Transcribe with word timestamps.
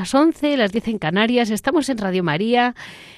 Las 0.00 0.14
11, 0.14 0.56
las 0.56 0.72
10 0.72 0.88
en 0.88 0.98
Canarias, 0.98 1.50
estamos 1.50 1.90
en 1.90 1.98
Radio 1.98 2.24
María, 2.24 2.74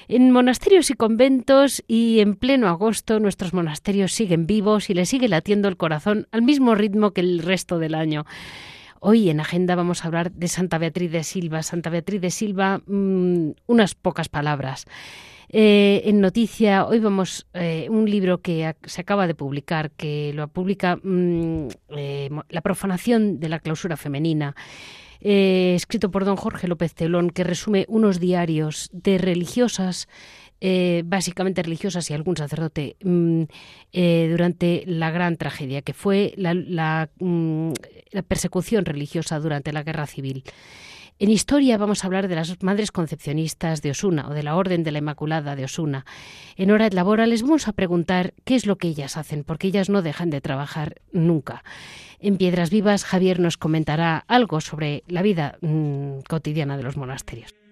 en 0.09 0.31
monasterios 0.31 0.89
y 0.89 0.95
conventos 0.95 1.81
y 1.87 2.19
en 2.19 2.35
pleno 2.35 2.67
agosto 2.67 3.21
nuestros 3.21 3.53
monasterios 3.53 4.11
siguen 4.11 4.47
vivos 4.47 4.89
y 4.89 4.93
le 4.93 5.05
sigue 5.05 5.29
latiendo 5.29 5.69
el 5.69 5.77
corazón 5.77 6.27
al 6.33 6.41
mismo 6.41 6.75
ritmo 6.75 7.11
que 7.11 7.21
el 7.21 7.39
resto 7.39 7.79
del 7.79 7.95
año. 7.95 8.25
Hoy 8.99 9.29
en 9.29 9.39
agenda 9.39 9.75
vamos 9.75 10.03
a 10.03 10.07
hablar 10.07 10.33
de 10.33 10.49
Santa 10.49 10.77
Beatriz 10.77 11.09
de 11.09 11.23
Silva. 11.23 11.63
Santa 11.63 11.89
Beatriz 11.89 12.19
de 12.19 12.31
Silva, 12.31 12.81
mm, 12.85 13.51
unas 13.67 13.95
pocas 13.95 14.27
palabras. 14.27 14.85
Eh, 15.47 16.01
en 16.03 16.19
noticia, 16.19 16.85
hoy 16.85 16.99
vamos 16.99 17.47
eh, 17.53 17.87
un 17.89 18.11
libro 18.11 18.41
que 18.41 18.75
se 18.83 18.99
acaba 18.99 19.25
de 19.25 19.35
publicar, 19.35 19.91
que 19.91 20.33
lo 20.33 20.49
publica 20.49 20.97
mm, 21.01 21.67
eh, 21.95 22.29
La 22.49 22.59
profanación 22.59 23.39
de 23.39 23.47
la 23.47 23.59
clausura 23.59 23.95
femenina. 23.95 24.53
Eh, 25.25 25.73
escrito 25.75 26.11
por 26.11 26.25
don 26.25 26.35
Jorge 26.35 26.67
López 26.67 26.93
Telón, 26.93 27.29
que 27.29 27.45
resume 27.45 27.85
unos 27.87 28.19
diarios 28.19 28.89
de 28.91 29.17
religiosas, 29.17 30.09
eh, 30.59 31.03
básicamente 31.05 31.63
religiosas 31.63 32.09
y 32.09 32.13
algún 32.13 32.35
sacerdote, 32.35 32.97
mm, 33.03 33.43
eh, 33.93 34.27
durante 34.29 34.83
la 34.85 35.11
gran 35.11 35.37
tragedia, 35.37 35.81
que 35.81 35.93
fue 35.93 36.33
la, 36.35 37.09
mm, 37.19 37.71
la 38.11 38.21
persecución 38.21 38.83
religiosa 38.83 39.39
durante 39.39 39.71
la 39.71 39.83
guerra 39.83 40.07
civil. 40.07 40.43
En 41.23 41.31
historia 41.31 41.77
vamos 41.77 42.03
a 42.03 42.07
hablar 42.07 42.27
de 42.27 42.35
las 42.35 42.61
madres 42.63 42.91
concepcionistas 42.91 43.81
de 43.81 43.91
Osuna 43.91 44.27
o 44.27 44.33
de 44.33 44.43
la 44.43 44.57
Orden 44.57 44.83
de 44.83 44.91
la 44.91 44.97
Inmaculada 44.97 45.55
de 45.55 45.63
Osuna. 45.63 46.05
En 46.57 46.69
hora 46.69 46.89
de 46.89 46.97
labora 46.97 47.25
les 47.27 47.43
vamos 47.43 47.69
a 47.69 47.71
preguntar 47.71 48.33
qué 48.43 48.55
es 48.55 48.65
lo 48.65 48.75
que 48.75 48.89
ellas 48.89 49.15
hacen, 49.15 49.45
porque 49.45 49.67
ellas 49.67 49.89
no 49.89 50.01
dejan 50.01 50.29
de 50.29 50.41
trabajar 50.41 50.95
nunca. 51.13 51.63
En 52.19 52.35
Piedras 52.35 52.71
Vivas, 52.71 53.05
Javier 53.05 53.39
nos 53.39 53.55
comentará 53.55 54.25
algo 54.27 54.59
sobre 54.59 55.05
la 55.07 55.21
vida 55.21 55.57
mm, 55.61 56.23
cotidiana 56.27 56.75
de 56.75 56.83
los 56.83 56.97
monasterios. 56.97 57.62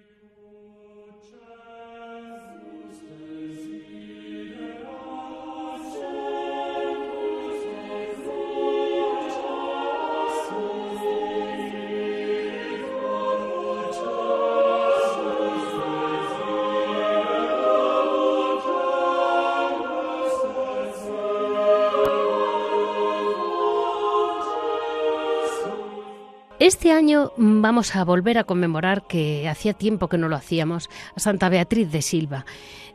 Este 26.72 26.90
año 26.90 27.32
vamos 27.36 27.94
a 27.94 28.02
volver 28.02 28.38
a 28.38 28.44
conmemorar, 28.44 29.06
que 29.06 29.46
hacía 29.46 29.74
tiempo 29.74 30.08
que 30.08 30.16
no 30.16 30.30
lo 30.30 30.36
hacíamos, 30.36 30.88
a 31.14 31.20
Santa 31.20 31.50
Beatriz 31.50 31.92
de 31.92 32.00
Silva. 32.00 32.46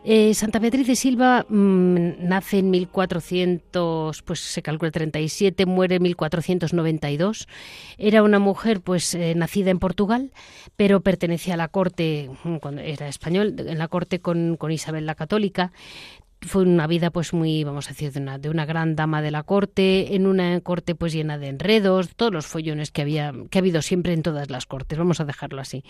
Eh, 0.03 0.33
Santa 0.33 0.57
Beatriz 0.57 0.87
de 0.87 0.95
Silva 0.95 1.45
mm, 1.47 2.27
nace 2.27 2.57
en 2.57 2.71
1400, 2.71 4.23
pues 4.23 4.39
se 4.39 4.63
calcula 4.63 4.89
37, 4.89 5.67
muere 5.67 5.97
en 5.97 6.03
1492. 6.03 7.47
Era 7.99 8.23
una 8.23 8.39
mujer 8.39 8.81
pues 8.81 9.13
eh, 9.13 9.35
nacida 9.35 9.69
en 9.69 9.77
Portugal, 9.77 10.31
pero 10.75 11.01
pertenecía 11.01 11.53
a 11.53 11.57
la 11.57 11.67
corte, 11.67 12.31
mm, 12.43 12.55
cuando 12.55 12.81
era 12.81 13.07
español, 13.07 13.55
en 13.59 13.77
la 13.77 13.87
corte 13.89 14.19
con 14.19 14.57
Isabel 14.71 15.05
la 15.05 15.13
Católica 15.13 15.71
fue 16.41 16.63
una 16.63 16.87
vida 16.87 17.09
pues 17.11 17.33
muy 17.33 17.63
vamos 17.63 17.87
a 17.87 17.89
decir 17.89 18.11
de 18.11 18.19
una, 18.19 18.37
de 18.37 18.49
una 18.49 18.65
gran 18.65 18.95
dama 18.95 19.21
de 19.21 19.31
la 19.31 19.43
corte 19.43 20.15
en 20.15 20.27
una 20.27 20.59
corte 20.61 20.95
pues 20.95 21.13
llena 21.13 21.37
de 21.37 21.47
enredos 21.47 22.15
todos 22.15 22.31
los 22.31 22.45
follones 22.45 22.91
que 22.91 23.01
había 23.01 23.33
que 23.49 23.57
ha 23.57 23.61
habido 23.61 23.81
siempre 23.81 24.13
en 24.13 24.21
todas 24.21 24.49
las 24.49 24.65
cortes 24.65 24.97
vamos 24.97 25.19
a 25.19 25.25
dejarlo 25.25 25.61
así 25.61 25.83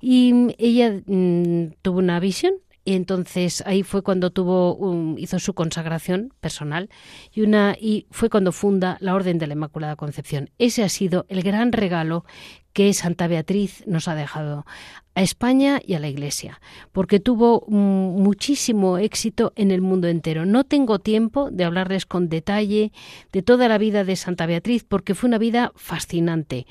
y 0.00 0.54
ella 0.58 1.02
mm, 1.06 1.74
tuvo 1.82 1.98
una 1.98 2.18
visión 2.20 2.54
y 2.84 2.94
entonces 2.94 3.62
ahí 3.66 3.82
fue 3.82 4.02
cuando 4.02 4.30
tuvo 4.30 5.16
hizo 5.16 5.38
su 5.38 5.54
consagración 5.54 6.34
personal 6.40 6.90
y 7.32 7.40
una 7.40 7.76
y 7.80 8.06
fue 8.10 8.28
cuando 8.28 8.52
funda 8.52 8.98
la 9.00 9.14
Orden 9.14 9.38
de 9.38 9.46
la 9.46 9.54
Inmaculada 9.54 9.96
Concepción. 9.96 10.50
Ese 10.58 10.84
ha 10.84 10.90
sido 10.90 11.24
el 11.30 11.42
gran 11.42 11.72
regalo 11.72 12.26
que 12.74 12.92
Santa 12.92 13.28
Beatriz 13.28 13.84
nos 13.86 14.08
ha 14.08 14.14
dejado 14.14 14.66
a 15.14 15.22
España 15.22 15.80
y 15.82 15.94
a 15.94 16.00
la 16.00 16.08
Iglesia, 16.08 16.60
porque 16.90 17.20
tuvo 17.20 17.64
muchísimo 17.68 18.98
éxito 18.98 19.52
en 19.54 19.70
el 19.70 19.80
mundo 19.80 20.08
entero. 20.08 20.44
No 20.44 20.64
tengo 20.64 20.98
tiempo 20.98 21.50
de 21.52 21.64
hablarles 21.64 22.04
con 22.04 22.28
detalle 22.28 22.92
de 23.32 23.42
toda 23.42 23.68
la 23.68 23.78
vida 23.78 24.02
de 24.02 24.16
Santa 24.16 24.44
Beatriz, 24.46 24.84
porque 24.84 25.14
fue 25.14 25.28
una 25.28 25.38
vida 25.38 25.72
fascinante. 25.76 26.66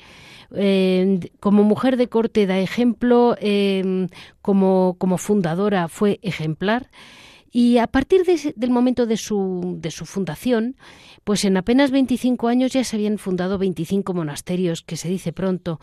Eh, 0.54 1.20
como 1.40 1.64
mujer 1.64 1.96
de 1.96 2.08
corte 2.08 2.46
da 2.46 2.58
ejemplo, 2.58 3.34
eh, 3.40 4.06
como, 4.42 4.96
como 4.98 5.16
fundadora 5.16 5.88
fue 5.88 6.20
ejemplar. 6.22 6.90
Y 7.56 7.78
a 7.78 7.86
partir 7.86 8.24
del 8.24 8.70
momento 8.70 9.06
de 9.06 9.16
su, 9.16 9.76
de 9.78 9.92
su 9.92 10.06
fundación, 10.06 10.74
pues 11.22 11.44
en 11.44 11.56
apenas 11.56 11.92
25 11.92 12.48
años 12.48 12.72
ya 12.72 12.82
se 12.82 12.96
habían 12.96 13.16
fundado 13.16 13.58
25 13.58 14.12
monasterios, 14.12 14.82
que 14.82 14.96
se 14.96 15.08
dice 15.08 15.32
pronto. 15.32 15.78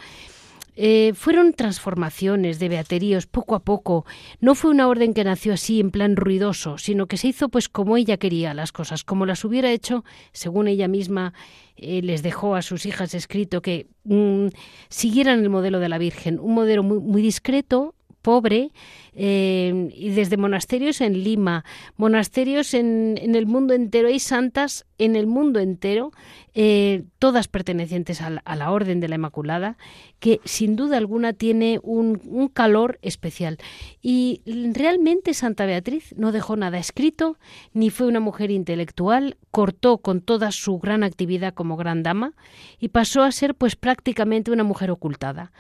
Eh, 0.76 1.14
fueron 1.16 1.54
transformaciones 1.54 2.60
de 2.60 2.68
beateríos 2.68 3.26
poco 3.26 3.56
a 3.56 3.62
poco. 3.62 4.06
No 4.42 4.54
fue 4.54 4.70
una 4.70 4.90
orden 4.90 5.14
que 5.14 5.24
nació 5.24 5.54
así 5.54 5.80
en 5.80 5.92
plan 5.92 6.18
ruidoso, 6.18 6.78
sino 6.78 7.08
que 7.08 7.16
se 7.16 7.30
hizo 7.30 7.48
pues 7.48 7.70
como 7.70 7.96
ella 7.96 8.18
quería 8.18 8.54
las 8.54 8.74
cosas, 8.74 9.06
como 9.06 9.26
las 9.26 9.46
hubiera 9.46 9.72
hecho, 9.72 10.04
según 10.34 10.68
ella 10.68 10.90
misma 10.90 11.34
eh, 11.78 12.02
les 12.02 12.22
dejó 12.22 12.56
a 12.56 12.62
sus 12.62 12.86
hijas 12.86 13.14
escrito 13.14 13.62
que 13.62 13.88
mm, 14.04 14.48
siguieran 14.90 15.40
el 15.40 15.50
modelo 15.50 15.80
de 15.80 15.88
la 15.88 15.98
Virgen, 15.98 16.38
un 16.38 16.54
modelo 16.54 16.84
muy, 16.84 17.00
muy 17.00 17.22
discreto, 17.22 17.96
pobre 18.22 18.72
eh, 19.14 19.90
y 19.94 20.10
desde 20.10 20.38
monasterios 20.38 21.02
en 21.02 21.24
Lima, 21.24 21.66
monasterios 21.98 22.74
en, 22.74 23.18
en, 23.22 23.36
el 23.36 23.46
mundo 23.46 23.74
entero, 23.74 24.08
hay 24.08 24.20
santas 24.20 24.86
en 25.02 25.16
el 25.16 25.26
mundo 25.26 25.60
entero, 25.60 26.12
eh, 26.54 27.06
todas 27.18 27.48
pertenecientes 27.48 28.22
a 28.22 28.30
la, 28.30 28.72
Orden 28.72 29.00
de 29.00 29.10
la 29.10 29.16
Inmaculada, 29.16 29.76
que 30.20 30.40
sin 30.46 30.76
duda 30.76 30.98
alguna 30.98 31.34
tiene 31.34 31.80
un, 31.82 32.22
un, 32.26 32.50
calor 32.50 33.00
especial. 33.02 33.58
Y 34.04 34.42
realmente 34.46 35.34
Santa 35.34 35.66
Beatriz 35.66 36.14
no 36.18 36.32
dejó 36.32 36.56
nada 36.56 36.78
escrito, 36.78 37.38
ni 37.74 37.90
fue 37.90 38.06
una 38.06 38.20
mujer 38.20 38.52
intelectual, 38.52 39.38
cortó 39.50 39.98
con 39.98 40.22
toda 40.22 40.52
su 40.52 40.78
gran 40.78 41.04
actividad 41.04 41.56
como 41.56 41.78
gran 41.78 42.04
dama 42.04 42.34
y 42.80 42.90
pasó 42.90 43.24
a 43.24 43.32
ser 43.32 43.56
pues 43.56 43.76
prácticamente 43.76 44.52
una 44.52 44.64
mujer 44.64 44.92
ocultada 44.92 45.52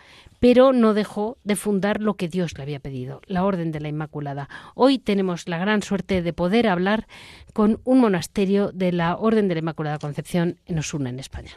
pero 0.41 0.73
no 0.73 0.95
dejó 0.95 1.37
de 1.43 1.55
fundar 1.55 2.01
lo 2.01 2.15
que 2.15 2.27
Dios 2.27 2.57
le 2.57 2.63
había 2.63 2.79
pedido, 2.79 3.21
la 3.27 3.45
Orden 3.45 3.71
de 3.71 3.79
la 3.79 3.89
Inmaculada. 3.89 4.49
Hoy 4.73 4.97
tenemos 4.97 5.47
la 5.47 5.59
gran 5.59 5.83
suerte 5.83 6.23
de 6.23 6.33
poder 6.33 6.67
hablar 6.67 7.07
con 7.53 7.79
un 7.83 7.99
monasterio 7.99 8.71
de 8.71 8.91
la 8.91 9.15
Orden 9.15 9.47
de 9.47 9.55
la 9.55 9.59
Inmaculada 9.59 9.99
Concepción 9.99 10.57
en 10.65 10.79
Osuna, 10.79 11.09
en 11.09 11.19
España. 11.19 11.51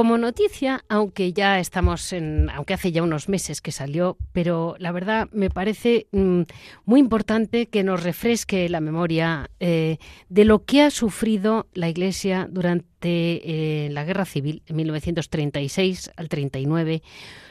Como 0.00 0.16
noticia, 0.16 0.82
aunque 0.88 1.34
ya 1.34 1.60
estamos 1.60 2.14
en, 2.14 2.48
aunque 2.54 2.72
hace 2.72 2.90
ya 2.90 3.02
unos 3.02 3.28
meses 3.28 3.60
que 3.60 3.70
salió, 3.70 4.16
pero 4.32 4.74
la 4.78 4.92
verdad 4.92 5.28
me 5.30 5.50
parece 5.50 6.06
mm, 6.12 6.44
muy 6.86 7.00
importante 7.00 7.66
que 7.66 7.84
nos 7.84 8.02
refresque 8.02 8.66
la 8.70 8.80
memoria 8.80 9.50
eh, 9.60 9.98
de 10.30 10.46
lo 10.46 10.64
que 10.64 10.80
ha 10.80 10.90
sufrido 10.90 11.68
la 11.74 11.90
Iglesia 11.90 12.48
durante 12.50 12.86
eh, 13.04 13.90
la 13.90 14.04
Guerra 14.04 14.24
Civil, 14.24 14.62
en 14.64 14.76
1936 14.76 16.12
al 16.16 16.30
39, 16.30 17.02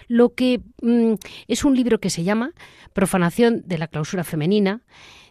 lo 0.08 0.34
que 0.34 0.62
mm, 0.82 1.14
es 1.48 1.64
un 1.64 1.76
libro 1.76 2.00
que 2.00 2.10
se 2.10 2.24
llama 2.24 2.54
Profanación 2.94 3.62
de 3.68 3.78
la 3.78 3.88
clausura 3.88 4.24
femenina, 4.24 4.82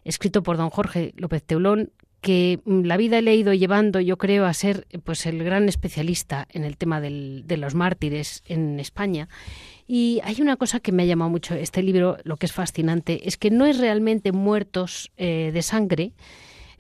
escrito 0.04 0.44
por 0.44 0.56
don 0.56 0.70
Jorge 0.70 1.14
López 1.16 1.42
Teulón, 1.42 1.90
que 2.20 2.60
mm, 2.64 2.82
la 2.82 2.96
vida 2.96 3.20
le 3.20 3.30
ha 3.30 3.34
ido 3.34 3.52
llevando, 3.54 4.00
yo 4.00 4.16
creo, 4.18 4.46
a 4.46 4.54
ser 4.54 4.86
pues 5.04 5.26
el 5.26 5.42
gran 5.44 5.68
especialista 5.68 6.46
en 6.52 6.64
el 6.64 6.76
tema 6.76 7.00
de 7.00 7.56
los 7.56 7.74
mártires 7.74 8.42
en 8.46 8.80
España. 8.80 9.28
Y 9.86 10.20
hay 10.22 10.42
una 10.42 10.56
cosa 10.56 10.80
que 10.80 10.92
me 10.92 11.04
ha 11.04 11.06
llamado 11.06 11.30
mucho 11.30 11.54
este 11.54 11.82
libro, 11.82 12.18
lo 12.24 12.36
que 12.36 12.46
es 12.46 12.52
fascinante, 12.52 13.26
es 13.26 13.38
que 13.38 13.50
no 13.50 13.64
es 13.64 13.78
realmente 13.78 14.32
muertos 14.32 15.10
eh, 15.16 15.50
de 15.52 15.62
sangre, 15.62 16.12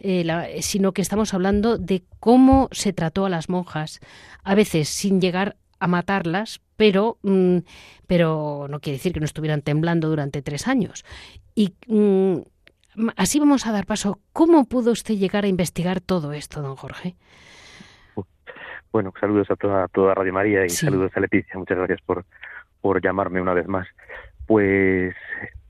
eh, 0.00 0.58
sino 0.60 0.92
que 0.92 1.02
estamos 1.02 1.32
hablando 1.32 1.78
de 1.78 2.02
cómo 2.20 2.68
se 2.70 2.92
trató 2.92 3.24
a 3.24 3.30
las 3.30 3.48
monjas, 3.48 4.00
a 4.44 4.54
veces 4.54 4.88
sin 4.90 5.20
llegar 5.20 5.56
a 5.80 5.86
matarlas, 5.86 6.60
pero, 6.76 7.18
mm, 7.22 7.58
pero 8.06 8.66
no 8.68 8.80
quiere 8.80 8.98
decir 8.98 9.12
que 9.12 9.20
no 9.20 9.26
estuvieran 9.26 9.62
temblando 9.62 10.08
durante 10.08 10.42
tres 10.42 10.68
años. 10.68 11.04
Y 11.54 11.72
mm, 11.86 12.38
así 13.16 13.38
vamos 13.38 13.66
a 13.66 13.72
dar 13.72 13.86
paso. 13.86 14.18
¿Cómo 14.32 14.64
pudo 14.64 14.92
usted 14.92 15.14
llegar 15.14 15.44
a 15.44 15.48
investigar 15.48 16.00
todo 16.00 16.32
esto, 16.32 16.62
don 16.62 16.76
Jorge? 16.76 17.16
Bueno, 18.90 19.12
saludos 19.20 19.50
a 19.50 19.56
toda, 19.56 19.86
toda 19.88 20.14
Radio 20.14 20.32
María 20.32 20.64
y 20.64 20.70
saludos 20.70 21.12
a 21.14 21.20
Leticia. 21.20 21.58
Muchas 21.58 21.76
gracias 21.76 22.00
por, 22.00 22.24
por 22.80 23.02
llamarme 23.02 23.40
una 23.40 23.52
vez 23.52 23.68
más. 23.68 23.86
Pues 24.46 25.14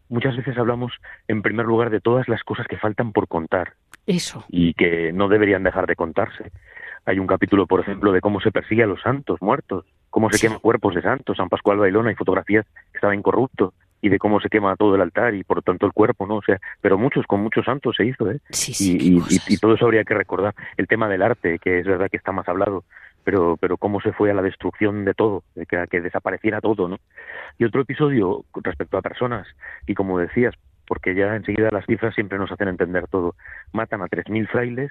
muchas 0.09 0.37
veces 0.37 0.57
hablamos, 0.57 0.93
en 1.27 1.43
primer 1.43 1.67
lugar, 1.67 1.91
de 1.91 2.01
todas 2.01 2.29
las 2.29 2.43
cosas 2.45 2.67
que 2.69 2.79
faltan 2.79 3.13
por 3.13 3.27
contar. 3.27 3.75
Eso. 4.07 4.45
Y 4.49 4.75
que 4.75 5.13
no 5.13 5.29
deberían 5.29 5.65
dejar 5.65 5.87
de 5.87 5.97
contarse. 5.97 6.53
Hay 7.05 7.19
un 7.19 7.27
capítulo, 7.27 7.67
por 7.67 7.81
ejemplo, 7.81 8.13
de 8.13 8.21
cómo 8.21 8.41
se 8.41 8.53
persigue 8.53 8.85
a 8.85 8.87
los 8.87 9.03
santos 9.03 9.43
muertos, 9.43 9.85
cómo 10.11 10.31
se 10.31 10.39
queman 10.39 10.61
cuerpos 10.61 10.95
de 10.95 11.03
santos. 11.03 11.37
San 11.37 11.49
Pascual 11.49 11.79
Bailón 11.79 12.07
hay 12.07 12.15
fotografías 12.15 12.67
que 12.93 12.99
estaba 12.99 13.15
incorrupto 13.15 13.75
y 14.01 14.09
de 14.09 14.19
cómo 14.19 14.41
se 14.41 14.49
quema 14.49 14.77
todo 14.77 14.95
el 14.95 15.01
altar 15.01 15.35
y 15.35 15.45
por 15.45 15.63
tanto 15.63 15.87
el 15.87 15.93
cuerpo, 15.93 16.27
¿no? 16.27 16.37
O 16.37 16.43
sea, 16.43 16.61
pero 16.81 16.99
muchos, 16.99 17.27
con 17.27 17.41
muchos 17.41 17.65
santos 17.65 17.97
se 17.97 18.07
hizo, 18.07 18.31
¿eh? 18.31 18.41
Sí, 18.51 18.73
sí, 18.73 19.21
y, 19.49 19.57
todo 19.59 19.75
eso 19.75 19.87
habría 19.87 20.05
que 20.05 20.15
recordar. 20.15 20.55
El 20.77 20.87
tema 20.87 21.09
del 21.09 21.23
arte, 21.23 21.59
que 21.59 21.81
es 21.81 21.87
verdad 21.87 22.09
que 22.11 22.17
está 22.17 22.33
más 22.33 22.49
hablado, 22.49 22.85
pero, 23.25 23.57
pero 23.57 23.77
cómo 23.77 24.01
se 24.01 24.13
fue 24.13 24.31
a 24.31 24.35
la 24.35 24.43
destrucción 24.43 25.05
de 25.05 25.15
todo, 25.15 25.43
de 25.55 25.67
que, 25.67 25.85
que 25.91 26.01
desapareciera 26.01 26.61
todo, 26.61 26.89
¿no? 26.89 26.99
Y 27.59 27.65
otro 27.65 27.83
episodio 27.83 28.45
respecto 28.55 28.97
a 28.97 29.03
personas, 29.03 29.47
y 29.87 29.95
como 29.95 30.19
decías, 30.19 30.55
porque 30.87 31.15
ya 31.15 31.35
enseguida 31.37 31.69
las 31.71 31.85
cifras 31.87 32.15
siempre 32.15 32.39
nos 32.39 32.51
hacen 32.51 32.69
entender 32.69 33.07
todo, 33.09 33.35
matan 33.73 34.03
a 34.03 34.07
3.000 34.07 34.49
frailes 34.49 34.91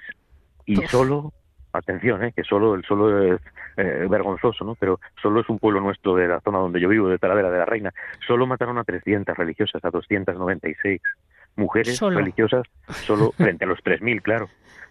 y 0.64 0.76
solo 0.86 1.32
atención, 1.78 2.22
¿eh? 2.24 2.32
que 2.34 2.44
solo 2.44 2.74
el 2.74 2.84
solo 2.84 3.34
es 3.34 3.40
eh, 3.76 4.06
vergonzoso, 4.08 4.64
¿no? 4.64 4.74
Pero 4.74 5.00
solo 5.20 5.40
es 5.40 5.48
un 5.48 5.58
pueblo 5.58 5.80
nuestro 5.80 6.14
de 6.14 6.28
la 6.28 6.40
zona 6.40 6.58
donde 6.58 6.80
yo 6.80 6.88
vivo, 6.88 7.08
de 7.08 7.18
Talavera 7.18 7.50
de 7.50 7.58
la 7.58 7.64
Reina. 7.64 7.92
Solo 8.26 8.46
mataron 8.46 8.78
a 8.78 8.84
300 8.84 9.36
religiosas, 9.36 9.84
a 9.84 9.90
296 9.90 11.00
mujeres 11.56 12.00
religiosas, 12.00 12.62
solo 12.88 13.32
frente 13.36 13.64
a 13.64 13.68
los 13.68 13.78
3.000, 13.80 14.22
claro. 14.22 14.48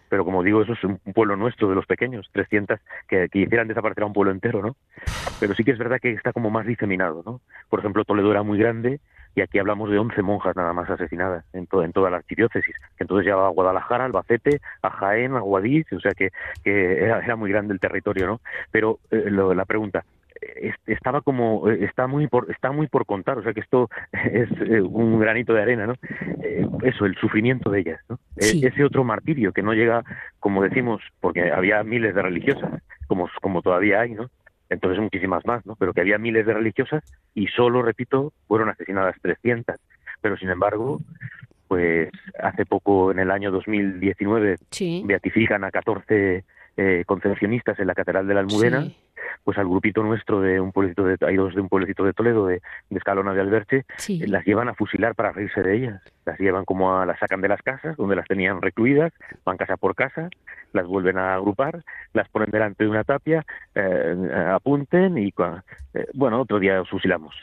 Pero 0.10 0.24
como 0.24 0.42
digo, 0.42 0.62
eso 0.62 0.74
es 0.74 0.84
un 0.84 1.00
pueblo 1.14 1.36
nuestro 1.36 1.68
de 1.68 1.76
los 1.76 1.86
pequeños, 1.86 2.30
300 2.32 2.80
que, 3.10 3.28
que 3.30 3.40
hicieran 3.40 3.68
desaparecer 3.68 4.04
a 4.04 4.08
un 4.08 4.14
pueblo 4.14 4.32
entero, 4.32 4.62
¿no? 4.62 4.78
Pero 5.40 5.54
sí 5.54 5.66
que 5.66 5.72
es 5.72 5.78
verdad 5.78 6.00
que 6.02 6.12
está 6.12 6.32
como 6.32 6.50
más 6.50 6.66
diseminado, 6.66 7.24
¿no? 7.26 7.42
Por 7.70 7.80
ejemplo, 7.80 8.06
Toledo 8.06 8.32
era 8.32 8.44
muy 8.44 8.58
grande 8.58 9.02
y 9.38 9.42
aquí 9.42 9.60
hablamos 9.60 9.92
de 9.92 10.00
11 10.00 10.20
monjas 10.24 10.56
nada 10.56 10.74
más 10.74 10.90
asesinadas 10.90 11.46
en, 11.54 11.68
en 11.72 11.94
toda 11.94 12.10
la 12.10 12.18
archidiócesis, 12.18 12.76
que 12.98 13.04
entonces 13.04 13.28
llevaba 13.28 13.50
a 13.50 13.52
Guadalajara, 13.52 14.06
Albacete, 14.06 14.62
a 14.82 14.90
Jaén, 14.90 15.36
a 15.36 15.42
Guadix, 15.42 15.94
o 15.94 16.00
sea 16.00 16.14
que, 16.14 16.32
que 16.64 17.04
era, 17.04 17.36
muy 17.36 17.52
grande 17.52 17.72
el 17.72 17.80
territorio, 17.80 18.26
¿no? 18.26 18.42
Pero 18.72 18.98
eh, 19.12 19.30
la 19.30 19.66
pregunta, 19.66 20.04
estaba 20.88 21.22
como 21.22 21.70
está 21.70 22.08
muy 22.08 22.28
por 22.28 22.50
está 22.52 22.72
muy 22.72 22.88
por 22.88 23.08
contar 23.08 23.40
o 23.40 23.44
sea 23.44 23.54
que 23.54 23.62
esto 23.62 23.90
es 24.12 24.50
eh, 24.62 24.82
un 24.82 25.20
granito 25.20 25.52
de 25.52 25.64
arena 25.64 25.88
no 25.88 25.96
eh, 26.44 26.68
eso 26.84 27.06
el 27.06 27.16
sufrimiento 27.16 27.72
de 27.72 27.80
ellas 27.80 28.00
no 28.08 28.20
e, 28.36 28.68
ese 28.68 28.84
otro 28.84 29.04
martirio 29.04 29.52
que 29.52 29.64
no 29.64 29.74
llega 29.74 30.04
como 30.40 30.62
decimos 30.62 31.02
porque 31.22 31.52
había 31.52 31.84
miles 31.84 32.14
de 32.14 32.22
religiosas 32.22 32.84
como 33.08 33.28
como 33.42 33.64
todavía 33.64 34.02
hay 34.02 34.12
no 34.12 34.30
entonces 34.70 35.02
muchísimas 35.02 35.46
más, 35.46 35.66
¿no? 35.66 35.76
Pero 35.76 35.94
que 35.94 36.02
había 36.02 36.18
miles 36.18 36.46
de 36.46 36.54
religiosas 36.54 37.04
y 37.34 37.48
solo, 37.48 37.82
repito, 37.82 38.34
fueron 38.48 38.70
asesinadas 38.70 39.16
300. 39.22 39.76
Pero 40.22 40.38
sin 40.38 40.50
embargo, 40.50 41.00
pues 41.68 42.10
hace 42.40 42.66
poco, 42.66 43.12
en 43.12 43.20
el 43.20 43.32
año 43.32 43.52
2019, 43.52 44.58
beatifican 45.04 45.64
a 45.64 45.72
14 45.72 46.44
eh, 46.78 47.04
concepcionistas 47.06 47.80
en 47.80 47.88
la 47.88 47.96
Catedral 47.96 48.28
de 48.28 48.34
la 48.34 48.40
Almudena 48.42 48.88
pues 49.44 49.58
al 49.58 49.68
grupito 49.68 50.04
nuestro 50.04 50.42
de 50.42 50.60
un 50.60 50.72
pueblecito 50.72 51.06
de, 51.06 51.18
hay 51.26 51.36
dos 51.36 51.56
de 51.56 51.62
un 51.62 51.70
pueblecito 51.70 52.04
de 52.04 52.14
Toledo, 52.14 52.48
de, 52.48 52.62
Escalona 52.90 53.34
de 53.34 53.42
Alberche, 53.42 53.86
las 54.28 54.46
llevan 54.46 54.68
a 54.68 54.74
fusilar 54.74 55.16
para 55.16 55.32
reírse 55.32 55.64
de 55.64 55.76
ellas. 55.76 56.02
Las 56.26 56.38
llevan 56.38 56.66
como 56.66 56.98
a, 56.98 57.06
las 57.06 57.18
sacan 57.20 57.40
de 57.40 57.48
las 57.48 57.62
casas, 57.62 57.96
donde 57.96 58.16
las 58.16 58.28
tenían 58.28 58.62
recluidas, 58.62 59.14
van 59.46 59.56
casa 59.56 59.78
por 59.78 59.96
casa, 59.96 60.30
las 60.74 60.86
vuelven 60.86 61.18
a 61.18 61.36
agrupar, 61.36 61.84
las 62.14 62.28
ponen 62.30 62.52
delante 62.52 62.84
de 62.84 62.90
una 62.90 63.04
tapia, 63.06 63.46
eh, 63.76 64.52
apunten 64.54 65.18
y, 65.18 65.28
eh, 65.94 66.08
bueno, 66.14 66.42
otro 66.42 66.60
día 66.60 66.84
fusilamos 66.84 67.34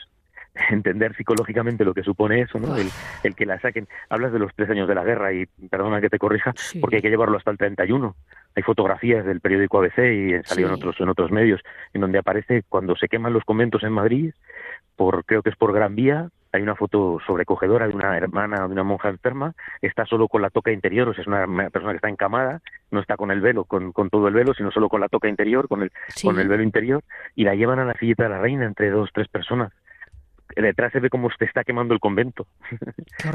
entender 0.69 1.15
psicológicamente 1.15 1.85
lo 1.85 1.93
que 1.93 2.03
supone 2.03 2.41
eso, 2.41 2.59
¿no? 2.59 2.75
El, 2.75 2.89
el, 3.23 3.35
que 3.35 3.45
la 3.45 3.59
saquen. 3.59 3.87
Hablas 4.09 4.33
de 4.33 4.39
los 4.39 4.53
tres 4.55 4.69
años 4.69 4.87
de 4.87 4.95
la 4.95 5.03
guerra 5.03 5.33
y 5.33 5.45
perdona 5.69 6.01
que 6.01 6.09
te 6.09 6.19
corrija, 6.19 6.53
porque 6.81 6.97
hay 6.97 7.01
que 7.01 7.09
llevarlo 7.09 7.37
hasta 7.37 7.51
el 7.51 7.57
31 7.57 8.15
hay 8.55 8.63
fotografías 8.63 9.25
del 9.25 9.41
periódico 9.41 9.79
ABC 9.79 9.99
y 9.99 10.43
salió 10.43 10.67
en 10.67 10.73
otros 10.73 10.99
en 10.99 11.09
otros 11.09 11.31
medios 11.31 11.61
en 11.93 12.01
donde 12.01 12.19
aparece 12.19 12.63
cuando 12.67 12.95
se 12.95 13.07
queman 13.07 13.33
los 13.33 13.43
conventos 13.43 13.83
en 13.83 13.91
Madrid 13.91 14.33
por 14.95 15.25
creo 15.25 15.43
que 15.43 15.49
es 15.49 15.55
por 15.55 15.73
Gran 15.73 15.95
Vía 15.95 16.29
hay 16.53 16.61
una 16.61 16.75
foto 16.75 17.19
sobrecogedora 17.27 17.87
de 17.87 17.93
una 17.93 18.17
hermana 18.17 18.65
de 18.65 18.71
una 18.71 18.83
monja 18.83 19.09
enferma 19.09 19.53
está 19.81 20.05
solo 20.05 20.29
con 20.29 20.41
la 20.41 20.49
toca 20.49 20.71
interior 20.71 21.09
o 21.09 21.13
sea 21.13 21.21
es 21.21 21.27
una 21.27 21.69
persona 21.69 21.91
que 21.91 21.97
está 21.97 22.09
encamada 22.09 22.61
no 22.91 23.01
está 23.01 23.17
con 23.17 23.29
el 23.31 23.41
velo 23.41 23.65
con, 23.65 23.91
con 23.91 24.09
todo 24.09 24.29
el 24.29 24.33
velo 24.33 24.53
sino 24.53 24.71
solo 24.71 24.87
con 24.87 25.01
la 25.01 25.09
toca 25.09 25.27
interior 25.27 25.67
con 25.67 25.83
el 25.83 25.91
con 26.23 26.39
el 26.39 26.47
velo 26.47 26.63
interior 26.63 27.03
y 27.35 27.43
la 27.43 27.55
llevan 27.55 27.79
a 27.79 27.85
la 27.85 27.93
silleta 27.95 28.23
de 28.23 28.29
la 28.29 28.39
reina 28.39 28.65
entre 28.65 28.89
dos 28.89 29.09
tres 29.13 29.27
personas 29.27 29.73
detrás 30.61 30.91
se 30.91 30.99
ve 30.99 31.09
cómo 31.09 31.29
se 31.31 31.45
está 31.45 31.63
quemando 31.63 31.93
el 31.93 31.99
convento. 31.99 32.47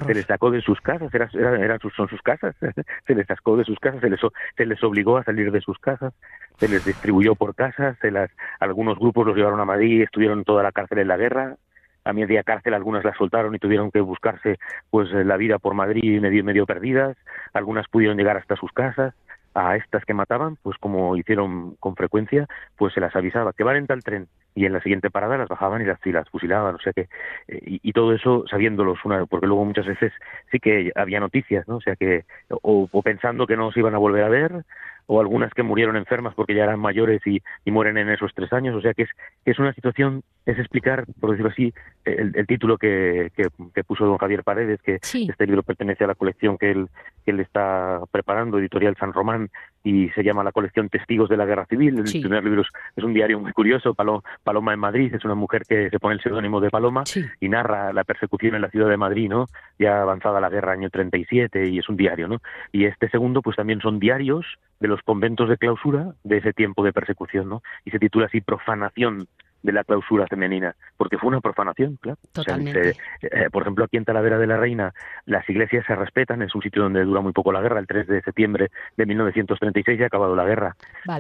se 0.07 0.15
les 0.15 0.27
sacó 0.27 0.50
de 0.50 0.61
sus 0.61 0.81
casas, 0.81 1.12
era, 1.15 1.79
sus, 1.79 1.95
son 1.95 2.09
sus 2.09 2.23
casas, 2.23 2.57
se 3.07 3.15
les 3.15 3.27
sacó 3.27 3.57
de 3.57 3.65
sus 3.65 3.79
casas, 3.79 4.00
se 4.00 4.11
les, 4.11 4.21
se 4.57 4.67
les 4.67 4.83
obligó 4.83 5.17
a 5.19 5.25
salir 5.25 5.53
de 5.53 5.61
sus 5.61 5.79
casas, 5.79 6.15
se 6.59 6.69
les 6.69 6.85
distribuyó 6.85 7.35
por 7.35 7.55
casas, 7.55 7.97
se 8.00 8.11
las, 8.11 8.31
algunos 8.59 8.99
grupos 8.99 9.27
los 9.27 9.37
llevaron 9.37 9.61
a 9.61 9.65
Madrid, 9.65 10.03
estuvieron 10.03 10.45
toda 10.45 10.62
la 10.62 10.73
cárcel 10.73 10.99
en 10.99 11.09
la 11.09 11.17
guerra, 11.17 11.57
a 12.05 12.12
media 12.12 12.43
cárcel 12.43 12.75
algunas 12.75 13.05
las 13.05 13.17
soltaron 13.17 13.55
y 13.55 13.59
tuvieron 13.59 13.91
que 13.91 14.00
buscarse 14.00 14.59
pues 14.91 15.11
la 15.12 15.37
vida 15.37 15.59
por 15.59 15.75
Madrid 15.75 16.21
medio 16.21 16.43
medio 16.43 16.65
perdidas, 16.65 17.17
algunas 17.53 17.89
pudieron 17.89 18.17
llegar 18.17 18.39
hasta 18.39 18.57
sus 18.57 18.73
casas, 18.73 19.15
a 19.55 19.77
estas 19.77 20.05
que 20.05 20.15
mataban, 20.15 20.57
pues 20.62 20.79
como 20.79 21.17
hicieron 21.17 21.75
con 21.77 21.97
frecuencia, 21.97 22.47
pues 22.77 22.95
se 22.95 23.00
las 23.00 23.15
avisaba. 23.17 23.53
Que 23.53 23.65
van 23.65 23.77
en 23.77 23.87
tal 23.87 24.03
tren 24.03 24.29
y 24.54 24.66
en 24.66 24.73
la 24.73 24.80
siguiente 24.80 25.11
parada 25.11 25.38
las 25.38 25.49
bajaban 25.49 25.83
y 25.83 25.85
las, 25.85 25.99
y 26.04 26.12
las 26.12 26.28
fusilaban, 26.28 26.75
o 26.75 26.78
sea 26.78 26.92
que 26.92 27.09
eh, 27.49 27.61
y, 27.83 27.92
todo 27.92 28.12
eso 28.12 28.45
sabiéndolos 28.50 29.04
una 29.04 29.26
porque 29.26 29.47
luego 29.47 29.64
muchas 29.64 29.87
veces 29.87 30.12
sí 30.50 30.59
que 30.59 30.92
había 30.95 31.21
noticias, 31.21 31.66
¿no? 31.69 31.76
O 31.76 31.80
sea 31.80 31.97
que 31.97 32.25
o, 32.50 32.88
o 32.90 33.02
pensando 33.02 33.47
que 33.47 33.57
no 33.57 33.73
se 33.73 33.80
iban 33.80 33.95
a 33.95 33.99
volver 33.99 34.25
a 34.25 34.28
ver 34.28 34.64
o 35.12 35.21
algunas 35.21 35.52
que 35.52 35.64
murieron 35.64 35.97
enfermas 35.97 36.35
porque 36.37 36.54
ya 36.54 36.62
eran 36.62 36.78
mayores 36.78 37.21
y, 37.26 37.42
mueren 37.66 37.99
en 37.99 38.11
esos 38.11 38.33
tres 38.33 38.52
años. 38.52 38.76
O 38.76 38.80
sea 38.80 38.95
que 38.95 39.02
es, 39.02 39.11
que 39.45 39.50
es 39.50 39.59
una 39.59 39.73
situación, 39.73 40.23
es 40.47 40.57
explicar, 40.57 41.04
por 41.19 41.30
decirlo 41.30 41.50
así, 41.50 41.75
el, 42.04 42.47
título 42.47 42.78
que, 42.78 43.33
que, 43.35 43.85
puso 43.85 44.07
don 44.07 44.19
Javier 44.19 44.45
Paredes, 44.45 44.80
que 44.83 45.00
este 45.02 45.47
libro 45.47 45.64
pertenece 45.64 46.04
a 46.04 46.07
la 46.07 46.14
colección 46.14 46.59
que 46.59 46.71
él, 46.71 46.88
que 47.25 47.33
él 47.33 47.40
está 47.40 48.00
preparando, 48.12 48.61
Editorial 48.61 48.97
San 49.00 49.12
Román, 49.12 49.50
y 49.83 50.09
se 50.11 50.23
llama 50.23 50.45
la 50.45 50.53
colección 50.53 50.89
Testigos 50.89 51.29
de 51.29 51.37
la 51.37 51.47
Guerra 51.47 51.67
Civil. 51.67 51.99
El 51.99 52.05
primer 52.05 52.45
libro 52.45 52.63
es, 52.63 53.05
un 53.05 53.15
diario 53.15 53.41
muy 53.41 53.53
curioso, 53.53 53.95
Paloma 53.95 54.75
en 54.75 54.79
Madrid, 54.79 55.15
es 55.15 55.25
una 55.25 55.35
mujer 55.35 55.63
que 55.69 55.89
se 55.91 55.99
pone 55.99 56.15
el 56.15 56.21
seudónimo 56.21 56.61
de 56.61 56.71
Paloma 56.71 57.05
y 57.41 57.49
narra 57.49 57.93
la 57.93 58.05
persecución 58.05 58.55
en 58.55 58.63
la 58.63 58.71
ciudad 58.71 58.89
de 58.89 58.97
Madrid, 58.97 59.29
¿no? 59.29 59.47
Ya 59.79 60.03
avanzada 60.03 60.41
la 60.41 60.51
guerra 60.51 60.73
año 60.73 60.91
37 60.91 61.69
y 61.69 61.79
es 61.79 61.89
un 61.89 61.97
diario, 61.97 62.29
¿no? 62.29 62.39
Y 62.73 62.85
este 62.85 63.09
segundo 63.09 63.43
pues 63.43 63.57
también 63.57 63.81
son 63.81 63.99
diarios 63.99 64.47
de 64.81 64.89
los 64.89 65.01
conventos 65.03 65.49
de 65.49 65.57
clausura 65.57 66.15
de 66.25 66.39
ese 66.39 66.53
tiempo 66.53 66.85
de 66.85 66.93
persecución, 66.93 67.49
¿no? 67.49 67.63
Y 67.85 67.91
se 67.91 67.99
titula 67.99 68.27
así 68.27 68.41
Profanación 68.41 69.27
de 69.62 69.73
la 69.73 69.85
clausura 69.85 70.26
femenina, 70.26 70.75
porque 70.97 71.19
fue 71.19 71.29
una 71.29 71.40
profanación, 71.40 71.97
claro. 72.00 72.19
Totalmente. 72.33 72.95
Eh, 73.23 73.50
por 73.50 73.62
ejemplo, 73.62 73.85
aquí 73.85 73.97
en 73.97 74.05
Talavera 74.05 74.38
de 74.38 74.47
la 74.47 74.57
Reina 74.57 74.93
las 75.26 75.49
iglesias 75.49 75.85
se 75.87 75.95
respetan, 75.95 76.43
es 76.43 76.55
un 76.55 76.62
sitio 76.62 76.83
donde 76.83 77.05
dura 77.05 77.21
muy 77.21 77.33
poco 77.33 77.52
la 77.52 77.61
guerra, 77.61 77.81
el 77.81 77.87
3 77.87 78.07
de 78.07 78.23
septiembre 78.23 78.71
de 78.97 79.07
1936 79.07 79.99
ya 79.99 80.05
ha 80.05 80.07
acabado 80.07 80.35
la 80.35 80.45
guerra. 80.45 80.76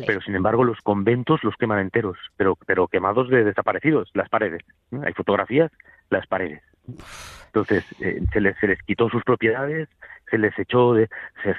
Pero 0.06 0.20
sin 0.20 0.34
embargo 0.34 0.64
los 0.64 0.80
conventos 0.80 1.42
los 1.44 1.56
queman 1.56 1.80
enteros, 1.80 2.18
pero, 2.36 2.56
pero 2.66 2.88
quemados 2.88 3.28
de 3.28 3.44
desaparecidos, 3.44 4.10
las 4.14 4.28
paredes. 4.28 4.62
Hay 5.04 5.12
fotografías, 5.12 5.70
las 6.10 6.26
paredes. 6.26 6.62
Entonces, 7.46 7.84
eh, 8.00 8.22
se, 8.32 8.40
les, 8.40 8.56
se 8.58 8.68
les 8.68 8.82
quitó 8.82 9.08
sus 9.08 9.24
propiedades, 9.24 9.88
se 10.30 10.38
les 10.38 10.58
echó, 10.58 10.94
de, 10.94 11.08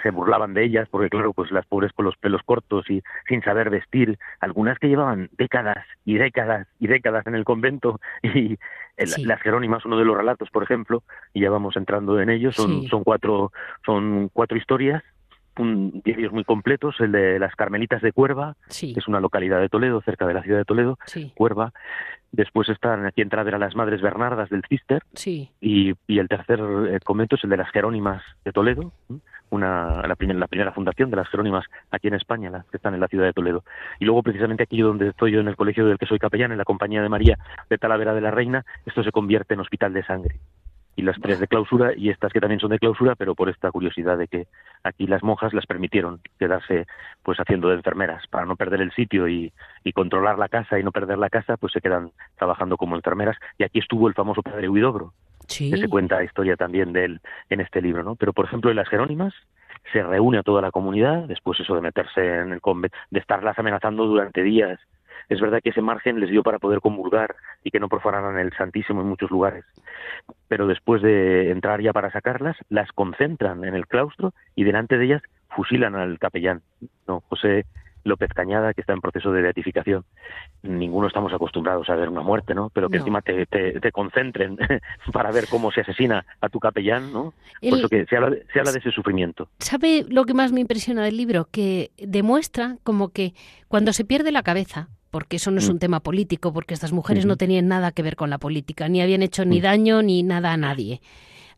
se, 0.01 0.09
burlaban 0.11 0.53
de 0.53 0.63
ellas, 0.63 0.87
porque 0.89 1.09
claro, 1.09 1.33
pues 1.33 1.51
las 1.51 1.65
pobres 1.65 1.91
con 1.93 2.05
los 2.05 2.15
pelos 2.17 2.41
cortos 2.43 2.89
y 2.89 3.03
sin 3.27 3.41
saber 3.43 3.69
vestir, 3.69 4.17
algunas 4.39 4.79
que 4.79 4.87
llevaban 4.87 5.29
décadas 5.37 5.85
y 6.05 6.15
décadas 6.15 6.67
y 6.79 6.87
décadas 6.87 7.27
en 7.27 7.35
el 7.35 7.43
convento, 7.43 7.99
y 8.23 8.57
las 8.97 9.41
Jerónimas, 9.41 9.85
uno 9.85 9.97
de 9.97 10.05
los 10.05 10.17
relatos, 10.17 10.49
por 10.49 10.63
ejemplo, 10.63 11.03
y 11.33 11.41
ya 11.41 11.49
vamos 11.49 11.75
entrando 11.75 12.19
en 12.19 12.29
ellos, 12.29 12.55
son, 12.55 12.87
son, 12.87 13.03
cuatro, 13.03 13.51
son 13.85 14.29
cuatro 14.31 14.57
historias, 14.57 15.03
un, 15.58 16.01
diarios 16.03 16.31
muy 16.31 16.43
completos, 16.43 16.96
el 17.00 17.12
de 17.12 17.39
las 17.39 17.55
Carmelitas 17.55 18.01
de 18.01 18.12
Cuerva, 18.12 18.55
que 18.79 18.93
es 18.96 19.08
una 19.08 19.20
localidad 19.20 19.60
de 19.60 19.70
Toledo, 19.70 20.01
cerca 20.01 20.25
de 20.25 20.34
la 20.34 20.43
ciudad 20.43 20.60
de 20.60 20.65
Toledo, 20.65 20.98
Cuerva, 21.36 21.74
Después 22.31 22.70
están 22.70 23.05
aquí 23.05 23.22
en 23.22 23.29
Travera 23.29 23.58
las 23.58 23.75
Madres 23.75 24.01
Bernardas 24.01 24.50
del 24.50 24.63
Cister. 24.70 25.03
Sí. 25.13 25.51
Y, 25.60 25.93
el 26.08 26.29
tercer 26.29 26.60
eh, 26.60 27.00
convento 27.03 27.36
es 27.36 27.43
el 27.43 27.50
de 27.50 27.58
las 27.58 27.70
Jerónimas 27.72 28.24
de 28.46 28.53
Toledo, 28.53 28.93
una, 29.50 30.01
la, 30.08 30.15
primera, 30.15 30.39
la 30.39 30.48
primera 30.48 30.72
fundación 30.72 31.10
de 31.10 31.17
las 31.17 31.27
Jerónimas 31.27 31.65
aquí 31.89 32.08
en 32.08 32.13
España, 32.13 32.50
las 32.50 32.65
que 32.67 32.77
están 32.77 32.93
en 32.93 33.01
la 33.01 33.10
ciudad 33.10 33.25
de 33.25 33.34
Toledo. 33.34 33.65
Y 34.00 34.05
luego, 34.05 34.24
precisamente 34.24 34.63
aquí 34.63 34.79
donde 34.79 35.10
estoy 35.10 35.34
yo, 35.34 35.41
en 35.41 35.50
el 35.50 35.58
colegio 35.58 35.86
del 35.86 35.98
que 35.98 36.05
soy 36.05 36.20
capellán, 36.20 36.53
en 36.53 36.58
la 36.58 36.63
Compañía 36.63 37.01
de 37.01 37.10
María 37.10 37.38
de 37.70 37.77
Talavera 37.77 38.13
de 38.13 38.22
la 38.22 38.31
Reina, 38.31 38.65
esto 38.86 39.03
se 39.03 39.12
convierte 39.12 39.53
en 39.55 39.60
hospital 39.60 39.91
de 39.91 40.03
sangre 40.05 40.39
y 40.95 41.03
las 41.03 41.19
tres 41.19 41.39
de 41.39 41.48
clausura 41.48 41.93
y 41.95 42.10
estas 42.10 42.33
que 42.33 42.39
también 42.39 42.60
son 42.60 42.71
de 42.71 42.79
clausura, 42.79 43.15
pero 43.15 43.36
por 43.36 43.50
esta 43.50 43.71
curiosidad 43.71 44.17
de 44.17 44.27
que 44.27 44.48
aquí 44.83 45.07
las 45.07 45.24
monjas 45.24 45.53
las 45.53 45.65
permitieron 45.65 46.19
quedarse 46.38 46.86
pues 47.24 47.39
haciendo 47.39 47.69
de 47.69 47.75
enfermeras. 47.75 48.27
Para 48.27 48.45
no 48.45 48.55
perder 48.55 48.81
el 48.81 48.91
sitio 48.91 49.27
y, 49.27 49.53
y 49.83 49.93
controlar 49.93 50.38
la 50.38 50.50
casa 50.50 50.79
y 50.79 50.83
no 50.83 50.91
perder 50.91 51.17
la 51.17 51.29
casa, 51.29 51.57
pues 51.57 51.74
se 51.74 51.81
quedan 51.81 52.12
trabajando 52.38 52.77
como 52.77 52.95
enfermeras. 52.95 53.38
Y 53.57 53.63
aquí 53.63 53.79
estuvo 53.79 54.07
el 54.07 54.13
famoso 54.13 54.41
padre 54.41 54.69
Huidobro, 54.69 55.13
que 55.48 55.77
se 55.77 55.89
cuenta 55.89 56.17
la 56.17 56.24
historia 56.24 56.55
también 56.55 56.93
de 56.93 57.05
él 57.05 57.21
en 57.50 57.62
este 57.62 57.81
libro, 57.81 58.03
¿no? 58.03 58.15
Pero 58.15 58.33
por 58.33 58.45
ejemplo 58.45 58.69
en 58.69 58.77
las 58.77 58.89
Jerónimas 58.89 59.33
se 59.91 60.03
reúne 60.03 60.38
a 60.38 60.43
toda 60.43 60.62
la 60.62 60.71
comunidad, 60.71 61.24
después 61.24 61.60
eso 61.60 61.74
de 61.75 61.81
meterse 61.81 62.39
en 62.39 62.53
el 62.53 62.62
convento, 62.62 62.95
de 63.10 63.19
estarlas 63.19 63.57
amenazando 63.57 64.05
durante 64.05 64.43
días 64.43 64.79
es 65.31 65.39
verdad 65.39 65.61
que 65.63 65.69
ese 65.69 65.81
margen 65.81 66.19
les 66.19 66.29
dio 66.29 66.43
para 66.43 66.59
poder 66.59 66.81
comulgar 66.81 67.35
y 67.63 67.71
que 67.71 67.79
no 67.79 67.88
profanaran 67.88 68.38
el 68.38 68.51
Santísimo 68.53 69.01
en 69.01 69.07
muchos 69.07 69.31
lugares. 69.31 69.63
Pero 70.50 70.67
después 70.67 71.01
de 71.01 71.51
entrar 71.51 71.81
ya 71.81 71.93
para 71.93 72.11
sacarlas, 72.11 72.57
las 72.69 72.91
concentran 72.91 73.63
en 73.63 73.73
el 73.73 73.88
claustro 73.88 74.33
y 74.55 74.65
delante 74.65 74.97
de 74.97 75.05
ellas 75.05 75.21
fusilan 75.50 75.95
al 75.95 76.19
capellán, 76.19 76.61
¿no? 77.07 77.21
José 77.29 77.65
López 78.03 78.33
Cañada, 78.33 78.73
que 78.73 78.81
está 78.81 78.91
en 78.91 79.00
proceso 79.00 79.31
de 79.31 79.41
beatificación. 79.41 80.03
Ninguno 80.63 81.07
estamos 81.07 81.33
acostumbrados 81.33 81.89
a 81.89 81.95
ver 81.95 82.09
una 82.09 82.21
muerte, 82.21 82.53
¿no? 82.53 82.69
Pero 82.73 82.89
que 82.89 82.97
encima 82.97 83.21
te, 83.21 83.45
te, 83.45 83.91
concentren 83.91 84.57
para 85.13 85.31
ver 85.31 85.47
cómo 85.50 85.71
se 85.71 85.81
asesina 85.81 86.25
a 86.41 86.50
tu 86.50 86.59
capellán, 86.59 87.13
¿no? 87.13 87.33
Por 87.61 87.79
eso 87.79 87.88
que 87.88 88.05
se 88.05 88.17
habla, 88.17 88.35
se 88.51 88.59
habla 88.59 88.73
de 88.73 88.79
ese 88.79 88.91
sufrimiento. 88.91 89.47
¿Sabe 89.59 90.05
lo 90.09 90.25
que 90.25 90.33
más 90.33 90.51
me 90.51 90.59
impresiona 90.59 91.03
del 91.03 91.15
libro? 91.15 91.47
Que 91.51 91.91
demuestra 91.97 92.77
como 92.83 93.09
que 93.09 93.33
cuando 93.67 93.93
se 93.93 94.03
pierde 94.03 94.31
la 94.31 94.43
cabeza, 94.43 94.89
porque 95.12 95.36
eso 95.36 95.51
no 95.51 95.60
es 95.60 95.70
mm. 95.70 95.74
un 95.74 95.80
tema 95.80 96.00
político, 96.00 96.53
porque 96.53 96.74
estas 96.74 96.94
mujeres 96.94 97.25
no 97.25 97.36
tenían 97.36 97.68
nada 97.68 97.91
que 97.91 98.01
ver 98.01 98.15
con 98.15 98.30
la 98.30 98.39
política, 98.39 98.89
ni 98.89 99.01
habían 99.01 99.22
hecho 99.22 99.46
ni 99.46 99.60
mm. 99.60 99.63
daño 99.63 100.01
ni 100.01 100.24
nada 100.24 100.53
a 100.53 100.58
nadie. 100.58 101.01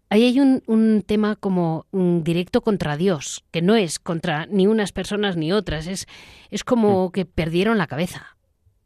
Ahí 0.10 0.26
hay 0.26 0.40
un, 0.40 0.62
un 0.68 1.04
tema 1.06 1.36
como 1.36 1.86
un 1.92 2.24
directo 2.24 2.62
contra 2.62 2.98
Dios, 2.98 3.46
que 3.52 3.62
no 3.62 3.76
es 3.76 4.00
contra 4.00 4.46
ni 4.48 4.68
unas 4.68 4.92
personas 4.92 5.38
ni 5.38 5.54
otras, 5.54 5.88
es, 5.88 6.08
es 6.52 6.64
como 6.64 7.08
mm. 7.08 7.12
que 7.12 7.26
perdieron 7.26 7.78
la 7.78 7.88
cabeza. 7.88 8.36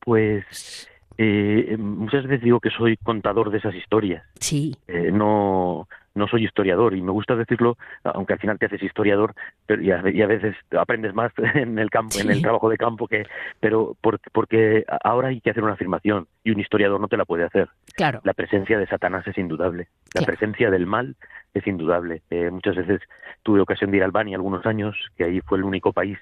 Pues 0.02 0.88
eh, 1.18 1.76
muchas 1.78 2.24
veces 2.26 2.44
digo 2.44 2.60
que 2.60 2.70
soy 2.70 2.98
contador 2.98 3.50
de 3.50 3.58
esas 3.58 3.76
historias. 3.76 4.24
Sí. 4.40 4.76
Eh, 4.88 5.12
no, 5.12 5.88
no 6.18 6.28
soy 6.28 6.46
historiador 6.46 6.96
y 6.96 7.02
me 7.02 7.12
gusta 7.12 7.36
decirlo, 7.36 7.78
aunque 8.04 8.34
al 8.34 8.40
final 8.40 8.60
te 8.60 8.66
haces 8.66 8.84
historiador 8.84 9.34
pero, 9.66 9.82
y, 9.82 9.92
a, 9.92 10.28
veces 10.28 10.56
aprendes 10.78 11.14
más 11.14 11.32
en 11.56 11.80
el 11.80 11.90
campo, 11.90 12.20
en 12.20 12.32
el 12.32 12.42
trabajo 12.42 12.70
de 12.70 12.78
campo 12.78 13.08
que, 13.08 13.26
pero 13.60 13.96
porque 14.32 14.86
ahora 15.04 15.30
hay 15.30 15.42
que 15.42 15.52
hacer 15.52 15.64
una 15.64 15.74
afirmación 15.74 16.28
y 16.44 16.52
un 16.52 16.60
historiador 16.60 17.00
no 17.00 17.08
te 17.08 17.18
la 17.18 17.26
puede 17.26 17.44
hacer. 17.44 17.70
Claro. 17.96 18.22
La 18.24 18.34
presencia 18.34 18.78
de 18.78 18.88
Satanás 18.88 19.28
es 19.28 19.38
indudable, 19.38 19.88
la 20.14 20.26
presencia 20.26 20.70
del 20.70 20.86
mal 20.86 21.16
es 21.54 21.66
indudable. 21.68 22.22
Eh, 22.30 22.50
muchas 22.52 22.76
veces 22.76 23.02
tuve 23.44 23.62
ocasión 23.62 23.92
de 23.92 23.98
ir 23.98 24.04
a 24.04 24.06
Albania 24.06 24.36
algunos 24.36 24.66
años, 24.66 24.96
que 25.18 25.24
ahí 25.24 25.42
fue 25.42 25.58
el 25.58 25.64
único 25.64 25.94
país 25.94 26.18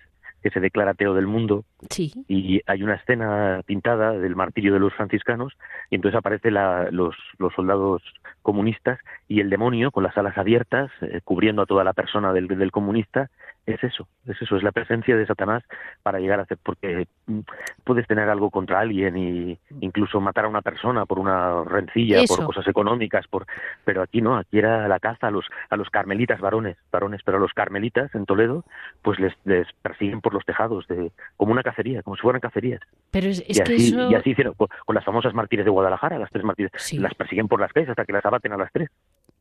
que 0.45 0.51
se 0.51 0.59
declara 0.59 0.91
ateo 0.91 1.15
del 1.15 1.25
mundo. 1.25 1.65
Sí. 1.89 2.13
Y 2.27 2.61
hay 2.67 2.83
una 2.83 2.93
escena 2.93 3.63
pintada 3.65 4.11
del 4.11 4.35
martirio 4.35 4.73
de 4.73 4.79
los 4.79 4.93
franciscanos 4.93 5.57
y 5.89 5.95
entonces 5.95 6.19
aparecen 6.19 6.53
los, 6.91 7.15
los 7.39 7.51
soldados 7.55 8.03
comunistas 8.43 8.99
y 9.27 9.39
el 9.39 9.49
demonio 9.49 9.89
con 9.89 10.03
las 10.03 10.15
alas 10.19 10.37
abiertas, 10.37 10.91
eh, 11.01 11.21
cubriendo 11.23 11.63
a 11.63 11.65
toda 11.65 11.83
la 11.83 11.93
persona 11.93 12.31
del, 12.31 12.47
del 12.47 12.69
comunista, 12.69 13.31
es 13.65 13.83
eso, 13.83 14.07
es 14.27 14.39
eso, 14.41 14.57
es 14.57 14.63
la 14.63 14.71
presencia 14.71 15.15
de 15.15 15.25
Satanás 15.25 15.63
para 16.03 16.19
llegar 16.19 16.39
a 16.39 16.43
hacer, 16.43 16.57
porque 16.61 17.07
mm, 17.25 17.39
puedes 17.83 18.07
tener 18.07 18.29
algo 18.29 18.51
contra 18.51 18.79
alguien 18.79 19.17
y 19.17 19.59
incluso 19.81 20.21
matar 20.21 20.45
a 20.45 20.49
una 20.49 20.61
persona 20.61 21.05
por 21.05 21.19
una 21.19 21.63
rencilla, 21.63 22.21
por 22.27 22.45
cosas 22.45 22.67
económicas, 22.67 23.27
por, 23.27 23.47
pero 23.83 24.01
aquí 24.03 24.21
no, 24.21 24.37
aquí 24.37 24.59
era 24.59 24.87
la 24.87 24.99
caza 24.99 25.27
a 25.27 25.31
los, 25.31 25.45
a 25.69 25.77
los 25.77 25.89
carmelitas 25.89 26.39
varones, 26.39 26.77
varones, 26.91 27.21
pero 27.25 27.37
a 27.37 27.39
los 27.39 27.53
carmelitas 27.53 28.13
en 28.13 28.25
Toledo, 28.25 28.65
pues 29.01 29.19
les, 29.19 29.33
les 29.45 29.67
persiguen 29.81 30.21
por 30.21 30.33
los 30.33 30.45
tejados, 30.45 30.87
de, 30.87 31.11
como 31.35 31.51
una 31.51 31.63
cacería, 31.63 32.03
como 32.03 32.15
si 32.15 32.21
fueran 32.21 32.41
cacerías. 32.41 32.81
Pero 33.11 33.27
es, 33.27 33.43
y, 33.47 33.59
así, 33.59 33.95
y 33.95 34.15
así 34.15 34.31
hicieron 34.31 34.53
con, 34.53 34.69
las 34.93 35.03
famosas 35.03 35.33
mártires 35.33 35.65
de 35.65 35.71
Guadalajara, 35.71 36.19
las 36.19 36.29
tres 36.29 36.43
mártires, 36.43 36.71
las 36.93 37.13
persiguen 37.15 37.47
por 37.47 37.59
las 37.59 37.73
calles 37.73 37.89
hasta 37.89 38.05
que 38.05 38.13
las 38.13 38.25
abaten 38.25 38.53
a 38.53 38.57
las 38.57 38.71
tres. 38.71 38.89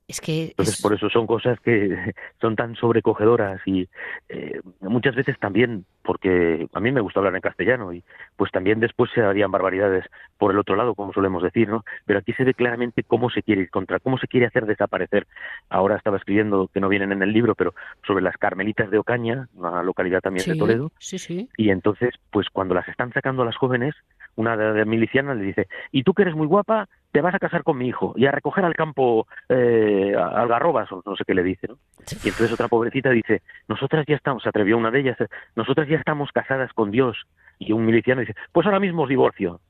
Es 0.06 0.20
que 0.20 0.50
Entonces, 0.50 0.82
por 0.82 0.92
eso 0.92 1.08
son 1.08 1.26
cosas 1.26 1.58
que 1.60 1.96
son 2.40 2.56
tan 2.56 2.76
sobrecogedoras 2.76 3.60
y 3.66 3.88
eh, 4.28 4.60
muchas 4.80 5.14
veces 5.14 5.38
también, 5.38 5.86
porque 6.02 6.68
a 6.74 6.80
mí 6.80 6.92
me 6.92 7.00
gusta 7.00 7.20
hablar 7.20 7.34
en 7.34 7.40
castellano 7.40 7.92
y 7.92 8.04
pues 8.36 8.52
también 8.52 8.80
después 8.80 9.10
se 9.14 9.22
harían 9.22 9.50
barbaridades 9.50 10.04
por 10.36 10.50
el 10.50 10.58
otro 10.58 10.76
lado, 10.76 10.94
como 10.94 11.14
solemos 11.14 11.42
decir, 11.42 11.68
¿no? 11.68 11.84
Pero 12.04 12.18
aquí 12.18 12.34
se 12.34 12.44
ve 12.44 12.52
claramente 12.52 13.02
cómo 13.02 13.30
se 13.30 13.42
quiere 13.42 13.62
ir 13.62 13.70
contra, 13.70 13.98
cómo 13.98 14.18
se 14.18 14.28
quiere 14.28 14.46
hacer 14.46 14.66
desaparecer. 14.66 15.26
Ahora 15.70 15.96
estaba 15.96 16.18
escribiendo, 16.18 16.68
que 16.68 16.80
no 16.80 16.90
vienen 16.90 17.12
en 17.12 17.22
el 17.22 17.32
libro, 17.32 17.54
pero 17.54 17.74
sobre 18.06 18.22
las 18.22 18.36
Carmelitas 18.36 18.90
de 18.90 18.98
Ocaña, 18.98 19.48
una 19.54 19.82
localidad 19.82 20.20
también 20.20 20.44
de 20.46 20.56
Toledo. 20.56 20.92
Sí, 20.98 21.18
sí. 21.18 21.48
Y 21.56 21.70
entonces, 21.70 22.14
pues 22.30 22.48
cuando 22.50 22.74
las 22.74 22.86
están 22.88 23.10
sacando 23.14 23.42
a 23.42 23.46
las 23.46 23.56
jóvenes, 23.56 23.94
una 24.36 24.56
de, 24.56 24.84
miliciana 24.84 25.34
le 25.34 25.44
dice, 25.44 25.68
y 25.92 26.02
tú 26.02 26.14
que 26.14 26.22
eres 26.22 26.34
muy 26.34 26.46
guapa, 26.46 26.88
te 27.12 27.20
vas 27.20 27.34
a 27.34 27.38
casar 27.38 27.62
con 27.62 27.78
mi 27.78 27.88
hijo 27.88 28.14
y 28.16 28.26
a 28.26 28.32
recoger 28.32 28.64
al 28.64 28.74
campo 28.74 29.26
eh, 29.48 30.14
algarrobas 30.16 30.90
o 30.92 31.02
no 31.06 31.16
sé 31.16 31.24
qué 31.24 31.34
le 31.34 31.42
dice, 31.42 31.68
¿no? 31.68 31.78
Y 32.24 32.28
entonces 32.28 32.52
otra 32.52 32.68
pobrecita 32.68 33.10
dice, 33.10 33.42
nosotras 33.68 34.04
ya 34.06 34.16
estamos, 34.16 34.42
se 34.42 34.48
atrevió 34.48 34.76
una 34.76 34.90
de 34.90 35.00
ellas, 35.00 35.16
nosotras 35.54 35.88
ya 35.88 35.96
estamos 35.96 36.32
casadas 36.32 36.72
con 36.72 36.90
Dios. 36.90 37.16
Y 37.58 37.72
un 37.72 37.86
miliciano 37.86 38.20
dice, 38.20 38.34
pues 38.52 38.66
ahora 38.66 38.80
mismo 38.80 39.02
os 39.02 39.08
divorcio. 39.08 39.60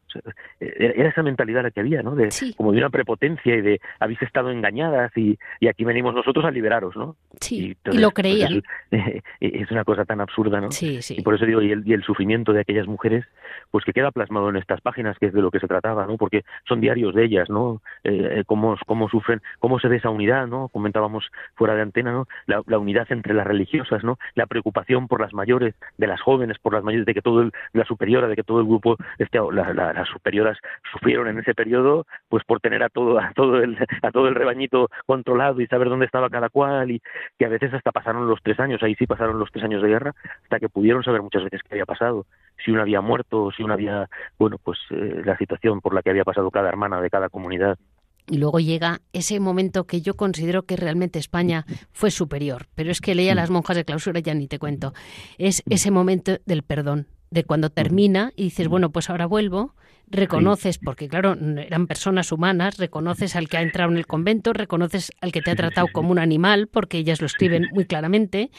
Era 0.60 1.08
esa 1.08 1.22
mentalidad 1.22 1.62
la 1.62 1.70
que 1.70 1.80
había, 1.80 2.02
¿no? 2.02 2.14
De, 2.14 2.28
Como 2.56 2.72
de 2.72 2.78
una 2.78 2.90
prepotencia 2.90 3.54
y 3.54 3.60
de 3.60 3.80
habéis 4.00 4.22
estado 4.22 4.50
engañadas 4.50 5.12
y, 5.16 5.38
y 5.60 5.68
aquí 5.68 5.84
venimos 5.84 6.14
nosotros 6.14 6.44
a 6.44 6.50
liberaros, 6.50 6.96
¿no? 6.96 7.16
Sí, 7.40 7.76
y, 7.84 7.98
lo 7.98 8.10
pues, 8.10 8.14
creían. 8.14 8.62
es, 9.40 9.70
una 9.70 9.84
cosa 9.84 10.04
tan 10.04 10.20
absurda, 10.20 10.60
¿no? 10.60 10.70
Sí, 10.70 11.02
sí. 11.02 11.16
Y 11.18 11.22
por 11.22 11.34
eso 11.34 11.46
digo, 11.46 11.62
y 11.62 11.72
el, 11.72 11.86
y 11.86 11.92
el 11.92 12.02
sufrimiento 12.02 12.52
de 12.52 12.60
aquellas 12.60 12.86
mujeres, 12.86 13.24
pues 13.70 13.84
que 13.84 13.92
queda 13.92 14.10
plasmado 14.10 14.48
en 14.48 14.56
estas 14.56 14.80
páginas, 14.80 15.18
que 15.18 15.26
es 15.26 15.32
de 15.32 15.42
lo 15.42 15.50
que 15.50 15.60
se 15.60 15.66
trataba, 15.66 16.06
¿no? 16.06 16.16
Porque 16.16 16.44
son 16.68 16.80
diarios 16.80 17.14
de 17.14 17.24
ellas, 17.24 17.50
¿no? 17.50 17.82
Eh, 18.04 18.38
eh, 18.40 18.44
cómo, 18.46 18.76
cómo 18.86 19.08
sufren, 19.08 19.42
cómo 19.58 19.78
se 19.78 19.88
ve 19.88 19.96
esa 19.96 20.10
unidad, 20.10 20.46
¿no? 20.46 20.68
Comentábamos 20.68 21.30
fuera 21.54 21.74
de 21.74 21.82
antena, 21.82 22.12
¿no? 22.12 22.26
La, 22.46 22.62
la, 22.66 22.78
unidad 22.78 23.06
entre 23.10 23.34
las 23.34 23.46
religiosas, 23.46 24.04
¿no? 24.04 24.18
La 24.34 24.46
preocupación 24.46 25.08
por 25.08 25.20
las 25.20 25.32
mayores, 25.32 25.74
de 25.98 26.06
las 26.06 26.20
jóvenes, 26.20 26.58
por 26.58 26.74
las 26.74 26.84
mayores, 26.84 27.06
de 27.06 27.14
que 27.14 27.22
todo 27.22 27.42
el, 27.42 27.52
la 27.72 27.84
superiora, 27.84 28.28
de 28.28 28.36
que 28.36 28.42
todo 28.42 28.60
el 28.60 28.66
grupo, 28.66 28.96
esté, 29.18 29.38
la, 29.52 29.72
la 29.72 30.03
las 30.04 30.12
superioras 30.12 30.58
sufrieron 30.92 31.28
en 31.28 31.38
ese 31.38 31.54
periodo, 31.54 32.06
pues 32.28 32.44
por 32.44 32.60
tener 32.60 32.82
a 32.82 32.88
todo, 32.88 33.18
a 33.18 33.32
todo 33.34 33.58
el, 33.58 33.76
a 34.02 34.10
todo 34.10 34.28
el 34.28 34.34
rebañito 34.34 34.88
controlado 35.06 35.60
y 35.60 35.66
saber 35.66 35.88
dónde 35.88 36.06
estaba 36.06 36.28
cada 36.30 36.50
cual 36.50 36.90
y 36.90 37.02
que 37.38 37.46
a 37.46 37.48
veces 37.48 37.72
hasta 37.72 37.90
pasaron 37.92 38.28
los 38.28 38.40
tres 38.42 38.60
años, 38.60 38.82
ahí 38.82 38.94
sí 38.94 39.06
pasaron 39.06 39.38
los 39.38 39.50
tres 39.50 39.64
años 39.64 39.82
de 39.82 39.88
guerra, 39.88 40.14
hasta 40.44 40.60
que 40.60 40.68
pudieron 40.68 41.02
saber 41.02 41.22
muchas 41.22 41.44
veces 41.44 41.60
qué 41.62 41.74
había 41.74 41.86
pasado, 41.86 42.26
si 42.64 42.70
uno 42.70 42.82
había 42.82 43.00
muerto, 43.00 43.50
si 43.56 43.62
uno 43.62 43.74
había, 43.74 44.08
bueno, 44.38 44.58
pues 44.62 44.78
eh, 44.90 45.22
la 45.24 45.36
situación 45.38 45.80
por 45.80 45.94
la 45.94 46.02
que 46.02 46.10
había 46.10 46.24
pasado 46.24 46.50
cada 46.50 46.68
hermana 46.68 47.00
de 47.00 47.10
cada 47.10 47.28
comunidad. 47.28 47.78
Y 48.26 48.38
luego 48.38 48.58
llega 48.58 49.00
ese 49.12 49.38
momento 49.38 49.84
que 49.84 50.00
yo 50.00 50.14
considero 50.14 50.62
que 50.62 50.76
realmente 50.76 51.18
España 51.18 51.66
fue 51.92 52.10
superior, 52.10 52.66
pero 52.74 52.90
es 52.90 53.02
que 53.02 53.14
leía 53.14 53.34
las 53.34 53.50
monjas 53.50 53.76
de 53.76 53.84
clausura 53.84 54.20
ya 54.20 54.32
ni 54.32 54.48
te 54.48 54.58
cuento. 54.58 54.94
Es 55.36 55.62
ese 55.68 55.90
momento 55.90 56.38
del 56.46 56.62
perdón, 56.62 57.06
de 57.30 57.44
cuando 57.44 57.68
termina 57.68 58.32
y 58.34 58.44
dices, 58.44 58.68
bueno, 58.68 58.90
pues 58.90 59.10
ahora 59.10 59.26
vuelvo, 59.26 59.74
reconoces, 60.08 60.78
porque 60.78 61.08
claro, 61.08 61.36
eran 61.58 61.86
personas 61.86 62.32
humanas, 62.32 62.78
reconoces 62.78 63.36
al 63.36 63.48
que 63.48 63.56
ha 63.56 63.62
entrado 63.62 63.90
en 63.90 63.98
el 63.98 64.06
convento, 64.06 64.52
reconoces 64.52 65.10
al 65.20 65.32
que 65.32 65.42
te 65.42 65.50
ha 65.50 65.56
tratado 65.56 65.88
como 65.92 66.10
un 66.10 66.18
animal, 66.18 66.68
porque 66.68 66.98
ellas 66.98 67.20
lo 67.20 67.26
escriben 67.26 67.68
muy 67.72 67.84
claramente, 67.84 68.50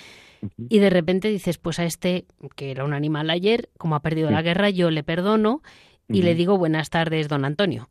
y 0.70 0.80
de 0.80 0.90
repente 0.90 1.30
dices, 1.30 1.58
pues 1.58 1.80
a 1.80 1.86
este, 1.86 2.26
que 2.56 2.72
era 2.72 2.84
un 2.84 2.94
animal 2.94 3.30
ayer, 3.30 3.70
como 3.78 3.96
ha 3.96 4.02
perdido 4.02 4.30
la 4.30 4.42
guerra, 4.42 4.70
yo 4.70 4.92
le 4.92 5.04
perdono 5.04 5.62
y 6.08 6.22
le 6.22 6.36
digo 6.36 6.58
buenas 6.58 6.90
tardes, 6.90 7.28
don 7.28 7.46
Antonio. 7.46 7.90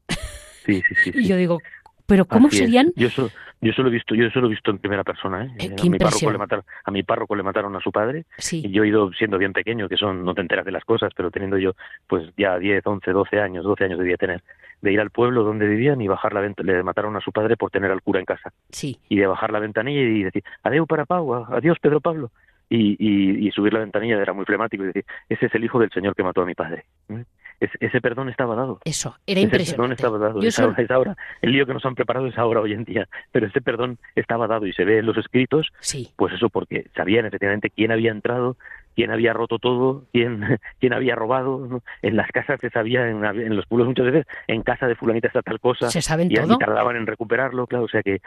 Sí, 0.65 0.83
sí, 0.89 0.95
sí. 1.05 1.13
y 1.15 1.27
yo 1.27 1.37
digo, 1.37 1.61
pero 2.07 2.25
¿cómo 2.27 2.51
serían? 2.51 2.93
Yo 2.97 3.09
eso, 3.09 3.31
yo 3.61 3.73
lo 3.79 3.89
he 3.89 3.93
visto, 3.93 4.15
yo 4.15 4.29
lo 4.35 4.47
he 4.47 4.51
visto 4.51 4.71
en 4.71 4.79
primera 4.79 5.05
persona, 5.05 5.45
¿eh? 5.45 5.51
eh 5.59 5.77
a, 5.81 5.85
mi 5.85 5.99
párroco 5.99 6.31
le 6.31 6.39
mataron, 6.39 6.65
a 6.85 6.91
mi 6.91 7.03
párroco 7.03 7.35
le 7.35 7.43
mataron 7.43 7.77
a 7.77 7.81
su 7.81 7.91
padre 7.91 8.27
sí. 8.37 8.63
y 8.65 8.71
yo 8.71 8.85
he 8.85 8.89
ido 8.89 9.11
siendo 9.13 9.39
bien 9.39 9.53
pequeño, 9.53 9.89
que 9.89 9.97
son, 9.97 10.25
no 10.25 10.35
te 10.35 10.43
enteras 10.43 10.67
de 10.67 10.73
las 10.73 10.85
cosas, 10.85 11.13
pero 11.17 11.31
teniendo 11.31 11.57
yo 11.57 11.73
pues 12.07 12.31
ya 12.37 12.59
10, 12.59 12.87
11, 12.87 13.11
12 13.11 13.41
años, 13.41 13.65
12 13.65 13.85
años 13.85 13.99
debía 13.99 14.17
tener, 14.17 14.43
de 14.83 14.93
ir 14.93 15.01
al 15.01 15.11
pueblo 15.11 15.45
donde 15.45 15.67
vivían 15.67 16.01
y 16.01 16.09
bajar 16.09 16.35
la 16.35 16.41
venta, 16.41 16.63
le 16.63 16.83
mataron 16.83 17.17
a 17.17 17.21
su 17.21 17.33
padre 17.33 17.57
por 17.57 17.71
tener 17.71 17.91
al 17.91 18.03
cura 18.03 18.21
en 18.21 18.27
casa. 18.27 18.53
Sí. 18.71 18.99
Y 19.09 19.17
de 19.17 19.27
bajar 19.27 19.51
la 19.51 19.61
ventanilla 19.61 20.01
y 20.01 20.23
decir, 20.25 20.45
adiós 20.63 20.87
para 20.87 21.07
Pau, 21.07 21.35
adiós 21.35 21.79
Pedro 21.81 22.01
Pablo. 22.01 22.31
Y, 22.69 22.97
y, 22.99 23.47
y, 23.47 23.51
subir 23.51 23.75
la 23.75 23.81
ventanilla 23.81 24.21
era 24.21 24.33
muy 24.33 24.47
flemático 24.47 24.83
y 24.83 24.87
decir, 24.87 25.05
ese 25.29 25.47
es 25.47 25.55
el 25.55 25.65
hijo 25.65 25.79
del 25.79 25.91
señor 25.91 26.17
que 26.17 26.23
mató 26.23 26.41
a 26.41 26.47
mi 26.47 26.55
padre. 26.55 26.87
¿eh? 27.11 27.25
Ese 27.61 28.01
perdón 28.01 28.29
estaba 28.29 28.55
dado. 28.55 28.81
Eso, 28.85 29.17
era 29.27 29.41
impresionante. 29.41 29.63
Ese 29.63 29.77
perdón 29.77 29.93
estaba 29.93 30.19
dado. 30.19 30.43
Es, 30.43 30.91
ahora, 30.91 31.17
el 31.43 31.53
lío 31.53 31.67
que 31.67 31.75
nos 31.75 31.85
han 31.85 31.95
preparado 31.95 32.27
es 32.27 32.37
ahora 32.39 32.61
hoy 32.61 32.73
en 32.73 32.85
día, 32.85 33.09
pero 33.33 33.47
ese 33.47 33.61
perdón 33.61 33.99
estaba 34.15 34.47
dado 34.47 34.67
y 34.67 34.73
se 34.73 34.85
ve 34.85 34.99
en 34.99 35.07
los 35.07 35.17
escritos, 35.17 35.73
sí. 35.81 36.13
pues 36.17 36.35
eso 36.35 36.49
porque 36.51 36.87
sabían 36.97 37.27
efectivamente 37.27 37.71
quién 37.71 37.93
había 37.93 38.11
entrado, 38.11 38.57
quién 38.95 39.11
había 39.11 39.33
roto 39.33 39.59
todo, 39.59 40.05
quién, 40.13 40.59
quién 40.81 40.93
había 40.93 41.15
robado. 41.15 41.83
En 42.03 42.17
las 42.17 42.31
casas 42.31 42.61
se 42.61 42.71
sabía, 42.71 43.09
en, 43.09 43.25
en, 43.25 43.57
los 43.57 43.67
pueblos 43.67 43.89
muchas 43.89 44.07
veces, 44.07 44.27
en 44.47 44.63
casa 44.63 44.87
de 44.87 44.95
fulanita 44.95 45.29
está 45.29 45.43
tal 45.43 45.61
cosa. 45.61 45.91
Se 45.91 46.03
saben 46.03 46.31
y, 46.31 46.35
todo. 46.35 46.55
Y 46.55 46.59
tardaban 46.59 46.97
en 46.97 47.07
recuperarlo, 47.07 47.67
claro, 47.67 47.85
o 47.85 47.89
sea 47.89 48.03
que 48.03 48.21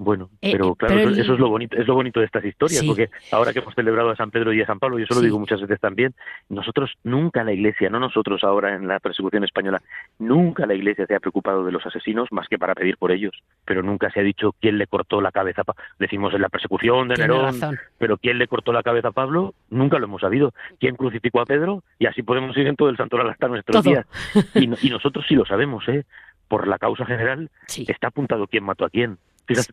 bueno, 0.00 0.30
eh, 0.40 0.52
pero 0.52 0.74
claro, 0.76 1.10
eso, 1.10 1.34
es 1.34 1.38
lo 1.38 1.50
bonito, 1.50 1.76
es 1.76 1.86
lo 1.86 1.92
bonito 1.92 2.20
de 2.20 2.26
estas 2.26 2.42
historias, 2.42 2.82
porque 2.86 3.10
ahora 3.32 3.52
que 3.52 3.58
hemos 3.58 3.74
celebrado 3.74 4.08
a 4.08 4.16
San 4.16 4.30
Pedro 4.30 4.50
y 4.50 4.62
a 4.62 4.66
San 4.66 4.78
Pablo, 4.78 4.98
yo 4.98 5.04
eso 5.04 5.14
lo 5.14 5.20
digo 5.20 5.38
muchas 5.38 5.60
veces 5.60 5.78
también, 5.78 6.14
nosotros 6.48 6.96
nunca 7.04 7.44
la 7.44 7.52
Iglesia, 7.52 7.90
no 7.90 8.00
nosotros 8.00 8.42
ahora 8.42 8.74
en 8.74 8.88
la 8.88 8.98
persecución 8.98 9.44
española, 9.44 9.82
nunca 10.18 10.64
la 10.64 10.72
Iglesia 10.72 11.04
se 11.06 11.14
ha 11.14 11.20
preocupado 11.20 11.66
de 11.66 11.72
los 11.72 11.84
asesinos 11.84 12.32
más 12.32 12.48
que 12.48 12.58
para 12.58 12.74
pedir 12.74 12.96
por 12.96 13.12
ellos, 13.12 13.42
pero 13.66 13.82
nunca 13.82 14.10
se 14.10 14.20
ha 14.20 14.22
dicho 14.22 14.54
quién 14.58 14.78
le 14.78 14.86
cortó 14.86 15.20
la 15.20 15.32
cabeza, 15.32 15.64
decimos 15.98 16.32
en 16.32 16.40
la 16.40 16.48
persecución 16.48 17.08
de 17.08 17.16
Nerón, 17.16 17.60
pero 17.98 18.16
quién 18.16 18.38
le 18.38 18.48
cortó 18.48 18.72
la 18.72 18.82
cabeza 18.82 19.08
a 19.08 19.12
Pablo, 19.12 19.52
nunca 19.68 19.98
lo 19.98 20.06
hemos 20.06 20.22
sabido, 20.22 20.54
quién 20.78 20.96
crucificó 20.96 21.42
a 21.42 21.44
Pedro 21.44 21.82
y 21.98 22.06
así 22.06 22.22
podemos 22.22 22.56
ir 22.56 22.68
en 22.68 22.76
todo 22.76 22.88
el 22.88 22.96
santoral 22.96 23.28
hasta 23.28 23.48
nuestros 23.48 23.84
días. 23.84 24.06
Y, 24.54 24.64
y, 24.86 24.88
nosotros 24.88 25.26
sí 25.28 25.34
lo 25.34 25.44
sabemos, 25.44 25.86
¿eh? 25.88 26.06
por 26.50 26.66
la 26.66 26.78
causa 26.78 27.06
general 27.06 27.48
está 27.86 28.08
apuntado 28.08 28.48
quién 28.48 28.64
mató 28.64 28.84
a 28.84 28.90
quién 28.90 29.18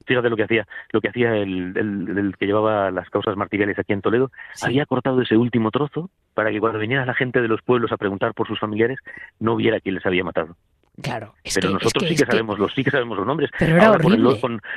Fíjate, 0.05 0.29
lo 0.29 0.35
que 0.35 0.43
hacía, 0.43 0.67
lo 0.91 1.01
que 1.01 1.09
hacía 1.09 1.35
el, 1.35 2.35
que 2.39 2.45
llevaba 2.45 2.91
las 2.91 3.09
causas 3.09 3.35
martiriales 3.35 3.77
aquí 3.79 3.93
en 3.93 4.01
Toledo. 4.01 4.31
Había 4.61 4.85
cortado 4.85 5.21
ese 5.21 5.37
último 5.37 5.71
trozo 5.71 6.09
para 6.33 6.51
que 6.51 6.59
cuando 6.59 6.79
viniera 6.79 7.05
la 7.05 7.13
gente 7.13 7.41
de 7.41 7.47
los 7.47 7.61
pueblos 7.61 7.91
a 7.91 7.97
preguntar 7.97 8.33
por 8.33 8.47
sus 8.47 8.59
familiares 8.59 8.99
no 9.39 9.55
viera 9.55 9.79
quién 9.79 9.95
les 9.95 10.05
había 10.05 10.23
matado. 10.23 10.55
Claro, 10.99 11.35
pero 11.53 11.69
nosotros 11.69 12.09
sí 12.09 12.15
que 12.15 12.25
sabemos 12.25 12.57
los 12.57 12.73
sí 12.73 12.83
que 12.83 12.89
sabemos 12.89 13.19
los 13.19 13.27
nombres. 13.27 13.51
Pero 13.59 13.75
era 13.75 13.99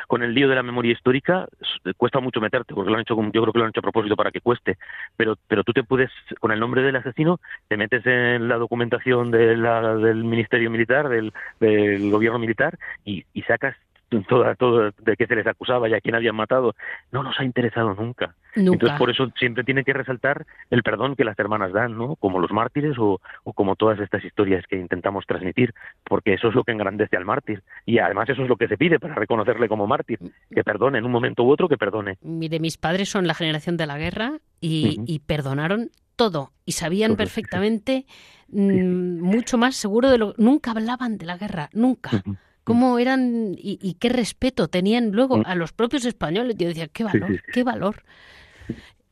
con, 0.06 0.22
el, 0.22 0.34
lío 0.34 0.50
de 0.50 0.54
la 0.54 0.62
memoria 0.62 0.92
histórica 0.92 1.48
cuesta 1.96 2.20
mucho 2.20 2.42
meterte 2.42 2.74
porque 2.74 2.90
lo 2.90 2.96
han 2.96 3.02
hecho 3.02 3.16
yo 3.16 3.42
creo 3.42 3.52
que 3.52 3.58
lo 3.58 3.64
han 3.64 3.70
hecho 3.70 3.80
a 3.80 3.82
propósito 3.82 4.16
para 4.16 4.30
que 4.30 4.42
cueste. 4.42 4.76
Pero 5.16 5.38
pero 5.48 5.64
tú 5.64 5.72
te 5.72 5.82
puedes 5.82 6.10
con 6.38 6.52
el 6.52 6.60
nombre 6.60 6.82
del 6.82 6.96
asesino 6.96 7.40
te 7.68 7.78
metes 7.78 8.04
en 8.04 8.48
la 8.48 8.58
documentación 8.58 9.30
de 9.30 9.56
la, 9.56 9.94
del 9.94 10.22
ministerio 10.24 10.70
militar 10.70 11.08
del, 11.08 11.32
del 11.58 12.10
gobierno 12.10 12.38
militar 12.38 12.78
y, 13.02 13.24
y 13.32 13.40
sacas 13.42 13.74
toda, 14.28 14.54
todo 14.54 14.90
de 14.90 15.16
qué 15.16 15.26
se 15.26 15.36
les 15.36 15.46
acusaba 15.46 15.88
y 15.88 15.94
a 15.94 16.00
quién 16.00 16.14
habían 16.14 16.34
matado, 16.34 16.74
no 17.12 17.22
nos 17.22 17.38
ha 17.38 17.44
interesado 17.44 17.94
nunca. 17.94 18.34
Entonces, 18.56 18.98
por 18.98 19.10
eso 19.10 19.30
siempre 19.38 19.62
tiene 19.62 19.84
que 19.84 19.92
resaltar 19.92 20.44
el 20.70 20.82
perdón 20.82 21.14
que 21.14 21.24
las 21.24 21.38
hermanas 21.38 21.72
dan, 21.72 21.96
¿no? 21.96 22.16
Como 22.16 22.40
los 22.40 22.50
mártires 22.50 22.98
o, 22.98 23.20
o, 23.44 23.52
como 23.52 23.76
todas 23.76 24.00
estas 24.00 24.24
historias 24.24 24.64
que 24.66 24.76
intentamos 24.76 25.24
transmitir, 25.24 25.72
porque 26.04 26.34
eso 26.34 26.48
es 26.48 26.54
lo 26.54 26.64
que 26.64 26.72
engrandece 26.72 27.16
al 27.16 27.24
mártir. 27.24 27.62
Y 27.86 27.98
además 27.98 28.28
eso 28.28 28.42
es 28.42 28.48
lo 28.48 28.56
que 28.56 28.66
se 28.66 28.76
pide 28.76 28.98
para 28.98 29.14
reconocerle 29.14 29.68
como 29.68 29.86
mártir, 29.86 30.18
que 30.50 30.64
perdone 30.64 30.98
en 30.98 31.04
un 31.04 31.12
momento 31.12 31.44
u 31.44 31.50
otro, 31.50 31.68
que 31.68 31.78
perdone. 31.78 32.18
Mire, 32.22 32.58
mis 32.58 32.76
padres 32.76 33.08
son 33.08 33.28
la 33.28 33.34
generación 33.34 33.76
de 33.76 33.86
la 33.86 33.98
guerra 33.98 34.32
y, 34.60 35.00
y 35.06 35.20
perdonaron 35.20 35.90
todo 36.16 36.50
y 36.66 36.72
sabían 36.72 37.14
perfectamente 37.14 38.04
mm, 38.48 39.20
mucho 39.20 39.58
más 39.58 39.76
seguro 39.76 40.10
de 40.10 40.18
lo... 40.18 40.34
Nunca 40.38 40.72
hablaban 40.72 41.18
de 41.18 41.26
la 41.26 41.38
guerra, 41.38 41.70
nunca 41.72 42.24
cómo 42.70 43.00
eran 43.00 43.56
y, 43.58 43.94
qué 43.94 44.10
respeto 44.10 44.68
tenían 44.68 45.10
luego 45.10 45.38
mm. 45.38 45.42
a 45.46 45.56
los 45.56 45.72
propios 45.72 46.04
españoles. 46.04 46.54
Yo 46.56 46.68
decía, 46.68 46.86
qué 46.86 47.02
valor, 47.02 47.42
qué 47.52 47.64
valor. 47.64 48.04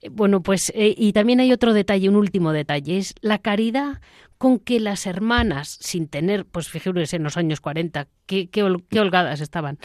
Eh, 0.00 0.10
bueno, 0.10 0.42
pues 0.42 0.70
eh, 0.76 0.94
y 0.96 1.12
también 1.12 1.40
hay 1.40 1.52
otro 1.52 1.72
detalle, 1.72 2.08
un 2.08 2.14
último 2.14 2.52
detalle, 2.52 2.98
es 2.98 3.16
la 3.20 3.38
caridad 3.38 4.00
con 4.38 4.60
que 4.60 4.78
las 4.78 5.06
hermanas, 5.06 5.76
sin 5.80 6.06
tener, 6.06 6.46
pues 6.46 6.68
fíjense 6.68 7.16
en 7.16 7.24
los 7.24 7.36
años 7.36 7.60
40, 7.60 8.06
qué, 8.26 8.48
qué, 8.48 8.62
holgadas 8.62 9.40
estaban, 9.40 9.78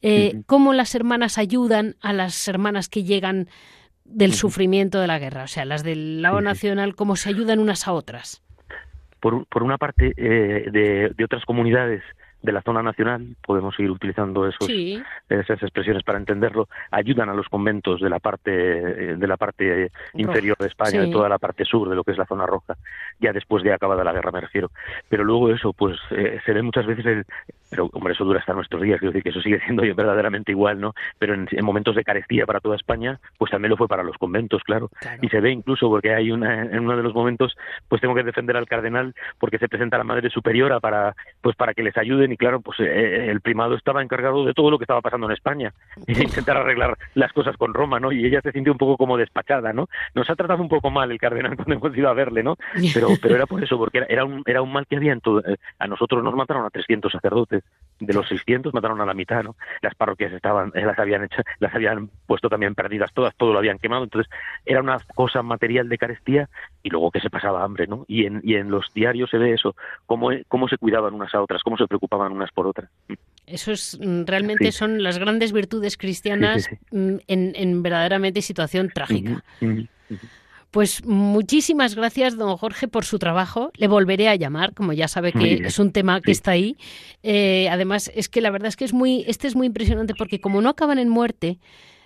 eh, 0.00 0.40
cómo 0.46 0.72
las 0.72 0.94
hermanas 0.94 1.36
ayudan 1.36 1.96
a 2.00 2.14
las 2.14 2.48
hermanas 2.48 2.88
que 2.88 3.04
llegan 3.04 3.48
del 4.06 4.32
sufrimiento 4.32 5.00
de 5.00 5.06
la 5.06 5.18
guerra, 5.18 5.44
o 5.44 5.48
sea, 5.48 5.66
las 5.66 5.84
del 5.84 6.22
lado 6.22 6.40
nacional, 6.40 6.94
cómo 6.94 7.16
se 7.16 7.28
ayudan 7.28 7.58
unas 7.58 7.86
a 7.86 7.92
otras. 7.92 8.42
Por, 9.20 9.44
por 9.48 9.62
una 9.62 9.76
parte, 9.76 10.14
de, 10.16 11.12
de 11.14 11.24
otras 11.24 11.44
comunidades 11.44 12.02
de 12.42 12.52
la 12.52 12.62
zona 12.62 12.82
nacional, 12.82 13.36
podemos 13.44 13.74
seguir 13.74 13.90
utilizando 13.90 14.46
esos, 14.46 14.68
esas 15.28 15.62
expresiones 15.62 16.04
para 16.04 16.18
entenderlo, 16.18 16.68
ayudan 16.90 17.28
a 17.28 17.34
los 17.34 17.48
conventos 17.48 18.00
de 18.00 18.10
la 18.10 18.20
parte 18.20 18.50
de 18.50 19.26
la 19.26 19.36
parte 19.36 19.90
inferior 20.14 20.56
de 20.58 20.68
España, 20.68 21.00
de 21.00 21.10
toda 21.10 21.28
la 21.28 21.38
parte 21.38 21.64
sur 21.64 21.88
de 21.88 21.96
lo 21.96 22.04
que 22.04 22.12
es 22.12 22.18
la 22.18 22.26
zona 22.26 22.46
roja, 22.46 22.76
ya 23.18 23.32
después 23.32 23.62
de 23.64 23.72
acabada 23.72 24.04
la 24.04 24.12
guerra 24.12 24.30
me 24.30 24.40
refiero. 24.40 24.70
Pero 25.08 25.24
luego 25.24 25.50
eso, 25.50 25.72
pues 25.72 25.98
eh, 26.10 26.40
se 26.44 26.52
ve 26.52 26.62
muchas 26.62 26.86
veces 26.86 27.06
el, 27.06 27.26
pero 27.70 27.90
hombre, 27.92 28.14
eso 28.14 28.24
dura 28.24 28.40
hasta 28.40 28.54
nuestros 28.54 28.82
días, 28.82 28.98
quiero 28.98 29.12
decir 29.12 29.22
que 29.22 29.30
eso 29.30 29.40
sigue 29.40 29.60
siendo 29.64 29.82
verdaderamente 29.82 30.52
igual, 30.52 30.80
¿no? 30.80 30.94
Pero 31.18 31.34
en, 31.34 31.48
momentos 31.62 31.94
de 31.96 32.04
carestía 32.04 32.46
para 32.46 32.60
toda 32.60 32.76
España, 32.76 33.20
pues 33.36 33.50
también 33.50 33.70
lo 33.70 33.76
fue 33.76 33.88
para 33.88 34.02
los 34.02 34.16
conventos, 34.16 34.62
claro. 34.62 34.90
Y 35.20 35.28
se 35.28 35.40
ve 35.40 35.50
incluso 35.50 35.88
porque 35.88 36.14
hay 36.14 36.30
una, 36.30 36.62
en 36.62 36.80
uno 36.80 36.96
de 36.96 37.02
los 37.02 37.14
momentos, 37.14 37.56
pues 37.88 38.00
tengo 38.00 38.14
que 38.14 38.22
defender 38.22 38.56
al 38.56 38.66
cardenal 38.66 39.14
porque 39.38 39.58
se 39.58 39.68
presenta 39.68 39.98
la 39.98 40.04
Madre 40.04 40.30
Superiora 40.30 40.80
para, 40.80 41.14
pues 41.40 41.56
para 41.56 41.74
que 41.74 41.82
les 41.82 41.96
y 42.32 42.36
claro, 42.36 42.60
pues 42.60 42.80
eh, 42.80 43.30
el 43.30 43.40
primado 43.40 43.74
estaba 43.74 44.02
encargado 44.02 44.44
de 44.44 44.54
todo 44.54 44.70
lo 44.70 44.78
que 44.78 44.84
estaba 44.84 45.00
pasando 45.00 45.26
en 45.26 45.32
España 45.32 45.72
e 46.06 46.12
intentar 46.22 46.56
arreglar 46.56 46.96
las 47.14 47.32
cosas 47.32 47.56
con 47.56 47.74
Roma, 47.74 48.00
¿no? 48.00 48.12
Y 48.12 48.24
ella 48.24 48.40
se 48.42 48.52
sintió 48.52 48.72
un 48.72 48.78
poco 48.78 48.96
como 48.96 49.16
despachada, 49.16 49.72
¿no? 49.72 49.88
Nos 50.14 50.28
ha 50.30 50.36
tratado 50.36 50.62
un 50.62 50.68
poco 50.68 50.90
mal 50.90 51.10
el 51.10 51.18
cardenal 51.18 51.56
cuando 51.56 51.74
hemos 51.74 51.96
ido 51.96 52.08
a 52.08 52.14
verle, 52.14 52.42
¿no? 52.42 52.56
Pero, 52.94 53.08
pero 53.20 53.36
era 53.36 53.46
por 53.46 53.62
eso, 53.62 53.76
porque 53.78 54.04
era, 54.08 54.24
un, 54.24 54.42
era 54.46 54.62
un 54.62 54.72
mal 54.72 54.86
que 54.86 54.96
había 54.96 55.12
en. 55.12 55.22
Eh, 55.46 55.56
a 55.78 55.86
nosotros 55.86 56.22
nos 56.22 56.34
mataron 56.34 56.64
a 56.64 56.70
300 56.70 57.10
sacerdotes 57.12 57.64
de 58.00 58.14
los 58.14 58.28
600 58.28 58.72
mataron 58.74 59.00
a 59.00 59.06
la 59.06 59.14
mitad, 59.14 59.42
¿no? 59.42 59.56
Las 59.82 59.94
parroquias 59.94 60.32
estaban, 60.32 60.72
eh, 60.74 60.84
las 60.84 60.98
habían 60.98 61.24
hecho, 61.24 61.42
las 61.58 61.74
habían 61.74 62.10
puesto 62.26 62.48
también 62.48 62.74
perdidas 62.74 63.12
todas, 63.12 63.34
todo 63.36 63.52
lo 63.52 63.58
habían 63.58 63.78
quemado, 63.78 64.04
entonces 64.04 64.30
era 64.64 64.80
una 64.80 64.98
cosa 65.14 65.42
material 65.42 65.88
de 65.88 65.98
carestía 65.98 66.48
y 66.82 66.90
luego 66.90 67.10
que 67.10 67.20
se 67.20 67.30
pasaba 67.30 67.64
hambre, 67.64 67.86
¿no? 67.86 68.04
Y 68.08 68.26
en, 68.26 68.40
y 68.44 68.54
en 68.54 68.70
los 68.70 68.92
diarios 68.94 69.30
se 69.30 69.38
ve 69.38 69.52
eso, 69.52 69.74
cómo, 70.06 70.30
cómo 70.48 70.68
se 70.68 70.78
cuidaban 70.78 71.14
unas 71.14 71.34
a 71.34 71.42
otras, 71.42 71.62
cómo 71.62 71.76
se 71.76 71.86
preocupaban 71.86 72.17
unas 72.18 72.50
por 72.52 72.66
otras. 72.66 72.90
Eso 73.46 73.72
es 73.72 73.98
mm, 74.00 74.24
realmente 74.24 74.72
son 74.72 75.02
las 75.02 75.18
grandes 75.18 75.52
virtudes 75.52 75.96
cristianas 75.96 76.68
en, 76.90 77.22
en, 77.26 77.82
verdaderamente 77.82 78.42
situación 78.42 78.90
trágica. 78.92 79.42
Pues 80.70 81.02
muchísimas 81.06 81.94
gracias, 81.94 82.36
don 82.36 82.54
Jorge, 82.58 82.88
por 82.88 83.06
su 83.06 83.18
trabajo. 83.18 83.70
Le 83.76 83.88
volveré 83.88 84.28
a 84.28 84.34
llamar, 84.34 84.74
como 84.74 84.92
ya 84.92 85.08
sabe 85.08 85.32
que 85.32 85.62
es 85.64 85.78
un 85.78 85.92
tema 85.92 86.20
que 86.20 86.30
está 86.30 86.50
ahí. 86.50 86.76
Eh, 87.22 87.68
además, 87.70 88.10
es 88.14 88.28
que 88.28 88.42
la 88.42 88.50
verdad 88.50 88.68
es 88.68 88.76
que 88.76 88.84
es 88.84 88.92
muy, 88.92 89.24
este 89.26 89.48
es 89.48 89.56
muy 89.56 89.66
impresionante 89.66 90.12
porque 90.14 90.40
como 90.40 90.60
no 90.60 90.68
acaban 90.68 90.98
en 90.98 91.08
muerte, 91.08 91.58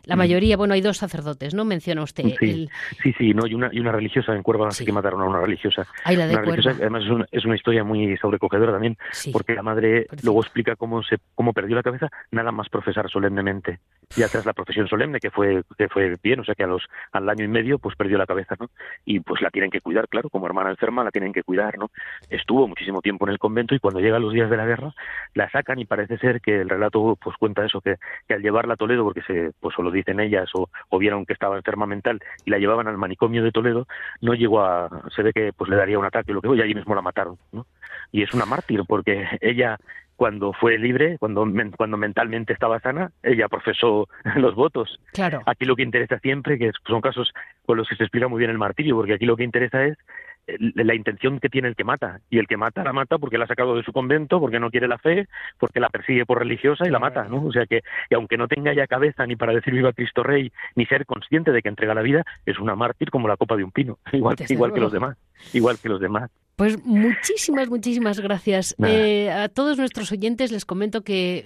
la 0.05 0.17
mm. 0.17 0.19
mayoría, 0.19 0.57
bueno, 0.57 0.75
hay 0.75 0.81
dos 0.81 0.99
sacerdotes, 0.99 1.55
¿no? 1.55 1.65
Menciona 1.65 2.03
usted. 2.03 2.25
Sí, 2.39 2.69
sí, 3.03 3.15
sí, 3.17 3.35
no, 3.35 3.47
y 3.47 3.55
una, 3.55 3.71
y 3.73 3.81
una 3.81 3.93
religiosa 3.93 4.35
en 4.35 4.43
Cuerva, 4.43 4.71
sí. 4.71 4.85
que 4.85 4.93
mataron 4.93 5.21
a 5.23 5.25
una 5.25 5.41
religiosa. 5.41 5.87
la 6.05 6.27
de 6.27 6.35
además 6.35 7.05
es 7.05 7.11
una, 7.11 7.27
es 7.31 7.45
una, 7.45 7.57
historia 7.57 7.85
muy 7.85 8.17
sobrecogedora 8.17 8.73
también, 8.73 8.97
porque 9.33 9.55
la 9.55 9.63
madre 9.63 10.07
luego 10.23 10.41
explica 10.41 10.77
cómo 10.77 11.03
se 11.03 11.19
cómo 11.35 11.53
perdió 11.53 11.77
la 11.77 11.83
cabeza 11.83 12.09
nada 12.31 12.51
más 12.51 12.69
profesar 12.69 13.09
solemnemente. 13.11 13.79
Y 14.17 14.23
tras 14.23 14.45
la 14.45 14.53
profesión 14.53 14.89
solemne, 14.89 15.21
que 15.21 15.31
fue 15.31 15.63
que 15.79 15.89
fue 15.89 16.17
bien, 16.23 16.41
o 16.41 16.45
sea 16.45 16.55
que 16.55 16.65
a 16.65 16.67
los 16.67 16.83
al 17.13 17.29
año 17.29 17.45
y 17.45 17.49
medio 17.49 17.79
pues 17.79 17.97
perdió 17.97 18.19
la 18.19 18.27
cabeza, 18.27 18.57
¿no? 18.59 18.71
Y 19.05 19.21
pues 19.21 19.41
la 19.41 19.51
tienen 19.51 19.71
que 19.71 19.81
cuidar, 19.81 20.09
claro, 20.09 20.29
como 20.29 20.47
hermana 20.47 20.71
enferma 20.71 21.05
la 21.05 21.11
tienen 21.11 21.33
que 21.33 21.43
cuidar, 21.43 21.79
¿no? 21.79 21.91
Estuvo 22.29 22.67
muchísimo 22.67 23.01
tiempo 23.01 23.27
en 23.27 23.33
el 23.33 23.39
convento 23.39 23.75
y 23.75 23.79
cuando 23.79 24.01
llegan 24.01 24.23
los 24.23 24.33
días 24.33 24.51
de 24.51 24.57
la 24.57 24.67
guerra 24.67 24.95
la 25.35 25.51
sacan 25.51 25.79
y 25.79 25.85
parece 25.85 26.19
ser 26.19 26.41
que 26.41 26.61
el 26.61 26.69
relato 26.69 27.17
pues 27.23 27.37
cuenta 27.37 27.65
eso, 27.65 27.81
que, 27.81 27.97
que 28.27 28.35
al 28.35 28.43
llevarla 28.43 28.75
a 28.75 28.77
Toledo, 28.77 29.05
porque 29.05 29.23
se 29.23 29.53
pues 29.61 29.75
solo 29.75 29.92
dicen 29.93 30.21
ellas, 30.21 30.49
o, 30.55 30.69
o 30.89 30.99
vieron 30.99 31.27
que 31.27 31.33
estaba 31.33 31.57
enferma 31.57 31.87
mental 31.87 32.21
y 32.45 32.51
la 32.51 32.59
llevaban 32.59 32.89
al 32.89 32.99
manicomio 32.99 33.43
de 33.43 33.53
Toledo, 33.53 33.87
no 34.21 34.35
llegó 34.35 34.63
a, 34.63 34.89
se 35.15 35.23
ve 35.23 35.33
que 35.33 35.53
pues 35.53 35.71
le 35.71 35.77
daría 35.77 35.99
un 35.99 36.05
ataque, 36.05 36.33
lo 36.33 36.41
que 36.41 36.49
y 36.55 36.61
allí 36.61 36.75
mismo 36.75 36.95
la 36.95 37.03
mataron, 37.03 37.39
¿no? 37.53 37.67
Y 38.11 38.23
es 38.23 38.35
una 38.35 38.45
mártir 38.45 38.83
porque 38.87 39.27
ella 39.41 39.79
cuando 40.17 40.53
fue 40.53 40.79
libre, 40.79 41.19
cuando, 41.19 41.45
cuando 41.77 41.97
mentalmente 41.97 42.53
estaba 42.53 42.79
sana, 42.81 43.11
ella 43.23 43.49
profesó 43.49 44.09
los 44.37 44.55
votos. 44.55 45.01
Claro. 45.13 45.43
Aquí 45.47 45.65
lo 45.65 45.75
que 45.75 45.83
interesa 45.83 46.19
siempre, 46.21 46.59
que 46.59 46.71
son 46.87 47.01
casos 47.01 47.33
con 47.67 47.77
los 47.77 47.89
que 47.89 47.97
se 47.97 48.05
explica 48.05 48.29
muy 48.29 48.39
bien 48.39 48.51
el 48.51 48.59
martirio, 48.59 48.95
porque 48.95 49.15
aquí 49.15 49.27
lo 49.27 49.37
que 49.37 49.45
interesa 49.45 49.85
es 49.85 49.99
la 50.47 50.95
intención 50.95 51.39
que 51.39 51.49
tiene 51.49 51.69
el 51.69 51.77
que 51.77 51.85
mata. 51.85 52.21
Y 52.31 52.39
el 52.39 52.47
que 52.47 52.57
mata 52.57 52.83
la 52.83 52.93
mata 52.93 53.19
porque 53.19 53.39
la 53.39 53.45
ha 53.45 53.49
sacado 53.49 53.77
de 53.77 53.83
su 53.83 53.93
convento, 53.93 54.41
porque 54.41 54.59
no 54.59 54.71
quiere 54.71 54.89
la 54.89 54.99
fe, 54.99 55.29
porque 55.59 55.81
la 55.81 55.89
persigue 55.89 56.27
por 56.27 56.39
religiosa 56.39 56.87
y 56.87 56.91
la 56.91 56.99
mata, 56.99 57.25
¿no? 57.25 57.45
O 57.45 57.53
sea 57.53 57.67
que, 57.67 57.83
y 58.11 58.15
aunque 58.15 58.37
no 58.37 58.49
tenga 58.49 58.75
ya 58.75 58.87
cabeza 58.87 59.27
ni 59.27 59.37
para 59.37 59.53
decir 59.53 59.73
viva 59.75 59.93
Cristo 59.93 60.23
Rey, 60.23 60.53
ni 60.75 60.87
ser 60.87 61.07
consciente 61.07 61.53
de 61.53 61.63
que 61.63 61.69
entrega 61.69 61.95
la 61.95 62.03
vida, 62.03 62.25
es 62.47 62.59
una 62.59 62.75
mártir 62.75 63.11
como 63.11 63.29
la 63.29 63.37
copa 63.37 63.57
de 63.57 63.65
un 63.65 63.71
pino, 63.71 63.99
igual, 64.13 64.37
igual 64.49 64.73
que 64.73 64.81
los 64.81 64.93
demás, 64.93 65.17
igual 65.53 65.79
que 65.81 65.89
los 65.89 66.01
demás. 66.01 66.31
Pues 66.57 66.85
muchísimas, 66.85 67.71
muchísimas 67.71 68.21
gracias. 68.21 68.77
Eh, 68.85 69.31
a 69.31 69.49
todos 69.49 69.79
nuestros 69.79 70.13
oyentes 70.13 70.53
les 70.53 70.67
comento 70.67 71.03
que 71.03 71.45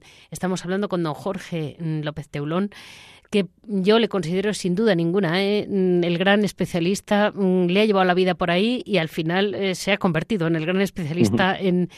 mm, 0.00 0.04
estamos 0.30 0.64
hablando 0.64 0.88
con 0.88 1.02
don 1.02 1.14
Jorge 1.14 1.76
mm, 1.80 2.02
López 2.02 2.28
Teulón, 2.28 2.70
que 3.32 3.46
yo 3.64 3.98
le 3.98 4.08
considero 4.08 4.52
sin 4.52 4.74
duda 4.76 4.94
ninguna 4.94 5.42
¿eh? 5.42 5.66
Mm, 5.68 6.04
el 6.04 6.18
gran 6.18 6.44
especialista, 6.44 7.32
mm, 7.34 7.66
le 7.66 7.80
ha 7.80 7.84
llevado 7.86 8.04
la 8.04 8.14
vida 8.14 8.34
por 8.34 8.50
ahí 8.50 8.82
y 8.84 8.98
al 8.98 9.08
final 9.08 9.54
eh, 9.54 9.74
se 9.74 9.90
ha 9.90 9.96
convertido 9.96 10.46
en 10.46 10.54
el 10.54 10.66
gran 10.66 10.80
especialista 10.80 11.58
en 11.58 11.88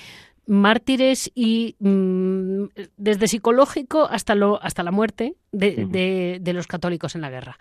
mártires 0.46 1.30
y 1.34 1.74
mm, 1.80 2.66
desde 2.96 3.26
psicológico 3.28 4.06
hasta 4.08 4.34
lo 4.34 4.62
hasta 4.62 4.82
la 4.82 4.92
muerte 4.92 5.34
de, 5.52 6.38
de, 6.40 6.52
los 6.52 6.66
católicos 6.66 7.14
en 7.14 7.20
la 7.20 7.30
guerra. 7.30 7.58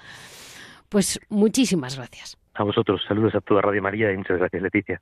Pues 0.89 1.19
muchísimas 1.29 1.97
gracias. 1.97 2.37
A 2.53 2.63
vosotros, 2.63 3.01
saludos 3.07 3.33
a 3.33 3.41
toda 3.41 3.61
Radio 3.61 3.81
María 3.81 4.11
y 4.11 4.17
muchas 4.17 4.37
gracias, 4.37 4.61
Leticia. 4.61 5.01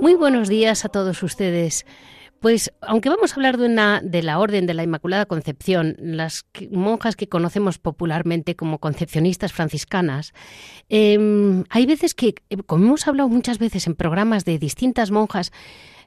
Muy 0.00 0.14
buenos 0.14 0.48
días 0.48 0.84
a 0.84 0.88
todos 0.88 1.22
ustedes. 1.22 1.84
Pues 2.40 2.72
aunque 2.80 3.10
vamos 3.10 3.32
a 3.32 3.34
hablar 3.34 3.58
de 3.58 3.66
una 3.66 4.00
de 4.02 4.22
la 4.22 4.38
Orden 4.38 4.66
de 4.66 4.72
la 4.72 4.82
Inmaculada 4.82 5.26
Concepción, 5.26 5.94
las 5.98 6.46
monjas 6.70 7.14
que 7.14 7.28
conocemos 7.28 7.78
popularmente 7.78 8.56
como 8.56 8.78
concepcionistas 8.78 9.52
franciscanas, 9.52 10.32
em, 10.88 11.64
hay 11.68 11.84
veces 11.84 12.14
que, 12.14 12.34
como 12.64 12.86
hemos 12.86 13.06
hablado 13.06 13.28
muchas 13.28 13.58
veces 13.58 13.86
en 13.86 13.94
programas 13.94 14.46
de 14.46 14.58
distintas 14.58 15.10
monjas, 15.10 15.52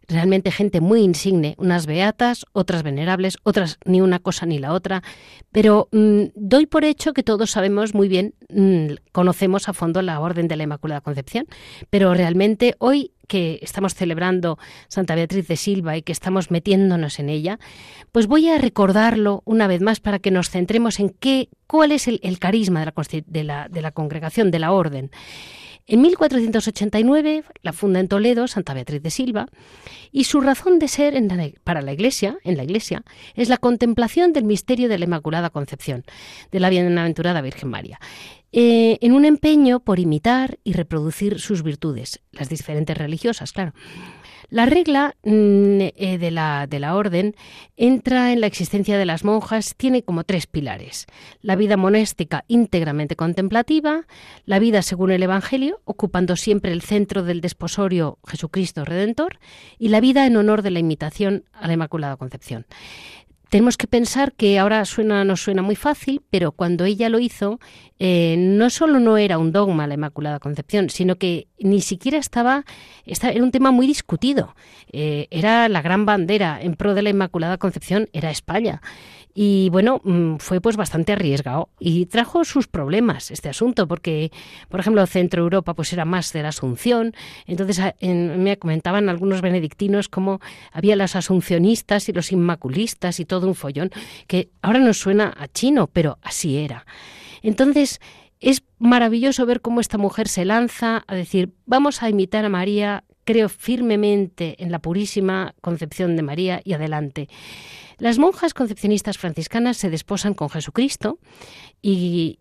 realmente 0.08 0.52
gente 0.52 0.82
muy 0.82 1.02
insigne, 1.02 1.56
unas 1.58 1.86
beatas, 1.86 2.46
otras 2.52 2.84
venerables, 2.84 3.38
otras 3.44 3.78
ni 3.86 4.02
una 4.02 4.20
cosa 4.20 4.46
ni 4.46 4.60
la 4.60 4.74
otra, 4.74 5.04
pero 5.52 5.88
mm, 5.92 6.24
doy 6.36 6.66
por 6.66 6.86
hecho 6.86 7.14
que 7.14 7.24
todos 7.24 7.52
sabemos 7.52 7.94
muy 7.94 8.08
bien, 8.08 8.34
mm, 8.50 8.96
conocemos 9.12 9.70
a 9.70 9.74
fondo 9.74 10.02
la 10.02 10.20
Orden 10.20 10.48
de 10.48 10.56
la 10.56 10.64
Inmaculada 10.64 11.02
Concepción, 11.02 11.46
pero 11.90 12.14
realmente 12.14 12.76
hoy 12.80 13.12
que 13.28 13.60
estamos 13.62 13.96
celebrando 13.96 14.60
Santa 14.90 15.16
Beatriz 15.16 15.48
de 15.48 15.56
Silva 15.56 15.98
y 15.98 16.02
que 16.02 16.12
estamos 16.12 16.52
metiéndonos 16.52 17.20
en 17.20 17.30
ella, 17.30 17.58
pues 18.12 18.28
voy 18.28 18.50
a 18.50 18.58
recordarlo 18.58 19.42
una 19.46 19.68
vez 19.68 19.82
más 19.82 20.00
para 20.00 20.20
que 20.20 20.30
nos 20.30 20.50
centremos 20.50 21.00
en 21.00 21.10
qué, 21.10 21.50
cuál 21.66 21.92
es 21.92 22.08
el, 22.08 22.40
carisma 22.40 22.82
de 22.82 22.86
la, 22.86 22.94
de, 23.26 23.44
la, 23.44 23.70
de 23.70 23.82
la 23.82 23.92
congregación, 23.92 24.52
de 24.52 24.60
la 24.60 24.72
orden. 24.72 25.10
En 25.86 26.02
1489 26.02 27.44
la 27.62 27.74
funda 27.74 28.00
en 28.00 28.08
Toledo 28.08 28.48
Santa 28.48 28.74
Beatriz 28.74 29.02
de 29.02 29.10
Silva 29.10 29.48
y 30.12 30.24
su 30.24 30.40
razón 30.40 30.80
de 30.80 30.88
ser 30.88 31.22
para 31.64 31.82
la 31.82 31.92
Iglesia, 31.92 32.38
en 32.44 32.56
la 32.56 32.64
Iglesia, 32.64 33.04
es 33.36 33.50
la 33.50 33.58
contemplación 33.58 34.32
del 34.32 34.46
misterio 34.46 34.88
de 34.88 34.98
la 34.98 35.06
Inmaculada 35.06 35.50
Concepción 35.50 36.06
de 36.52 36.60
la 36.62 36.70
Bienaventurada 36.70 37.42
Virgen 37.42 37.70
María. 37.70 38.00
Eh, 38.54 38.98
en 39.02 39.14
un 39.14 39.26
empeño 39.26 39.82
por 39.82 40.00
imitar 40.00 40.60
y 40.64 40.74
reproducir 40.74 41.40
sus 41.40 41.64
virtudes, 41.64 42.22
las 42.32 42.50
diferentes 42.50 42.98
religiosas, 42.98 43.52
claro. 43.52 43.74
La 44.54 44.68
regla 44.68 45.16
mm, 45.24 45.82
eh, 45.96 46.18
de, 46.20 46.30
la, 46.30 46.68
de 46.68 46.80
la 46.80 46.96
orden 46.96 47.36
entra 47.76 48.32
en 48.32 48.40
la 48.40 48.46
existencia 48.46 49.00
de 49.00 49.06
las 49.08 49.24
monjas, 49.24 49.74
tiene 49.76 50.04
como 50.04 50.26
tres 50.26 50.46
pilares. 50.46 51.08
La 51.42 51.56
vida 51.56 51.76
monástica 51.76 52.46
íntegramente 52.48 53.16
contemplativa, 53.16 54.06
la 54.46 54.60
vida 54.60 54.84
según 54.84 55.10
el 55.10 55.24
Evangelio, 55.24 55.82
ocupando 55.86 56.36
siempre 56.36 56.72
el 56.72 56.84
centro 56.84 57.24
del 57.24 57.42
desposorio 57.42 58.20
Jesucristo 58.28 58.86
Redentor, 58.86 59.40
y 59.80 59.88
la 59.88 60.02
vida 60.02 60.28
en 60.28 60.38
honor 60.38 60.62
de 60.62 60.70
la 60.70 60.78
imitación 60.78 61.46
a 61.54 61.66
la 61.66 61.74
Inmaculada 61.74 62.18
Concepción. 62.18 62.68
Tenemos 63.54 63.78
que 63.78 63.86
pensar 63.86 64.34
que 64.34 64.58
ahora 64.58 64.84
suena, 64.84 65.24
nos 65.24 65.44
suena 65.44 65.62
muy 65.62 65.76
fácil, 65.76 66.24
pero 66.32 66.54
cuando 66.54 66.86
ella 66.86 67.08
lo 67.08 67.20
hizo, 67.20 67.60
eh, 68.00 68.36
no 68.36 68.72
solo 68.72 69.00
no 69.00 69.16
era 69.16 69.38
un 69.38 69.52
dogma 69.52 69.86
la 69.86 69.94
Inmaculada 69.94 70.40
Concepción, 70.40 70.90
sino 70.90 71.18
que 71.18 71.46
ni 71.60 71.80
siquiera 71.82 72.18
estaba, 72.18 72.66
era 73.06 73.44
un 73.44 73.52
tema 73.52 73.70
muy 73.70 73.86
discutido. 73.86 74.56
Eh, 74.92 75.28
era 75.30 75.70
la 75.70 75.84
gran 75.84 76.04
bandera 76.04 76.60
en 76.64 76.74
pro 76.74 76.96
de 76.96 77.04
la 77.04 77.12
Inmaculada 77.12 77.60
Concepción, 77.60 78.10
era 78.12 78.32
España. 78.32 78.82
Y 79.36 79.70
bueno, 79.70 80.00
mm, 80.04 80.38
fue 80.38 80.62
pues 80.62 80.78
bastante 80.78 81.14
arriesgado 81.14 81.70
y 81.80 82.06
trajo 82.06 82.46
sus 82.46 82.68
problemas 82.68 83.32
este 83.32 83.50
asunto, 83.50 83.88
porque, 83.88 84.32
por 84.70 84.80
ejemplo, 84.80 85.06
Centro 85.08 85.42
Europa 85.42 85.74
pues 85.74 85.92
era 85.92 86.06
más 86.06 86.34
de 86.34 86.44
la 86.44 86.50
Asunción. 86.50 87.14
Entonces 87.48 87.82
me 88.02 88.58
comentaban 88.58 89.10
algunos 89.10 89.42
benedictinos 89.42 90.08
cómo 90.08 90.40
había 90.72 90.96
los 90.96 91.16
asuncionistas 91.16 92.10
y 92.10 92.14
los 92.14 92.32
inmaculistas 92.32 93.20
y 93.20 93.26
todo 93.26 93.48
un 93.48 93.56
follón, 93.56 93.90
que 94.28 94.50
ahora 94.62 94.80
nos 94.80 95.00
suena 95.00 95.34
a 95.36 95.48
chino, 95.48 95.88
pero 95.88 96.20
así 96.22 96.58
era. 96.58 96.86
Entonces, 97.42 98.00
es 98.40 98.64
maravilloso 98.78 99.46
ver 99.46 99.62
cómo 99.62 99.80
esta 99.80 99.98
mujer 99.98 100.28
se 100.28 100.46
lanza 100.46 101.04
a 101.08 101.16
decir, 101.16 101.54
vamos 101.66 102.04
a 102.04 102.10
imitar 102.10 102.46
a 102.46 102.50
María, 102.50 103.04
creo 103.24 103.50
firmemente 103.50 104.62
en 104.62 104.72
la 104.72 104.80
purísima 104.80 105.56
concepción 105.62 106.16
de 106.16 106.24
María 106.24 106.62
y 106.64 106.74
adelante. 106.74 107.30
Las 107.98 108.18
monjas 108.18 108.54
concepcionistas 108.54 109.18
franciscanas 109.18 109.78
se 109.78 109.90
desposan 109.90 110.34
con 110.34 110.50
Jesucristo 110.50 111.20
y, 111.82 112.38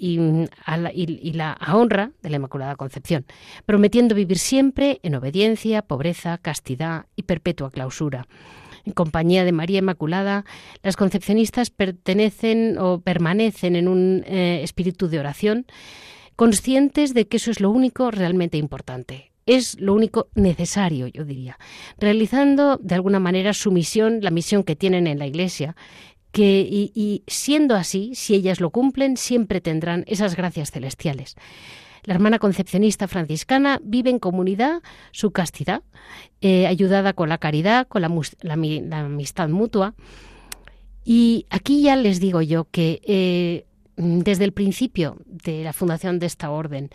la, 1.35 1.59
honra 1.73 2.13
de 2.23 2.31
la 2.31 2.37
Inmaculada 2.37 2.77
Concepción, 2.77 3.27
prometiendo 3.67 4.15
vivir 4.15 4.39
siempre 4.39 5.01
en 5.03 5.15
obediencia, 5.15 5.83
pobreza, 5.83 6.39
castidad 6.39 7.07
y 7.17 7.25
perpetua 7.25 7.71
clausura. 7.71 8.27
En 8.85 8.93
compañía 8.93 9.45
de 9.45 9.53
María 9.53 9.79
Inmaculada, 9.79 10.45
las 10.83 10.97
concepcionistas 10.97 11.71
pertenecen 11.71 12.79
o 12.79 13.01
permanecen 13.01 13.77
en 13.77 13.89
un 13.89 14.25
eh, 14.27 14.61
espíritu 14.63 15.09
de 15.09 15.21
oración, 15.21 15.67
conscientes 16.37 17.15
de 17.15 17.29
que 17.29 17.37
eso 17.37 17.51
es 17.51 17.61
lo 17.61 17.71
único 17.71 18.11
realmente 18.11 18.59
importante, 18.59 19.32
es 19.47 19.79
lo 19.81 19.95
único 19.95 20.29
necesario, 20.35 21.07
yo 21.07 21.25
diría, 21.25 21.59
realizando 21.99 22.77
de 22.77 22.95
alguna 22.95 23.19
manera 23.19 23.53
su 23.53 23.73
misión, 23.73 24.21
la 24.23 24.31
misión 24.31 24.63
que 24.63 24.77
tienen 24.77 25.07
en 25.07 25.19
la 25.19 25.27
Iglesia, 25.27 25.75
que, 26.31 26.67
y, 26.71 27.23
siendo 27.27 27.77
así, 27.77 28.13
si 28.15 28.35
ellas 28.35 28.61
lo 28.61 28.71
cumplen, 28.71 29.17
siempre 29.17 29.61
tendrán 29.61 30.05
esas 30.07 30.35
gracias 30.35 30.71
celestiales. 30.71 31.37
La 32.05 32.15
hermana 32.15 32.39
concepcionista 32.39 33.07
franciscana 33.07 33.79
vive 33.83 34.11
en 34.11 34.19
comunidad 34.19 34.83
su 35.13 35.31
castidad, 35.31 35.83
eh, 36.41 36.67
ayudada 36.67 37.13
con 37.13 37.29
la 37.29 37.39
caridad, 37.39 37.87
con 37.87 38.03
la, 38.03 38.09
amistad 38.99 39.49
mutua. 39.49 39.95
Y 41.05 41.47
aquí 41.51 41.83
ya 41.83 41.95
les 41.97 42.19
digo 42.19 42.43
yo 42.43 42.65
que 42.65 43.01
eh, 43.05 43.67
desde 43.97 44.45
el 44.45 44.53
principio 44.53 45.19
de 45.27 45.63
la 45.63 45.73
fundación 45.73 46.19
de 46.19 46.27
esta 46.27 46.51
orden 46.51 46.91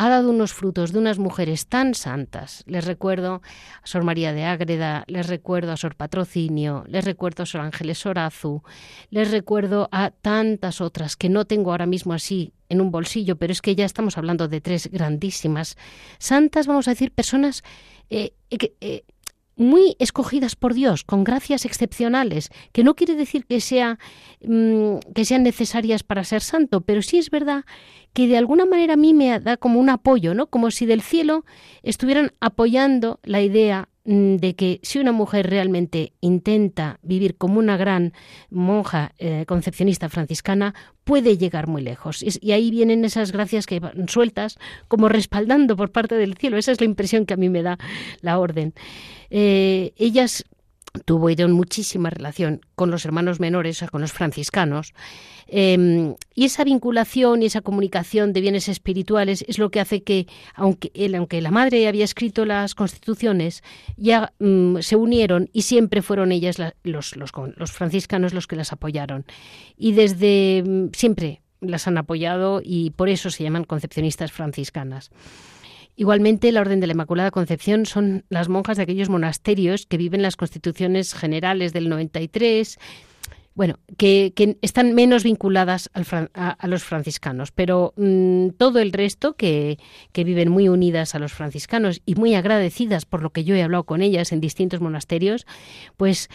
ha 0.00 0.08
dado 0.08 0.30
unos 0.30 0.54
frutos 0.54 0.92
de 0.92 0.98
unas 0.98 1.18
mujeres 1.18 1.66
tan 1.66 1.94
santas. 1.94 2.64
Les 2.66 2.86
recuerdo 2.86 3.42
a 3.82 3.86
Sor 3.86 4.02
María 4.02 4.32
de 4.32 4.44
Ágreda, 4.44 5.04
les 5.08 5.26
recuerdo 5.26 5.72
a 5.72 5.76
Sor 5.76 5.94
Patrocinio, 5.94 6.84
les 6.88 7.04
recuerdo 7.04 7.42
a 7.42 7.46
Sor 7.46 7.60
Ángeles 7.60 7.98
Sorazu, 7.98 8.62
les 9.10 9.30
recuerdo 9.30 9.90
a 9.92 10.10
tantas 10.10 10.80
otras 10.80 11.16
que 11.16 11.28
no 11.28 11.44
tengo 11.44 11.70
ahora 11.70 11.84
mismo 11.84 12.14
así 12.14 12.54
en 12.70 12.80
un 12.80 12.90
bolsillo, 12.90 13.36
pero 13.36 13.52
es 13.52 13.60
que 13.60 13.76
ya 13.76 13.84
estamos 13.84 14.16
hablando 14.16 14.48
de 14.48 14.62
tres 14.62 14.90
grandísimas 14.90 15.76
santas, 16.18 16.66
vamos 16.66 16.88
a 16.88 16.92
decir, 16.92 17.12
personas 17.12 17.62
eh, 18.08 18.32
eh, 18.48 19.04
muy 19.60 19.94
escogidas 19.98 20.56
por 20.56 20.72
Dios, 20.72 21.04
con 21.04 21.22
gracias 21.22 21.66
excepcionales, 21.66 22.48
que 22.72 22.82
no 22.82 22.94
quiere 22.94 23.14
decir 23.14 23.44
que, 23.44 23.60
sea, 23.60 23.98
mm, 24.42 24.96
que 25.14 25.24
sean 25.26 25.42
necesarias 25.42 26.02
para 26.02 26.24
ser 26.24 26.40
santo, 26.40 26.80
pero 26.80 27.02
sí 27.02 27.18
es 27.18 27.30
verdad 27.30 27.64
que 28.14 28.26
de 28.26 28.38
alguna 28.38 28.64
manera 28.64 28.94
a 28.94 28.96
mí 28.96 29.12
me 29.12 29.38
da 29.38 29.58
como 29.58 29.78
un 29.78 29.90
apoyo, 29.90 30.34
¿no? 30.34 30.46
Como 30.46 30.70
si 30.70 30.86
del 30.86 31.02
cielo 31.02 31.44
estuvieran 31.82 32.32
apoyando 32.40 33.20
la 33.22 33.42
idea 33.42 33.88
de 34.10 34.56
que 34.56 34.80
si 34.82 34.98
una 34.98 35.12
mujer 35.12 35.48
realmente 35.48 36.14
intenta 36.20 36.98
vivir 37.02 37.36
como 37.36 37.60
una 37.60 37.76
gran 37.76 38.12
monja 38.50 39.12
eh, 39.18 39.44
concepcionista 39.46 40.08
franciscana, 40.08 40.74
puede 41.04 41.38
llegar 41.38 41.68
muy 41.68 41.80
lejos. 41.80 42.20
Y, 42.20 42.50
ahí 42.50 42.72
vienen 42.72 43.04
esas 43.04 43.30
gracias 43.30 43.66
que 43.66 43.78
van 43.78 44.08
sueltas, 44.08 44.58
como 44.88 45.08
respaldando 45.08 45.76
por 45.76 45.92
parte 45.92 46.16
del 46.16 46.36
cielo. 46.36 46.56
Esa 46.56 46.72
es 46.72 46.80
la 46.80 46.86
impresión 46.86 47.24
que 47.24 47.34
a 47.34 47.36
mí 47.36 47.48
me 47.48 47.62
da 47.62 47.78
la 48.20 48.40
orden. 48.40 48.74
Eh, 49.30 49.92
ellas 49.96 50.44
tuvieron 51.04 51.52
muchísima 51.52 52.10
relación 52.10 52.60
con 52.74 52.90
los 52.90 53.04
hermanos 53.04 53.40
menores, 53.40 53.84
con 53.90 54.00
los 54.00 54.12
franciscanos, 54.12 54.92
em, 55.46 56.14
y 56.34 56.44
esa 56.44 56.64
vinculación 56.64 57.42
y 57.42 57.46
esa 57.46 57.60
comunicación 57.60 58.32
de 58.32 58.40
bienes 58.40 58.68
espirituales 58.68 59.44
es 59.48 59.58
lo 59.58 59.70
que 59.70 59.80
hace 59.80 60.02
que, 60.02 60.26
aunque, 60.54 60.90
aunque 61.16 61.40
la 61.40 61.50
madre 61.50 61.86
había 61.86 62.04
escrito 62.04 62.44
las 62.44 62.74
constituciones, 62.74 63.62
ya 63.96 64.32
mm, 64.38 64.78
se 64.80 64.96
unieron 64.96 65.48
y 65.52 65.62
siempre 65.62 66.02
fueron 66.02 66.32
ellas 66.32 66.58
los, 66.82 67.16
los, 67.16 67.32
los, 67.56 67.72
franciscanos 67.72 68.34
los 68.34 68.46
que 68.46 68.56
las 68.56 68.72
apoyaron. 68.72 69.24
Y 69.76 69.92
desde 69.92 70.62
mm, 70.66 70.88
siempre 70.92 71.40
las 71.60 71.86
han 71.86 71.98
apoyado 71.98 72.60
y 72.64 72.90
por 72.90 73.08
eso 73.08 73.30
se 73.30 73.44
llaman 73.44 73.64
concepcionistas 73.64 74.32
franciscanas. 74.32 75.10
Igualmente, 75.96 76.52
la 76.52 76.60
Orden 76.60 76.80
de 76.80 76.86
la 76.86 76.92
Inmaculada 76.92 77.30
Concepción 77.30 77.86
son 77.86 78.24
las 78.28 78.48
monjas 78.48 78.76
de 78.76 78.84
aquellos 78.84 79.08
monasterios 79.08 79.86
que 79.86 79.96
viven 79.96 80.22
las 80.22 80.36
constituciones 80.36 81.14
generales 81.14 81.72
del 81.72 81.88
93, 81.88 82.78
bueno, 83.54 83.78
que, 83.98 84.32
están 84.62 84.94
menos 84.94 85.24
vinculadas 85.24 85.90
a, 85.92 86.66
los 86.66 86.82
franciscanos, 86.82 87.50
pero 87.52 87.92
mm, 87.96 88.50
todo 88.56 88.78
el 88.78 88.92
resto 88.92 89.34
que, 89.34 89.78
que, 90.12 90.24
viven 90.24 90.50
muy 90.50 90.68
unidas 90.68 91.14
a 91.14 91.18
los 91.18 91.32
franciscanos 91.32 92.00
y 92.06 92.14
muy 92.14 92.34
agradecidas 92.34 93.04
por 93.04 93.22
lo 93.22 93.30
que 93.30 93.44
yo 93.44 93.54
he 93.54 93.62
hablado 93.62 93.84
con 93.84 94.00
ellas 94.02 94.32
en 94.32 94.40
distintos 94.40 94.80
monasterios, 94.80 95.46
pues 95.96 96.28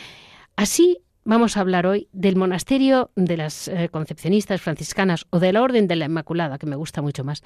así 0.56 1.00
Vamos 1.28 1.58
a 1.58 1.62
hablar 1.62 1.88
hoy 1.88 2.08
del 2.14 2.36
monasterio 2.36 3.10
de 3.16 3.36
las 3.36 3.68
eh, 3.68 3.90
concepcionistas 3.90 4.62
franciscanas 4.62 5.26
o 5.32 5.40
de 5.40 5.52
la 5.54 5.64
Orden 5.64 5.88
de 5.88 5.96
la 5.96 6.06
Inmaculada, 6.06 6.60
que 6.60 6.68
me 6.68 6.76
gusta 6.76 7.02
mucho 7.02 7.24
más, 7.24 7.44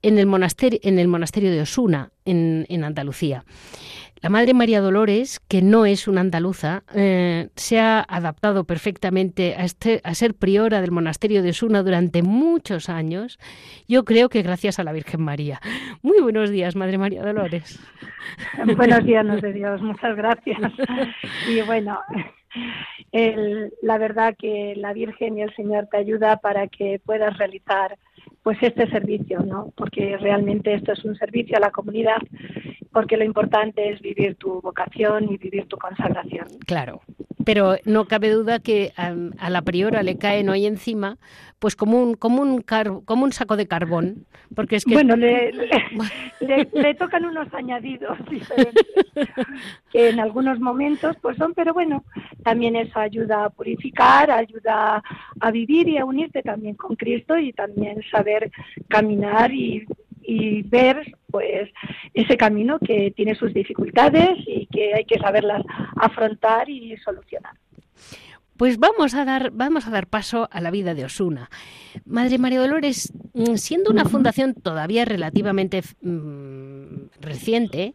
en 0.00 0.18
el 0.18 0.24
monasterio, 0.24 0.80
en 0.82 0.98
el 0.98 1.08
monasterio 1.08 1.50
de 1.50 1.60
Osuna, 1.60 2.10
en, 2.24 2.66
Andalucía. 2.82 3.44
La 4.22 4.30
Madre 4.30 4.54
María 4.54 4.80
Dolores, 4.80 5.40
que 5.46 5.60
no 5.60 5.84
es 5.84 6.08
una 6.08 6.22
andaluza, 6.22 6.84
eh, 6.94 7.50
se 7.54 7.78
ha 7.78 8.00
adaptado 8.08 8.64
perfectamente 8.64 9.54
a, 9.56 9.64
este, 9.64 10.00
a 10.04 10.14
ser 10.14 10.32
priora 10.32 10.80
del 10.80 10.90
monasterio 10.90 11.42
de 11.42 11.50
Osuna 11.50 11.82
durante 11.82 12.22
muchos 12.22 12.88
años. 12.88 13.38
Yo 13.86 14.06
creo 14.06 14.30
que 14.30 14.40
gracias 14.40 14.78
a 14.78 14.84
la 14.84 14.92
Virgen 14.92 15.20
María. 15.20 15.60
Muy 16.00 16.18
buenos 16.22 16.48
días, 16.48 16.76
Madre 16.76 16.96
María 16.96 17.22
Dolores. 17.22 17.78
Buenos 18.74 19.04
días, 19.04 19.24
nos 19.26 19.42
de 19.42 19.52
Dios. 19.52 19.82
Muchas 19.82 20.16
gracias. 20.16 20.72
Y 21.46 21.60
bueno, 21.60 21.98
la 23.82 23.98
verdad 23.98 24.34
que 24.38 24.74
la 24.76 24.92
Virgen 24.92 25.38
y 25.38 25.42
el 25.42 25.54
Señor 25.54 25.88
te 25.90 25.98
ayuda 25.98 26.36
para 26.38 26.68
que 26.68 27.00
puedas 27.04 27.36
realizar 27.38 27.96
pues 28.42 28.58
este 28.62 28.88
servicio, 28.90 29.40
¿no? 29.40 29.72
Porque 29.76 30.16
realmente 30.16 30.72
esto 30.72 30.92
es 30.92 31.04
un 31.04 31.16
servicio 31.16 31.56
a 31.56 31.60
la 31.60 31.70
comunidad, 31.70 32.18
porque 32.92 33.16
lo 33.16 33.24
importante 33.24 33.90
es 33.90 34.00
vivir 34.00 34.36
tu 34.36 34.60
vocación 34.60 35.32
y 35.32 35.36
vivir 35.36 35.66
tu 35.66 35.76
consagración. 35.76 36.46
Claro, 36.66 37.02
pero 37.48 37.76
no 37.86 38.04
cabe 38.04 38.28
duda 38.28 38.58
que 38.58 38.92
a, 38.94 39.48
la 39.48 39.62
priora 39.62 40.02
le 40.02 40.18
caen 40.18 40.50
hoy 40.50 40.66
encima 40.66 41.16
pues 41.58 41.76
como 41.76 41.98
un 41.98 42.12
como 42.12 42.42
un 42.42 42.62
como 43.06 43.24
un 43.24 43.32
saco 43.32 43.56
de 43.56 43.66
carbón 43.66 44.26
porque 44.54 44.76
es 44.76 44.84
que 44.84 44.92
bueno 44.92 45.16
le, 45.16 45.52
le, 46.40 46.94
tocan 46.94 47.24
unos 47.24 47.48
añadidos 47.54 48.18
diferentes 48.28 48.84
que 49.90 50.10
en 50.10 50.20
algunos 50.20 50.60
momentos 50.60 51.16
pues 51.22 51.38
son 51.38 51.54
pero 51.54 51.72
bueno 51.72 52.04
también 52.44 52.76
eso 52.76 53.00
ayuda 53.00 53.46
a 53.46 53.48
purificar 53.48 54.30
ayuda 54.30 55.02
a 55.40 55.50
vivir 55.50 55.88
y 55.88 55.96
a 55.96 56.04
unirte 56.04 56.42
también 56.42 56.74
con 56.74 56.96
Cristo 56.96 57.38
y 57.38 57.54
también 57.54 58.02
saber 58.10 58.52
caminar 58.88 59.54
y 59.54 59.86
y 60.28 60.60
ver 60.60 61.16
pues 61.30 61.70
ese 62.12 62.36
camino 62.36 62.78
que 62.78 63.12
tiene 63.16 63.34
sus 63.34 63.54
dificultades 63.54 64.36
y 64.46 64.66
que 64.66 64.92
hay 64.92 65.06
que 65.06 65.18
saberlas 65.18 65.62
afrontar 65.96 66.68
y 66.68 66.94
solucionar. 66.98 67.54
Pues 68.58 68.78
vamos 68.78 69.14
a 69.14 69.24
dar, 69.24 69.52
vamos 69.52 69.86
a 69.86 69.90
dar 69.90 70.06
paso 70.06 70.46
a 70.52 70.60
la 70.60 70.70
vida 70.70 70.92
de 70.92 71.06
Osuna. 71.06 71.48
Madre 72.04 72.36
María 72.36 72.60
Dolores, 72.60 73.10
mm, 73.32 73.54
siendo 73.54 73.90
una 73.90 74.04
fundación 74.04 74.52
todavía 74.52 75.06
relativamente 75.06 75.82
mm, 76.02 77.08
reciente, 77.22 77.94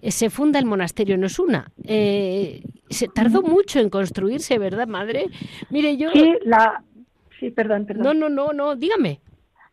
eh, 0.00 0.10
se 0.10 0.30
funda 0.30 0.58
el 0.58 0.64
monasterio 0.64 1.16
en 1.16 1.24
Osuna. 1.24 1.72
Eh, 1.84 2.62
se 2.88 3.08
tardó 3.08 3.42
mucho 3.42 3.80
en 3.80 3.90
construirse, 3.90 4.58
¿verdad, 4.58 4.86
madre? 4.86 5.26
Mire, 5.68 5.98
yo. 5.98 6.10
Sí, 6.12 6.36
la. 6.44 6.82
Sí, 7.38 7.50
perdón, 7.50 7.84
perdón. 7.84 8.04
No, 8.04 8.14
no, 8.14 8.28
no, 8.30 8.52
no, 8.54 8.76
dígame. 8.76 9.20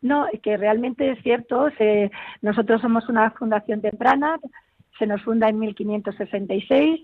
No, 0.04 0.28
que 0.44 0.58
realmente 0.58 1.12
es 1.12 1.24
cierto. 1.24 1.70
Se, 1.78 2.12
nosotros 2.42 2.82
somos 2.82 3.08
una 3.08 3.32
fundación 3.32 3.82
temprana, 3.82 4.38
se 5.00 5.08
nos 5.08 5.22
funda 5.24 5.48
en 5.48 5.58
1566, 5.60 7.02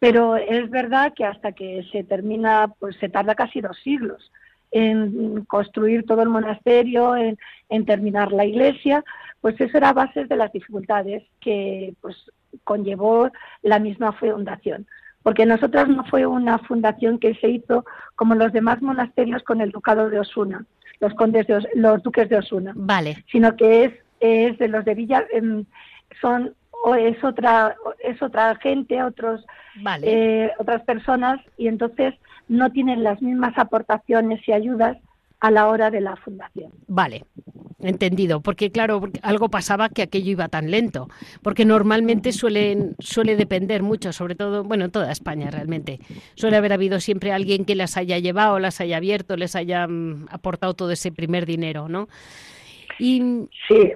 pero 0.00 0.36
es 0.36 0.68
verdad 0.68 1.12
que 1.14 1.24
hasta 1.24 1.52
que 1.52 1.84
se 1.92 2.02
termina, 2.02 2.74
pues 2.80 2.96
se 2.96 3.08
tarda 3.08 3.36
casi 3.36 3.60
dos 3.60 3.78
siglos 3.84 4.32
en 4.72 5.44
construir 5.44 6.04
todo 6.06 6.22
el 6.22 6.28
monasterio, 6.28 7.16
en, 7.16 7.38
terminar 7.86 8.32
la 8.32 8.44
iglesia, 8.44 9.04
pues 9.40 9.60
eso 9.60 9.78
era 9.78 9.92
base 9.92 10.26
de 10.26 10.36
las 10.36 10.52
dificultades 10.52 11.22
que 11.40 11.94
pues 12.00 12.16
conllevó 12.64 13.30
la 13.62 13.78
misma 13.78 14.12
fundación 14.12 14.86
porque 15.22 15.44
nosotros 15.44 15.88
no 15.88 16.04
fue 16.04 16.24
una 16.24 16.58
fundación 16.58 17.18
que 17.18 17.34
se 17.34 17.48
hizo 17.48 17.84
como 18.16 18.34
los 18.34 18.52
demás 18.52 18.80
monasterios 18.80 19.42
con 19.42 19.60
el 19.60 19.70
ducado 19.70 20.08
de 20.08 20.18
Osuna 20.18 20.64
los 21.00 21.14
condes 21.14 21.46
de 21.46 21.66
los 21.74 22.02
duques 22.02 22.28
de 22.28 22.38
Osuna. 22.38 22.72
Vale. 22.76 23.24
Sino 23.30 23.56
que 23.56 23.84
es, 23.84 23.92
es 24.20 24.58
de 24.58 24.68
los 24.68 24.84
de 24.84 24.94
Villa, 24.94 25.24
em, 25.32 25.64
son 26.20 26.54
o 26.82 26.94
es 26.94 27.22
otra 27.22 27.76
es 28.02 28.22
otra 28.22 28.54
gente, 28.56 29.02
otros 29.02 29.44
eh, 30.02 30.50
otras 30.58 30.82
personas 30.82 31.40
y 31.58 31.68
entonces 31.68 32.14
no 32.48 32.70
tienen 32.72 33.02
las 33.02 33.20
mismas 33.20 33.56
aportaciones 33.56 34.46
y 34.48 34.52
ayudas 34.52 34.96
a 35.40 35.50
la 35.50 35.68
hora 35.68 35.90
de 35.90 36.00
la 36.00 36.16
fundación. 36.16 36.72
Vale, 36.86 37.24
entendido, 37.82 38.40
porque 38.40 38.70
claro, 38.70 39.10
algo 39.22 39.48
pasaba 39.48 39.88
que 39.88 40.02
aquello 40.02 40.30
iba 40.30 40.48
tan 40.48 40.70
lento, 40.70 41.08
porque 41.42 41.64
normalmente 41.64 42.32
suelen, 42.32 42.94
suele 42.98 43.36
depender 43.36 43.82
mucho, 43.82 44.12
sobre 44.12 44.34
todo, 44.34 44.64
bueno, 44.64 44.86
en 44.86 44.90
toda 44.90 45.12
España 45.12 45.50
realmente, 45.50 46.00
suele 46.34 46.56
haber 46.56 46.72
habido 46.72 47.00
siempre 47.00 47.32
alguien 47.32 47.64
que 47.64 47.74
las 47.74 47.96
haya 47.96 48.18
llevado, 48.18 48.58
las 48.58 48.80
haya 48.80 48.96
abierto, 48.98 49.36
les 49.36 49.56
haya 49.56 49.86
mm, 49.86 50.26
aportado 50.30 50.74
todo 50.74 50.90
ese 50.90 51.12
primer 51.12 51.46
dinero, 51.46 51.88
¿no? 51.88 52.08
Y 52.98 53.48
sí. 53.68 53.92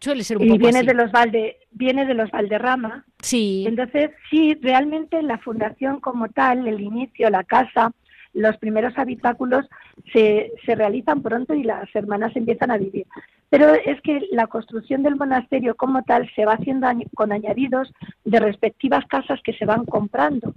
Suele 0.00 0.24
ser 0.24 0.38
un 0.38 0.44
y 0.44 0.56
viene 0.56 0.82
de 0.82 0.94
los 0.94 1.12
Valde, 1.12 1.58
viene 1.72 2.06
de 2.06 2.14
los 2.14 2.30
Valderrama. 2.30 3.04
Sí. 3.20 3.64
Entonces, 3.66 4.10
sí, 4.30 4.54
realmente 4.62 5.22
la 5.22 5.36
fundación 5.36 6.00
como 6.00 6.28
tal, 6.28 6.66
el 6.66 6.80
inicio, 6.80 7.28
la 7.28 7.44
casa, 7.44 7.92
los 8.32 8.56
primeros 8.58 8.96
habitáculos 8.96 9.66
se, 10.12 10.52
se 10.64 10.74
realizan 10.74 11.22
pronto 11.22 11.54
y 11.54 11.62
las 11.62 11.88
hermanas 11.94 12.34
empiezan 12.36 12.70
a 12.70 12.78
vivir. 12.78 13.06
Pero 13.48 13.74
es 13.74 14.00
que 14.02 14.28
la 14.30 14.46
construcción 14.46 15.02
del 15.02 15.16
monasterio 15.16 15.74
como 15.74 16.02
tal 16.04 16.30
se 16.36 16.44
va 16.44 16.54
haciendo 16.54 16.86
con 17.14 17.32
añadidos 17.32 17.92
de 18.24 18.38
respectivas 18.38 19.04
casas 19.06 19.40
que 19.42 19.52
se 19.54 19.64
van 19.66 19.84
comprando. 19.84 20.54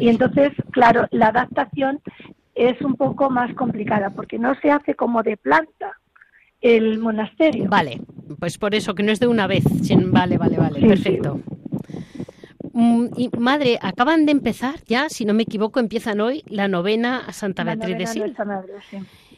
Y 0.00 0.08
entonces, 0.08 0.52
claro, 0.70 1.06
la 1.10 1.28
adaptación 1.28 2.00
es 2.54 2.80
un 2.82 2.96
poco 2.96 3.30
más 3.30 3.54
complicada 3.54 4.10
porque 4.10 4.38
no 4.38 4.54
se 4.60 4.70
hace 4.70 4.94
como 4.94 5.22
de 5.22 5.36
planta 5.36 5.98
el 6.60 6.98
monasterio. 6.98 7.68
Vale, 7.70 8.00
pues 8.38 8.58
por 8.58 8.74
eso 8.74 8.94
que 8.94 9.02
no 9.02 9.12
es 9.12 9.20
de 9.20 9.26
una 9.26 9.46
vez. 9.46 9.64
Vale, 10.12 10.36
vale, 10.36 10.58
vale, 10.58 10.80
perfecto. 10.80 11.40
Y 12.72 13.30
madre, 13.38 13.78
acaban 13.82 14.26
de 14.26 14.32
empezar 14.32 14.76
ya, 14.86 15.08
si 15.08 15.24
no 15.24 15.34
me 15.34 15.42
equivoco, 15.42 15.80
empiezan 15.80 16.20
hoy 16.20 16.42
la 16.46 16.68
novena 16.68 17.24
a 17.26 17.32
Santa 17.32 17.64
Beatriz 17.64 17.98
de 17.98 18.06
Silva. 18.06 18.62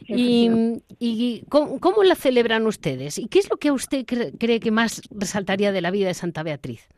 y, 0.07 1.45
¿cómo, 1.49 2.03
la 2.03 2.15
celebran 2.15 2.67
ustedes? 2.67 3.19
¿Y 3.19 3.29
qué 3.29 3.39
es 3.39 3.49
lo 3.49 3.57
que 3.57 3.71
usted 3.71 4.05
cree, 4.07 4.61
que 4.61 4.71
más 4.71 5.03
resaltaría 5.11 5.73
de 5.73 5.81
la 5.81 5.91
vida 5.91 6.09
de 6.09 6.15
Santa 6.15 6.43
Beatriz? 6.43 6.89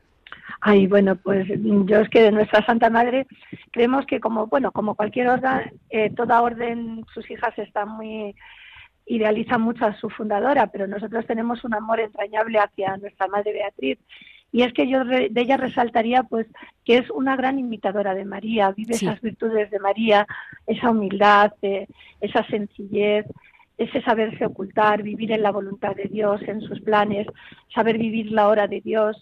Ay, 0.61 0.87
bueno, 0.87 1.15
pues 1.17 1.47
yo 1.49 2.01
es 2.01 2.09
que 2.09 2.23
de 2.23 2.33
nuestra 2.33 2.65
Santa 2.65 2.91
Madre 2.91 3.27
creemos 3.71 4.07
que 4.07 4.19
como 4.19 4.47
bueno, 4.47 4.73
como 4.73 4.95
cualquier 4.95 5.29
orden, 5.29 5.73
eh, 5.91 6.11
toda 6.15 6.43
orden, 6.43 7.05
sus 7.13 7.31
hijas 7.31 7.57
están 7.59 7.91
muy 7.91 8.35
idealizan 9.07 9.61
mucho 9.61 9.85
a 9.85 9.95
su 9.99 10.09
fundadora, 10.09 10.69
pero 10.69 10.87
nosotros 10.87 11.27
tenemos 11.27 11.63
un 11.65 11.75
amor 11.75 12.01
entrañable 12.01 12.59
hacia 12.59 12.97
nuestra 12.97 13.29
Madre 13.29 13.53
Beatriz 13.53 13.99
Y 14.55 14.63
es 14.63 14.73
que 14.73 14.89
yo 14.89 15.05
de 15.05 15.33
ella 15.35 15.57
resaltaría 15.57 16.23
pues 16.23 16.47
que 16.85 16.99
es 16.99 17.11
una 17.11 17.35
gran 17.35 17.59
imitadora 17.59 18.15
de 18.15 18.25
María, 18.25 18.71
vive 18.71 18.95
esas 18.95 19.21
virtudes 19.21 19.69
de 19.73 19.81
María, 19.81 20.29
esa 20.69 20.91
humildad, 20.91 21.55
eh, 21.61 21.89
esa 22.21 22.47
sencillez, 22.47 23.27
ese 23.79 24.01
saberse 24.03 24.47
ocultar, 24.47 25.03
vivir 25.03 25.33
en 25.33 25.43
la 25.43 25.51
voluntad 25.51 25.97
de 25.97 26.05
Dios, 26.05 26.41
en 26.47 26.61
sus 26.61 26.81
planes, 26.83 27.27
saber 27.75 27.99
vivir 27.99 28.31
la 28.31 28.47
hora 28.47 28.69
de 28.69 28.81
Dios. 28.81 29.21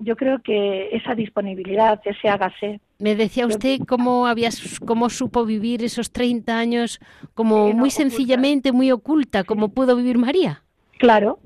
Yo 0.00 0.16
creo 0.16 0.42
que 0.42 0.90
esa 0.92 1.14
disponibilidad, 1.14 1.98
ese 2.04 2.28
hágase. 2.28 2.78
Me 2.98 3.16
decía 3.16 3.46
usted 3.46 3.78
cómo, 3.88 4.26
había, 4.26 4.50
cómo 4.84 5.08
supo 5.08 5.46
vivir 5.46 5.82
esos 5.82 6.12
30 6.12 6.58
años 6.58 7.00
como 7.32 7.72
muy 7.72 7.90
sencillamente, 7.90 8.70
muy 8.70 8.92
oculta, 8.92 9.44
como 9.44 9.70
pudo 9.70 9.96
vivir 9.96 10.18
María. 10.18 10.62
Claro, 10.98 11.38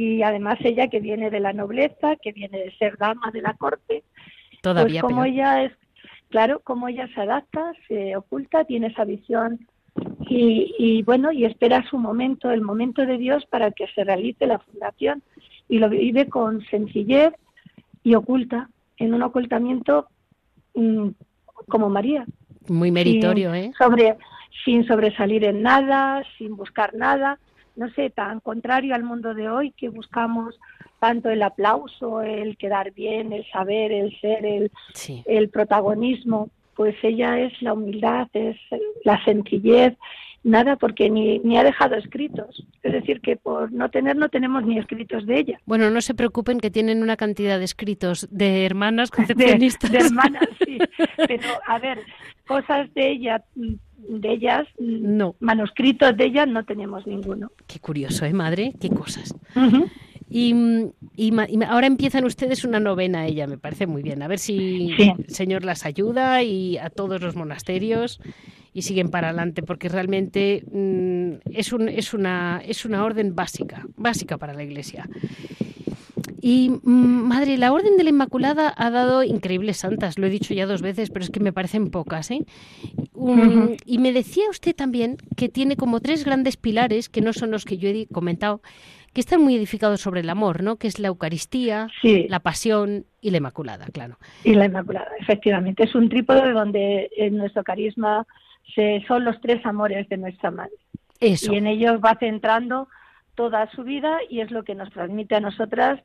y 0.00 0.22
además 0.22 0.58
ella 0.64 0.88
que 0.88 0.98
viene 0.98 1.28
de 1.28 1.40
la 1.40 1.52
nobleza, 1.52 2.16
que 2.16 2.32
viene 2.32 2.58
de 2.58 2.74
ser 2.78 2.96
dama 2.96 3.30
de 3.30 3.42
la 3.42 3.52
corte, 3.52 4.02
Todavía 4.62 5.02
pues 5.02 5.12
como 5.12 5.24
ella 5.26 5.64
es, 5.64 5.72
claro, 6.30 6.60
como 6.60 6.88
ella 6.88 7.06
se 7.14 7.20
adapta, 7.20 7.72
se 7.86 8.16
oculta, 8.16 8.64
tiene 8.64 8.86
esa 8.86 9.04
visión 9.04 9.66
y, 10.26 11.02
bueno, 11.02 11.32
y 11.32 11.44
espera 11.44 11.84
su 11.90 11.98
momento, 11.98 12.50
el 12.50 12.62
momento 12.62 13.04
de 13.04 13.18
Dios 13.18 13.44
para 13.46 13.72
que 13.72 13.88
se 13.88 14.04
realice 14.04 14.46
la 14.46 14.58
fundación 14.60 15.22
y 15.68 15.78
lo 15.78 15.90
vive 15.90 16.28
con 16.28 16.64
sencillez 16.66 17.34
y 18.02 18.14
oculta, 18.14 18.70
en 18.96 19.12
un 19.12 19.22
ocultamiento 19.22 20.06
mm, 20.74 21.08
como 21.68 21.90
María. 21.90 22.24
Muy 22.68 22.90
meritorio, 22.90 23.52
¿eh? 23.52 23.72
Sobre, 23.76 24.16
sin 24.64 24.86
sobresalir 24.86 25.44
en 25.44 25.62
nada, 25.62 26.22
sin 26.38 26.56
buscar 26.56 26.94
nada, 26.94 27.38
no 27.76 27.88
sé, 27.90 28.10
tan 28.10 28.40
contrario 28.40 28.94
al 28.94 29.04
mundo 29.04 29.34
de 29.34 29.48
hoy 29.48 29.72
que 29.72 29.88
buscamos 29.88 30.58
tanto 30.98 31.30
el 31.30 31.42
aplauso, 31.42 32.22
el 32.22 32.56
quedar 32.56 32.92
bien, 32.92 33.32
el 33.32 33.46
saber, 33.50 33.92
el 33.92 34.18
ser, 34.20 34.44
el, 34.44 34.70
el 35.26 35.48
protagonismo 35.48 36.50
pues 36.80 36.96
ella 37.02 37.38
es 37.38 37.52
la 37.60 37.74
humildad, 37.74 38.28
es 38.32 38.56
la 39.04 39.22
sencillez, 39.26 39.98
nada 40.42 40.76
porque 40.76 41.10
ni, 41.10 41.38
ni 41.40 41.58
ha 41.58 41.62
dejado 41.62 41.96
escritos. 41.96 42.64
Es 42.82 42.92
decir, 42.92 43.20
que 43.20 43.36
por 43.36 43.70
no 43.70 43.90
tener 43.90 44.16
no 44.16 44.30
tenemos 44.30 44.64
ni 44.64 44.78
escritos 44.78 45.26
de 45.26 45.40
ella. 45.40 45.60
Bueno, 45.66 45.90
no 45.90 46.00
se 46.00 46.14
preocupen 46.14 46.58
que 46.58 46.70
tienen 46.70 47.02
una 47.02 47.18
cantidad 47.18 47.58
de 47.58 47.66
escritos 47.66 48.28
de 48.30 48.64
hermanas 48.64 49.10
concepcionistas. 49.10 49.92
De, 49.92 49.98
hermanas, 49.98 50.48
sí. 50.64 50.78
Pero, 51.28 51.48
a 51.66 51.78
ver, 51.78 51.98
cosas 52.46 52.92
de 52.94 53.10
ella 53.10 53.44
de 54.08 54.32
ellas, 54.32 54.66
no. 54.78 55.34
manuscritos 55.40 56.16
de 56.16 56.26
ellas 56.26 56.48
no 56.48 56.64
tenemos 56.64 57.06
ninguno. 57.06 57.50
Qué 57.66 57.78
curioso, 57.78 58.24
¿eh, 58.24 58.32
madre? 58.32 58.74
Qué 58.80 58.90
cosas. 58.90 59.34
Y, 60.32 60.54
ahora 61.66 61.88
empiezan 61.88 62.24
ustedes 62.24 62.64
una 62.64 62.78
novena 62.78 63.26
ella, 63.26 63.48
me 63.48 63.58
parece 63.58 63.86
muy 63.86 64.02
bien. 64.02 64.22
A 64.22 64.28
ver 64.28 64.38
si 64.38 64.92
el 64.98 65.28
Señor 65.28 65.64
las 65.64 65.84
ayuda 65.84 66.42
y 66.42 66.78
a 66.78 66.88
todos 66.88 67.20
los 67.20 67.34
monasterios 67.34 68.20
y 68.72 68.82
siguen 68.82 69.08
para 69.08 69.28
adelante, 69.28 69.62
porque 69.62 69.88
realmente 69.88 70.62
mm, 70.72 71.50
es, 71.52 71.72
un, 71.72 71.88
es, 71.88 72.14
una, 72.14 72.62
es 72.64 72.84
una 72.84 73.04
orden 73.04 73.34
básica, 73.34 73.84
básica 73.96 74.38
para 74.38 74.54
la 74.54 74.62
Iglesia. 74.62 75.08
Y 76.40 76.70
mm, 76.82 77.28
madre, 77.28 77.58
la 77.58 77.72
Orden 77.72 77.96
de 77.96 78.04
la 78.04 78.10
Inmaculada 78.10 78.72
ha 78.76 78.90
dado 78.90 79.22
increíbles 79.22 79.78
santas, 79.78 80.18
lo 80.18 80.26
he 80.26 80.30
dicho 80.30 80.54
ya 80.54 80.66
dos 80.66 80.80
veces, 80.80 81.10
pero 81.10 81.24
es 81.24 81.30
que 81.30 81.40
me 81.40 81.52
parecen 81.52 81.90
pocas. 81.90 82.30
¿eh? 82.30 82.44
Y 83.84 83.98
me 83.98 84.12
decía 84.12 84.44
usted 84.48 84.74
también 84.74 85.18
que 85.36 85.48
tiene 85.48 85.76
como 85.76 86.00
tres 86.00 86.24
grandes 86.24 86.56
pilares, 86.56 87.08
que 87.08 87.20
no 87.20 87.32
son 87.32 87.50
los 87.50 87.64
que 87.64 87.76
yo 87.76 87.88
he 87.88 88.06
comentado, 88.06 88.62
que 89.12 89.20
están 89.20 89.42
muy 89.42 89.56
edificados 89.56 90.00
sobre 90.00 90.20
el 90.20 90.30
amor, 90.30 90.62
¿no? 90.62 90.76
Que 90.76 90.86
es 90.86 90.98
la 90.98 91.08
Eucaristía, 91.08 91.88
la 92.02 92.40
Pasión 92.40 93.04
y 93.20 93.30
la 93.30 93.38
Inmaculada, 93.38 93.86
claro. 93.86 94.18
Y 94.44 94.54
la 94.54 94.66
Inmaculada, 94.66 95.10
efectivamente. 95.18 95.84
Es 95.84 95.94
un 95.94 96.08
trípode 96.08 96.52
donde 96.52 97.10
en 97.16 97.36
nuestro 97.36 97.64
carisma 97.64 98.26
se, 98.74 99.04
son 99.06 99.24
los 99.24 99.40
tres 99.40 99.64
amores 99.66 100.08
de 100.08 100.16
nuestra 100.16 100.50
Madre. 100.50 100.72
Eso. 101.18 101.52
Y 101.52 101.56
en 101.56 101.66
ellos 101.66 102.00
va 102.02 102.16
centrando 102.18 102.88
toda 103.40 103.70
su 103.70 103.84
vida 103.84 104.18
y 104.28 104.40
es 104.40 104.50
lo 104.50 104.64
que 104.64 104.74
nos 104.74 104.90
transmite 104.90 105.34
a 105.34 105.40
nosotras 105.40 105.98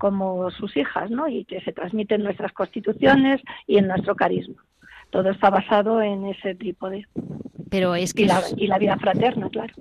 como 0.00 0.50
sus 0.50 0.76
hijas, 0.76 1.12
¿no? 1.12 1.28
Y 1.28 1.44
que 1.44 1.60
se 1.60 1.72
transmite 1.72 2.16
en 2.16 2.24
nuestras 2.24 2.52
constituciones 2.52 3.40
y 3.68 3.76
en 3.76 3.86
nuestro 3.86 4.16
carisma. 4.16 4.64
Todo 5.10 5.30
está 5.30 5.48
basado 5.48 6.02
en 6.02 6.26
ese 6.26 6.56
trípode. 6.56 7.06
Pero 7.70 7.94
es 7.94 8.12
que 8.12 8.22
y 8.22 8.26
la, 8.26 8.42
y 8.56 8.66
la 8.66 8.78
vida 8.78 8.96
fraterna, 8.96 9.48
claro. 9.48 9.72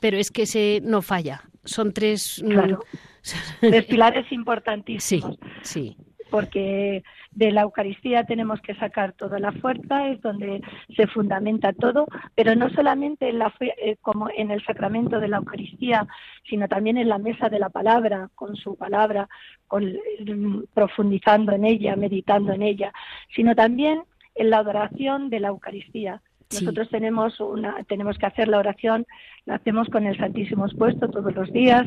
Pero 0.00 0.16
es 0.16 0.30
que 0.30 0.46
se 0.46 0.80
no 0.82 1.02
falla 1.02 1.42
son 1.64 1.92
tres... 1.92 2.42
Mm, 2.42 2.48
claro. 2.48 2.80
tres 3.60 3.84
pilares 3.84 4.32
importantísimos. 4.32 5.38
Sí, 5.62 5.96
sí. 5.96 5.96
Porque 6.30 7.02
de 7.32 7.52
la 7.52 7.62
Eucaristía 7.62 8.24
tenemos 8.24 8.60
que 8.60 8.74
sacar 8.74 9.12
toda 9.12 9.38
la 9.38 9.52
fuerza, 9.52 10.08
es 10.08 10.20
donde 10.20 10.62
se 10.96 11.06
fundamenta 11.06 11.72
todo, 11.72 12.06
pero 12.34 12.54
no 12.54 12.70
solamente 12.70 13.28
en 13.28 13.38
la 13.38 13.52
eh, 13.60 13.96
como 14.00 14.28
en 14.30 14.50
el 14.50 14.64
sacramento 14.64 15.20
de 15.20 15.28
la 15.28 15.38
Eucaristía, 15.38 16.06
sino 16.48 16.68
también 16.68 16.98
en 16.98 17.08
la 17.08 17.18
mesa 17.18 17.48
de 17.48 17.58
la 17.58 17.68
palabra, 17.68 18.30
con 18.34 18.56
su 18.56 18.76
palabra, 18.76 19.28
con, 19.66 19.84
mm, 19.84 20.64
profundizando 20.74 21.52
en 21.52 21.64
ella, 21.64 21.96
meditando 21.96 22.52
en 22.52 22.62
ella, 22.62 22.92
sino 23.34 23.54
también 23.54 24.02
en 24.34 24.50
la 24.50 24.58
adoración 24.58 25.30
de 25.30 25.40
la 25.40 25.48
Eucaristía. 25.48 26.22
Nosotros 26.52 26.88
tenemos 26.90 27.38
una, 27.38 27.84
tenemos 27.84 28.18
que 28.18 28.26
hacer 28.26 28.48
la 28.48 28.58
oración, 28.58 29.06
la 29.46 29.54
hacemos 29.56 29.88
con 29.88 30.06
el 30.06 30.16
Santísimo 30.18 30.66
expuesto 30.66 31.08
todos 31.08 31.32
los 31.32 31.52
días, 31.52 31.86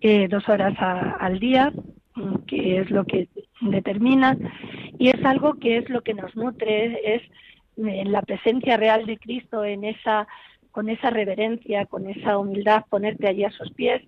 eh, 0.00 0.28
dos 0.28 0.46
horas 0.50 0.74
al 0.78 1.38
día, 1.38 1.72
que 2.46 2.80
es 2.80 2.90
lo 2.90 3.04
que 3.04 3.28
determina, 3.60 4.36
y 4.98 5.08
es 5.08 5.24
algo 5.24 5.54
que 5.54 5.78
es 5.78 5.88
lo 5.88 6.02
que 6.02 6.14
nos 6.14 6.34
nutre, 6.36 7.16
es 7.16 7.22
en 7.76 8.12
la 8.12 8.22
presencia 8.22 8.76
real 8.76 9.06
de 9.06 9.18
Cristo, 9.18 9.64
en 9.64 9.84
esa, 9.84 10.26
con 10.70 10.88
esa 10.88 11.10
reverencia, 11.10 11.86
con 11.86 12.08
esa 12.08 12.38
humildad, 12.38 12.84
ponerte 12.88 13.28
allí 13.28 13.44
a 13.44 13.50
sus 13.50 13.70
pies 13.72 14.02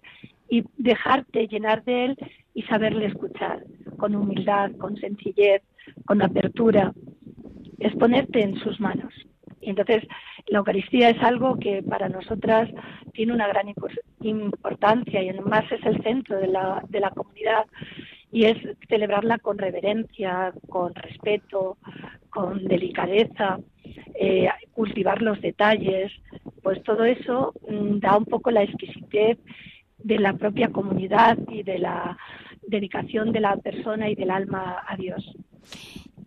y 0.48 0.64
dejarte 0.76 1.46
llenar 1.48 1.84
de 1.84 2.06
Él 2.06 2.16
y 2.54 2.62
saberle 2.62 3.06
escuchar, 3.06 3.64
con 3.98 4.14
humildad, 4.14 4.72
con 4.78 4.96
sencillez, 4.96 5.62
con 6.06 6.22
apertura, 6.22 6.92
es 7.78 7.94
ponerte 7.96 8.42
en 8.42 8.56
sus 8.56 8.80
manos. 8.80 9.12
Entonces 9.60 10.04
la 10.46 10.58
Eucaristía 10.58 11.10
es 11.10 11.22
algo 11.22 11.58
que 11.58 11.82
para 11.82 12.08
nosotras 12.08 12.68
tiene 13.12 13.32
una 13.32 13.48
gran 13.48 13.66
importancia 14.20 15.22
y 15.22 15.28
además 15.28 15.64
es 15.70 15.84
el 15.84 16.02
centro 16.02 16.38
de 16.38 16.48
la, 16.48 16.82
de 16.88 17.00
la 17.00 17.10
comunidad 17.10 17.66
y 18.30 18.44
es 18.44 18.56
celebrarla 18.88 19.38
con 19.38 19.58
reverencia, 19.58 20.52
con 20.68 20.94
respeto, 20.94 21.78
con 22.30 22.64
delicadeza, 22.66 23.58
eh, 24.14 24.48
cultivar 24.74 25.22
los 25.22 25.40
detalles, 25.40 26.12
pues 26.62 26.82
todo 26.82 27.04
eso 27.04 27.54
mm, 27.68 27.98
da 28.00 28.16
un 28.16 28.26
poco 28.26 28.50
la 28.50 28.62
exquisitez 28.62 29.38
de 29.98 30.18
la 30.18 30.34
propia 30.34 30.68
comunidad 30.68 31.38
y 31.48 31.62
de 31.62 31.78
la 31.78 32.16
dedicación 32.66 33.32
de 33.32 33.40
la 33.40 33.56
persona 33.56 34.10
y 34.10 34.14
del 34.14 34.30
alma 34.30 34.84
a 34.86 34.96
Dios. 34.96 35.34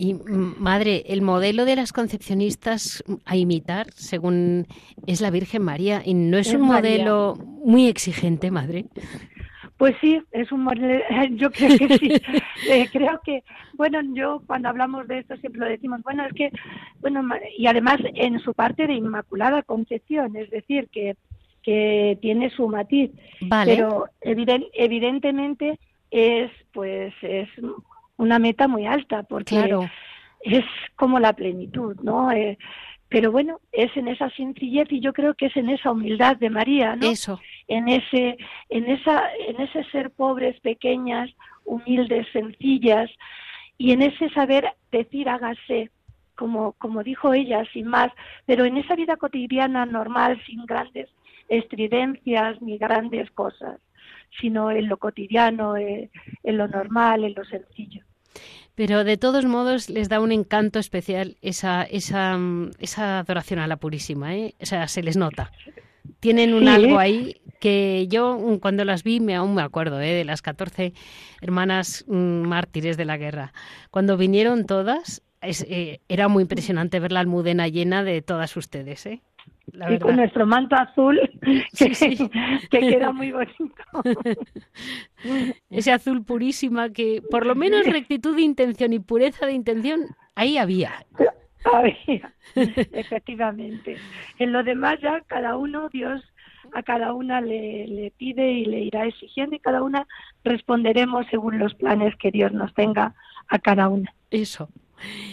Y 0.02 0.16
madre, 0.16 1.04
el 1.10 1.22
modelo 1.22 1.64
de 1.64 1.76
las 1.76 1.93
concepcionistas 1.93 3.04
a 3.24 3.36
imitar, 3.36 3.91
según 3.91 4.66
es 5.06 5.22
la 5.22 5.30
Virgen 5.30 5.62
María, 5.62 6.02
y 6.04 6.16
no 6.16 6.39
es, 6.39 6.52
un 6.56 6.62
modelo 6.62 7.36
muy 7.64 7.88
exigente, 7.88 8.49
madre. 8.49 8.86
Pues 9.78 9.93
sí, 10.02 10.20
es 10.32 10.52
un 10.52 10.64
modelo, 10.64 11.04
yo 11.36 11.52
creo 11.52 11.78
que 11.78 11.97
sí. 11.99 12.14
Eh, 12.68 12.89
creo 12.91 13.22
que, 13.24 13.43
bueno, 13.74 13.99
yo 14.16 14.41
cuando 14.47 14.70
hablamos 14.70 15.08
de 15.08 15.20
esto 15.20 15.38
siempre 15.38 15.62
lo 15.62 15.68
decimos, 15.68 16.02
bueno, 16.02 16.26
es 16.26 16.34
que, 16.34 16.52
bueno, 16.99 17.22
y 17.56 17.68
además 17.68 17.99
en 18.16 18.39
su 18.39 18.56
parte 18.56 18.88
de 18.88 18.93
Inmaculada 18.93 19.62
Concepción, 19.62 20.36
es 20.36 20.49
decir, 20.49 20.89
que, 20.91 21.16
que 21.62 22.18
tiene 22.24 22.49
su 22.49 22.68
matiz, 22.68 23.12
vale. 23.41 23.76
pero 23.76 24.06
evidentemente 24.22 25.78
es, 26.10 26.49
pues, 26.74 27.14
es 27.22 27.49
una 28.22 28.38
meta 28.38 28.67
muy 28.67 28.86
alta, 28.86 29.24
porque 29.24 29.76
es 30.41 30.65
como 30.95 31.19
la 31.19 31.34
plenitud, 31.34 31.95
¿no? 32.03 32.32
Eh, 32.32 32.57
pero 33.09 33.32
bueno, 33.32 33.59
es 33.72 33.95
en 33.97 34.07
esa 34.07 34.30
sencillez 34.30 34.88
y 34.91 35.01
yo 35.01 35.11
creo 35.11 35.34
que 35.34 35.47
es 35.47 35.57
en 35.57 35.69
esa 35.69 35.91
humildad 35.91 36.38
de 36.38 36.51
María, 36.51 36.95
¿no? 36.95 37.09
Eso. 37.09 37.41
En 37.67 37.88
ese, 37.88 38.38
en 38.69 38.89
esa, 38.89 39.24
en 39.47 39.59
ese 39.59 39.84
ser 39.86 40.11
pobres, 40.11 40.59
pequeñas, 40.61 41.32
humildes, 41.65 42.28
sencillas, 42.32 43.09
y 43.78 43.91
en 43.91 44.03
ese 44.03 44.30
saber 44.30 44.72
decir 44.91 45.28
hágase, 45.28 45.89
como, 46.36 46.74
como 46.74 47.03
dijo 47.03 47.34
ella, 47.34 47.63
sin 47.74 47.88
más, 47.88 48.11
pero 48.45 48.65
en 48.65 48.78
esa 48.78 48.95
vida 48.95 49.17
cotidiana 49.17 49.86
normal, 49.88 50.39
sin 50.45 50.65
grandes 50.65 51.09
estridencias 51.49 52.61
ni 52.61 52.78
grandes 52.78 53.32
cosas, 53.32 53.82
sino 54.39 54.69
en 54.72 54.88
lo 54.88 54.97
cotidiano, 54.97 55.76
eh, 55.76 56.09
en 56.43 56.57
lo 56.57 56.67
normal, 56.67 57.24
en 57.24 57.34
lo 57.34 57.43
sencillo. 57.45 58.03
Pero 58.75 59.03
de 59.03 59.17
todos 59.17 59.45
modos 59.45 59.89
les 59.89 60.09
da 60.09 60.19
un 60.19 60.32
encanto 60.32 60.79
especial 60.79 61.38
esa, 61.41 61.84
esa, 61.84 62.39
esa 62.79 63.19
adoración 63.19 63.59
a 63.59 63.67
la 63.67 63.77
Purísima, 63.77 64.36
¿eh? 64.36 64.55
O 64.61 64.65
sea, 64.65 64.88
se 64.88 65.03
les 65.03 65.17
nota. 65.17 65.51
Tienen 66.19 66.53
un 66.53 66.67
algo 66.67 66.97
ahí 66.97 67.41
que 67.59 68.07
yo 68.09 68.38
mm, 68.38 68.57
cuando 68.57 68.84
las 68.86 69.03
vi 69.03 69.19
me 69.19 69.36
aún 69.36 69.55
me 69.55 69.61
acuerdo 69.61 70.01
¿eh? 70.01 70.13
de 70.13 70.25
las 70.25 70.41
14 70.41 70.93
hermanas 71.41 72.05
mm, 72.07 72.41
mártires 72.41 72.97
de 72.97 73.05
la 73.05 73.17
guerra. 73.17 73.53
Cuando 73.91 74.17
vinieron 74.17 74.65
todas, 74.65 75.21
eh, 75.41 75.99
era 76.09 76.27
muy 76.27 76.43
impresionante 76.43 76.99
ver 76.99 77.11
la 77.11 77.19
almudena 77.19 77.67
llena 77.67 78.03
de 78.03 78.21
todas 78.21 78.55
ustedes. 78.57 79.05
¿eh? 79.05 79.21
Y 79.89 79.99
con 79.99 80.16
nuestro 80.16 80.45
manto 80.45 80.76
azul, 80.76 81.20
que, 81.78 82.30
que 82.70 82.80
queda 82.80 83.12
muy 83.12 83.32
bonito. 83.32 83.84
Ese 85.70 85.91
azul 85.91 86.24
purísima 86.24 86.89
que, 86.89 87.22
por 87.30 87.45
lo 87.45 87.55
menos 87.55 87.86
rectitud 87.86 88.36
de 88.36 88.41
intención 88.41 88.93
y 88.93 88.99
pureza 88.99 89.45
de 89.45 89.53
intención, 89.53 90.07
ahí 90.36 90.57
había. 90.57 91.05
Había, 91.64 92.34
efectivamente. 92.55 93.95
En 94.39 94.51
lo 94.51 94.64
demás 94.64 94.99
ya 94.99 95.22
cada 95.28 95.57
uno, 95.57 95.89
Dios 95.89 96.24
a 96.74 96.82
cada 96.82 97.14
una 97.14 97.39
le, 97.39 97.86
le, 97.86 98.12
pide 98.18 98.51
y 98.51 98.66
le 98.66 98.80
irá 98.80 99.05
exigiendo 99.05 99.55
y 99.55 99.59
cada 99.59 99.84
una 99.84 100.07
responderemos 100.43 101.28
según 101.30 101.59
los 101.59 101.76
planes 101.76 102.16
que 102.16 102.32
Dios 102.32 102.51
nos 102.51 102.74
tenga 102.74 103.14
a 103.47 103.59
cada 103.59 103.89
una. 103.89 104.12
Eso. 104.32 104.70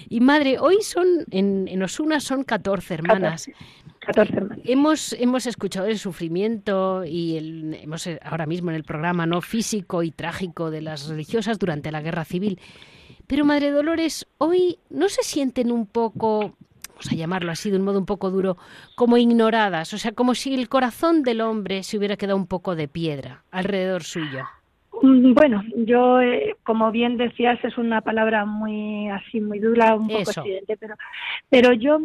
Y 0.09 0.20
madre, 0.20 0.59
hoy 0.59 0.83
son, 0.83 1.07
en, 1.31 1.68
en 1.68 1.83
Osuna 1.83 2.20
son 2.20 2.45
14 2.45 2.95
hermanas. 2.95 3.47
14, 3.47 3.88
hermanas. 4.16 4.59
Hemos, 4.64 5.12
hemos 5.14 5.46
escuchado 5.46 5.86
el 5.86 5.98
sufrimiento 5.98 7.04
y 7.04 7.36
el, 7.36 7.74
hemos 7.74 8.06
eh, 8.06 8.18
ahora 8.22 8.46
mismo 8.46 8.70
en 8.70 8.76
el 8.76 8.84
programa 8.84 9.26
no 9.26 9.40
físico 9.40 10.02
y 10.02 10.11
trágico 10.11 10.70
de 10.70 10.82
las 10.82 11.09
religiosas 11.09 11.59
durante 11.59 11.90
la 11.92 12.00
guerra 12.00 12.24
civil. 12.24 12.59
Pero 13.26 13.44
Madre 13.44 13.70
Dolores, 13.70 14.26
hoy 14.38 14.78
no 14.90 15.09
se 15.09 15.22
sienten 15.22 15.70
un 15.70 15.86
poco, 15.86 16.54
vamos 16.88 17.12
a 17.12 17.14
llamarlo 17.14 17.52
así 17.52 17.70
de 17.70 17.76
un 17.76 17.84
modo 17.84 17.98
un 17.98 18.06
poco 18.06 18.30
duro, 18.30 18.56
como 18.96 19.18
ignoradas, 19.18 19.92
o 19.92 19.98
sea, 19.98 20.12
como 20.12 20.34
si 20.34 20.54
el 20.54 20.68
corazón 20.68 21.22
del 21.22 21.42
hombre 21.42 21.82
se 21.82 21.98
hubiera 21.98 22.16
quedado 22.16 22.38
un 22.38 22.46
poco 22.46 22.74
de 22.74 22.88
piedra 22.88 23.44
alrededor 23.50 24.02
suyo. 24.02 24.46
Mm, 25.02 25.34
bueno, 25.34 25.62
yo, 25.76 26.20
eh, 26.20 26.56
como 26.64 26.90
bien 26.90 27.16
decías, 27.16 27.62
es 27.64 27.78
una 27.78 28.00
palabra 28.00 28.44
muy 28.44 29.09
así, 29.11 29.40
muy 29.40 29.59
dura, 29.59 29.94
un 29.94 30.09
poco 30.09 30.30
evidente, 30.40 30.76
pero, 30.76 30.94
pero 31.48 31.72
yo, 31.72 32.00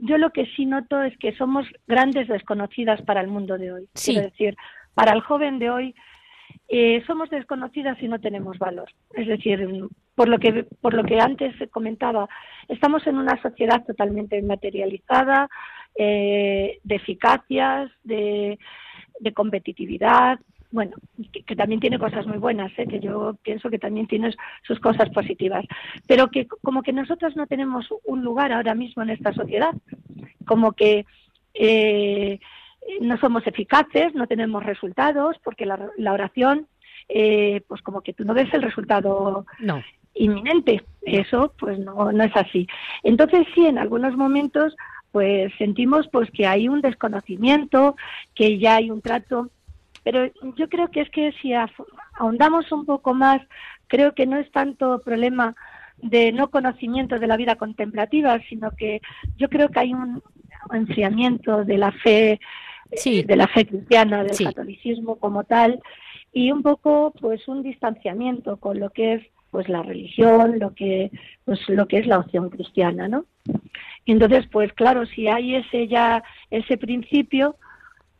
yo 0.00 0.18
lo 0.18 0.30
que 0.30 0.46
sí 0.56 0.66
noto 0.66 1.02
es 1.02 1.16
que 1.18 1.34
somos 1.36 1.66
grandes 1.86 2.28
desconocidas 2.28 3.02
para 3.02 3.20
el 3.20 3.28
mundo 3.28 3.58
de 3.58 3.72
hoy. 3.72 3.88
Quiero 3.94 4.22
decir, 4.22 4.56
para 4.94 5.12
el 5.12 5.20
joven 5.20 5.58
de 5.58 5.70
hoy 5.70 5.94
eh, 6.68 7.02
somos 7.06 7.30
desconocidas 7.30 8.00
y 8.02 8.08
no 8.08 8.20
tenemos 8.20 8.58
valor. 8.58 8.90
Es 9.12 9.26
decir, 9.26 9.68
por 10.14 10.28
lo 10.28 10.38
que 10.38 10.64
por 10.80 10.94
lo 10.94 11.04
que 11.04 11.20
antes 11.20 11.54
comentaba, 11.70 12.28
estamos 12.68 13.06
en 13.06 13.18
una 13.18 13.40
sociedad 13.42 13.84
totalmente 13.84 14.40
materializada, 14.42 15.48
eh, 15.96 16.78
de 16.82 16.94
eficacias, 16.94 17.90
de, 18.02 18.58
de 19.20 19.32
competitividad, 19.32 20.38
bueno, 20.74 20.96
que, 21.46 21.54
también 21.54 21.80
tiene 21.80 22.00
cosas 22.00 22.26
muy 22.26 22.38
buenas, 22.38 22.72
¿eh? 22.76 22.86
que 22.88 22.98
yo 22.98 23.36
pienso 23.44 23.70
que 23.70 23.78
también 23.78 24.08
tiene 24.08 24.34
sus 24.66 24.80
cosas 24.80 25.08
positivas, 25.10 25.64
pero 26.08 26.28
que 26.32 26.48
como 26.48 26.82
que 26.82 26.92
nosotros 26.92 27.36
no 27.36 27.46
tenemos 27.46 27.86
un 28.02 28.24
lugar 28.24 28.52
ahora 28.52 28.74
mismo 28.74 29.04
en 29.04 29.10
esta 29.10 29.32
sociedad, 29.32 29.70
como 30.44 30.72
que 30.72 31.06
eh, 31.54 32.40
no 33.00 33.16
somos 33.18 33.46
eficaces, 33.46 34.16
no 34.16 34.26
tenemos 34.26 34.64
resultados, 34.64 35.36
porque 35.44 35.64
la, 35.64 36.12
oración, 36.12 36.66
eh, 37.08 37.62
pues 37.68 37.80
como 37.80 38.00
que 38.00 38.12
tú 38.12 38.24
no 38.24 38.34
ves 38.34 38.52
el 38.52 38.62
resultado 38.62 39.46
inminente, 40.12 40.82
eso 41.02 41.54
pues 41.56 41.78
no, 41.78 42.10
no 42.10 42.24
es 42.24 42.34
así. 42.34 42.66
Entonces 43.04 43.46
sí, 43.54 43.64
en 43.64 43.78
algunos 43.78 44.16
momentos 44.16 44.74
pues 45.12 45.52
sentimos 45.56 46.08
pues 46.08 46.28
que 46.32 46.48
hay 46.48 46.68
un 46.68 46.80
desconocimiento, 46.80 47.94
que 48.34 48.58
ya 48.58 48.74
hay 48.74 48.90
un 48.90 49.00
trato 49.00 49.50
pero 50.04 50.30
yo 50.56 50.68
creo 50.68 50.90
que 50.90 51.00
es 51.00 51.10
que 51.10 51.32
si 51.40 51.52
ahondamos 52.18 52.70
un 52.70 52.86
poco 52.86 53.14
más, 53.14 53.40
creo 53.88 54.14
que 54.14 54.26
no 54.26 54.36
es 54.36 54.50
tanto 54.52 55.00
problema 55.00 55.56
de 55.96 56.30
no 56.32 56.50
conocimiento 56.50 57.18
de 57.18 57.26
la 57.26 57.36
vida 57.36 57.56
contemplativa, 57.56 58.38
sino 58.48 58.70
que 58.72 59.00
yo 59.36 59.48
creo 59.48 59.70
que 59.70 59.80
hay 59.80 59.94
un 59.94 60.22
enfriamiento 60.72 61.64
de 61.64 61.78
la 61.78 61.90
fe, 61.90 62.38
de 63.04 63.36
la 63.36 63.48
fe 63.48 63.66
cristiana, 63.66 64.22
del 64.22 64.36
catolicismo 64.36 65.16
como 65.16 65.44
tal, 65.44 65.80
y 66.32 66.52
un 66.52 66.62
poco 66.62 67.14
pues 67.18 67.48
un 67.48 67.62
distanciamiento 67.62 68.58
con 68.58 68.78
lo 68.78 68.90
que 68.90 69.14
es 69.14 69.22
pues 69.50 69.68
la 69.68 69.82
religión, 69.82 70.58
lo 70.58 70.74
que 70.74 71.10
pues 71.44 71.60
lo 71.68 71.86
que 71.86 71.98
es 71.98 72.06
la 72.06 72.18
opción 72.18 72.50
cristiana, 72.50 73.08
¿no? 73.08 73.24
Y 74.04 74.12
entonces 74.12 74.46
pues 74.50 74.72
claro, 74.72 75.06
si 75.06 75.28
hay 75.28 75.54
ese 75.54 75.86
ya 75.86 76.22
ese 76.50 76.76
principio, 76.76 77.56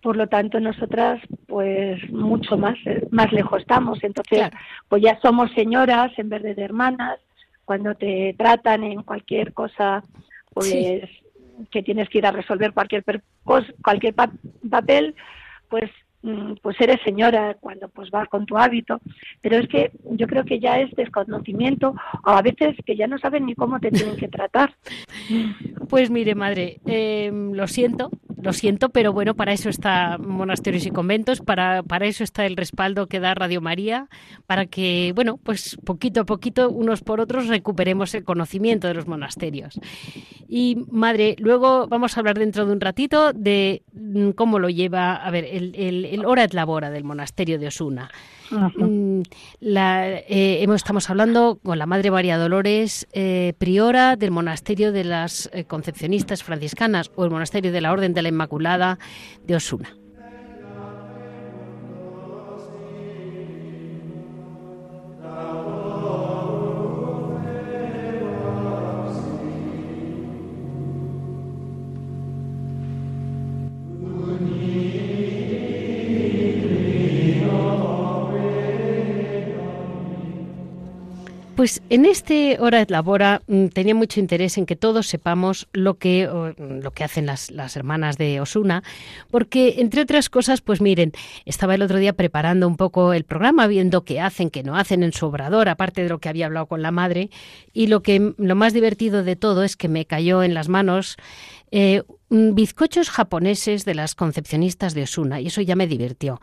por 0.05 0.19
lo 0.19 0.27
tanto 0.27 0.61
nosotras 0.61 1.19
pues 1.47 1.99
mucho 2.11 2.59
más 2.59 2.77
más 3.11 3.33
lejos 3.33 3.63
estamos. 3.63 4.05
Entonces 4.05 4.51
pues 4.87 5.03
ya 5.03 5.19
somos 5.23 5.51
señoras 5.53 6.13
en 6.19 6.29
vez 6.29 6.43
de 6.43 6.63
hermanas. 6.63 7.19
Cuando 7.65 7.95
te 7.95 8.35
tratan 8.37 8.85
en 8.85 9.03
cualquier 9.03 9.55
cosa 9.55 10.05
pues 10.53 11.09
que 11.71 11.83
tienes 11.83 12.11
que 12.11 12.19
ir 12.19 12.27
a 12.27 12.33
resolver 12.33 12.75
cualquier 12.75 13.03
cualquier 13.83 14.15
papel 14.15 15.15
pues 15.71 15.91
mm, 16.21 16.57
pues 16.61 16.79
eres 16.83 17.01
señora 17.03 17.57
cuando 17.59 17.89
pues 17.89 18.11
vas 18.11 18.29
con 18.29 18.45
tu 18.45 18.59
hábito. 18.59 19.01
Pero 19.41 19.57
es 19.57 19.67
que 19.69 19.91
yo 20.11 20.27
creo 20.27 20.45
que 20.45 20.61
ya 20.61 20.81
es 20.81 20.91
desconocimiento 20.97 21.95
o 22.27 22.31
a 22.31 22.43
veces 22.43 22.77
que 22.85 22.95
ya 22.95 23.07
no 23.07 23.17
saben 23.17 23.47
ni 23.47 23.55
cómo 23.55 23.81
te 23.81 23.91
tienen 23.91 24.17
que 24.17 24.29
tratar. 24.29 24.75
Pues 25.89 26.11
mire 26.11 26.35
madre 26.35 26.81
eh, 26.87 27.31
lo 27.33 27.69
siento 27.69 28.11
lo 28.45 28.53
siento, 28.53 28.91
pero 28.91 29.13
bueno, 29.13 29.35
para 29.35 29.53
eso 29.53 29.69
está 29.69 30.19
monasterios 30.19 30.87
y 30.87 30.91
conventos, 30.91 31.41
para, 31.41 31.83
para 31.83 32.07
eso 32.07 32.23
está 32.23 32.45
el 32.45 32.57
respaldo 32.57 33.07
que 33.07 33.19
da 33.19 33.35
Radio 33.35 33.61
María, 33.61 34.09
para 34.47 34.67
que, 34.67 35.13
bueno, 35.15 35.39
pues 35.43 35.77
poquito 35.85 36.21
a 36.21 36.25
poquito, 36.25 36.69
unos 36.69 37.01
por 37.01 37.21
otros, 37.21 37.49
recuperemos 37.49 38.15
el 38.15 38.25
conocimiento 38.25 38.87
de 38.87 38.95
los 38.95 39.07
monasterios. 39.07 39.81
Y 40.47 40.77
madre, 40.91 41.37
luego 41.39 41.89
vamos 41.89 42.17
a 42.17 42.21
hablar 42.21 42.39
dentro 42.39 42.67
de 42.67 42.73
un 42.73 42.81
ratito 42.81 43.33
de 43.33 43.83
mm, 43.95 44.31
cómo 44.31 44.59
lo 44.59 44.69
lleva, 44.69 45.17
a 45.17 45.31
ver, 45.31 45.45
el, 45.45 45.75
el, 45.75 46.25
hora 46.27 46.45
et 46.45 46.53
labora 46.53 46.91
del 46.91 47.05
monasterio 47.05 47.59
de 47.59 47.69
Osuna. 47.69 48.11
Mm, 48.51 49.23
la, 49.61 50.09
eh, 50.09 50.67
estamos 50.75 51.09
hablando 51.11 51.59
con 51.63 51.79
la 51.79 51.87
Madre 51.87 52.11
María 52.11 52.39
Dolores, 52.39 53.07
eh, 53.13 53.55
priora 53.59 54.17
del 54.17 54.31
monasterio 54.31 54.93
de 54.93 55.05
las 55.05 55.51
eh, 55.53 55.65
Concepcionistas 55.65 56.43
Franciscanas 56.43 57.11
o 57.17 57.25
el 57.25 57.31
monasterio 57.31 57.73
de 57.73 57.81
la 57.81 57.93
Orden 57.93 58.15
de 58.15 58.23
la 58.23 58.29
Inmaculada 58.29 58.99
de 59.47 59.57
Osuna. 59.57 59.97
Pues 81.57 81.83
en 81.89 82.05
este 82.05 82.57
Hora 82.59 82.85
de 82.85 82.87
Labora 82.89 83.43
mm, 83.47 83.67
tenía 83.69 83.95
mucho 83.95 84.19
interés 84.19 84.59
en 84.59 84.67
que 84.67 84.75
todos 84.75 85.07
sepamos 85.07 85.69
lo 85.73 85.95
que, 85.95 86.29
lo 86.59 86.91
que 86.91 87.05
hacen 87.05 87.27
las, 87.27 87.53
las, 87.53 87.77
hermanas 87.77 88.19
de 88.19 88.41
Osuna, 88.41 88.83
porque 89.31 89.77
entre 89.79 90.03
otras 90.03 90.29
cosas, 90.29 90.61
pues 90.63 90.81
miren, 90.81 91.13
estaba 91.45 91.77
el 91.77 91.83
otro 91.83 91.99
día 91.99 92.13
preparando 92.13 92.67
un 92.67 92.77
poco 92.77 93.13
el 93.13 93.23
programa, 93.23 93.69
viendo 93.69 94.05
qué 94.05 94.21
hacen, 94.21 94.51
qué 94.51 94.65
no 94.65 94.77
hacen 94.77 95.05
en 95.05 95.13
su 95.13 95.27
obrador, 95.27 95.69
aparte 95.69 96.03
de 96.03 96.09
lo 96.09 96.19
que 96.19 96.29
había 96.29 96.47
hablado 96.47 96.67
con 96.67 96.83
la 96.83 96.91
madre, 96.91 97.31
y 97.73 97.87
lo 97.87 98.03
que 98.03 98.35
lo 98.37 98.55
más 98.57 98.73
divertido 98.73 99.23
de 99.23 99.37
todo 99.37 99.63
es 99.63 99.77
que 99.77 99.89
me 99.89 100.07
cayó 100.07 100.43
en 100.43 100.55
las 100.55 100.69
manos 100.69 101.17
eh, 101.77 102.05
bizcochos 102.31 103.11
japoneses 103.11 103.85
de 103.85 103.97
las 103.97 104.15
concepcionistas 104.15 104.95
de 104.95 105.03
Osuna 105.03 105.41
y 105.41 105.49
eso 105.49 105.61
ya 105.61 105.75
me 105.75 105.89
divirtió. 105.89 106.41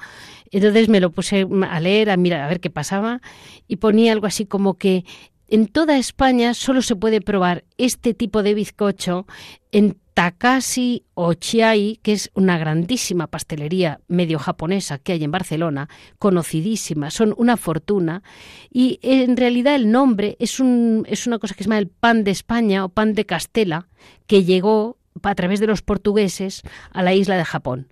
Entonces 0.52 0.90
me 0.90 1.00
lo 1.00 1.10
puse 1.12 1.48
a 1.70 1.80
leer, 1.80 2.10
a 2.10 2.18
mirar, 2.18 2.42
a 2.42 2.50
ver 2.50 2.60
qué 2.60 2.70
pasaba 2.70 3.22
y 3.66 3.78
ponía 3.78 4.12
algo 4.12 4.28
así 4.28 4.46
como 4.46 4.74
que 4.74 5.06
en 5.48 5.68
toda 5.68 5.98
España 5.98 6.54
solo 6.54 6.82
se 6.82 6.98
puede 6.98 7.22
probar 7.22 7.64
este 7.78 8.14
tipo 8.14 8.44
de 8.44 8.54
bizcocho 8.54 9.26
en 9.72 9.98
Takashi 10.14 11.06
Ochiai, 11.14 12.02
que 12.04 12.12
es 12.12 12.30
una 12.34 12.58
grandísima 12.58 13.28
pastelería 13.28 14.02
medio 14.10 14.38
japonesa 14.38 14.98
que 14.98 15.14
hay 15.14 15.24
en 15.24 15.32
Barcelona, 15.32 15.88
conocidísima, 16.20 17.10
son 17.10 17.34
una 17.38 17.56
fortuna, 17.56 18.22
y 18.70 19.00
en 19.02 19.38
realidad 19.38 19.76
el 19.76 19.92
nombre 19.92 20.36
es, 20.40 20.60
un, 20.60 21.06
es 21.08 21.26
una 21.26 21.40
cosa 21.40 21.56
que 21.56 21.64
se 21.64 21.70
llama 21.70 21.80
el 21.80 21.88
pan 21.88 22.26
de 22.26 22.32
España 22.32 22.84
o 22.84 22.90
pan 22.90 23.14
de 23.14 23.26
Castela, 23.26 23.88
que 24.28 24.44
llegó 24.44 24.98
a 25.24 25.36
través 25.36 25.60
de 25.60 25.68
los 25.68 25.82
portugueses 25.82 26.62
a 26.92 27.04
la 27.04 27.14
isla 27.14 27.38
de 27.38 27.46
Japón. 27.46 27.88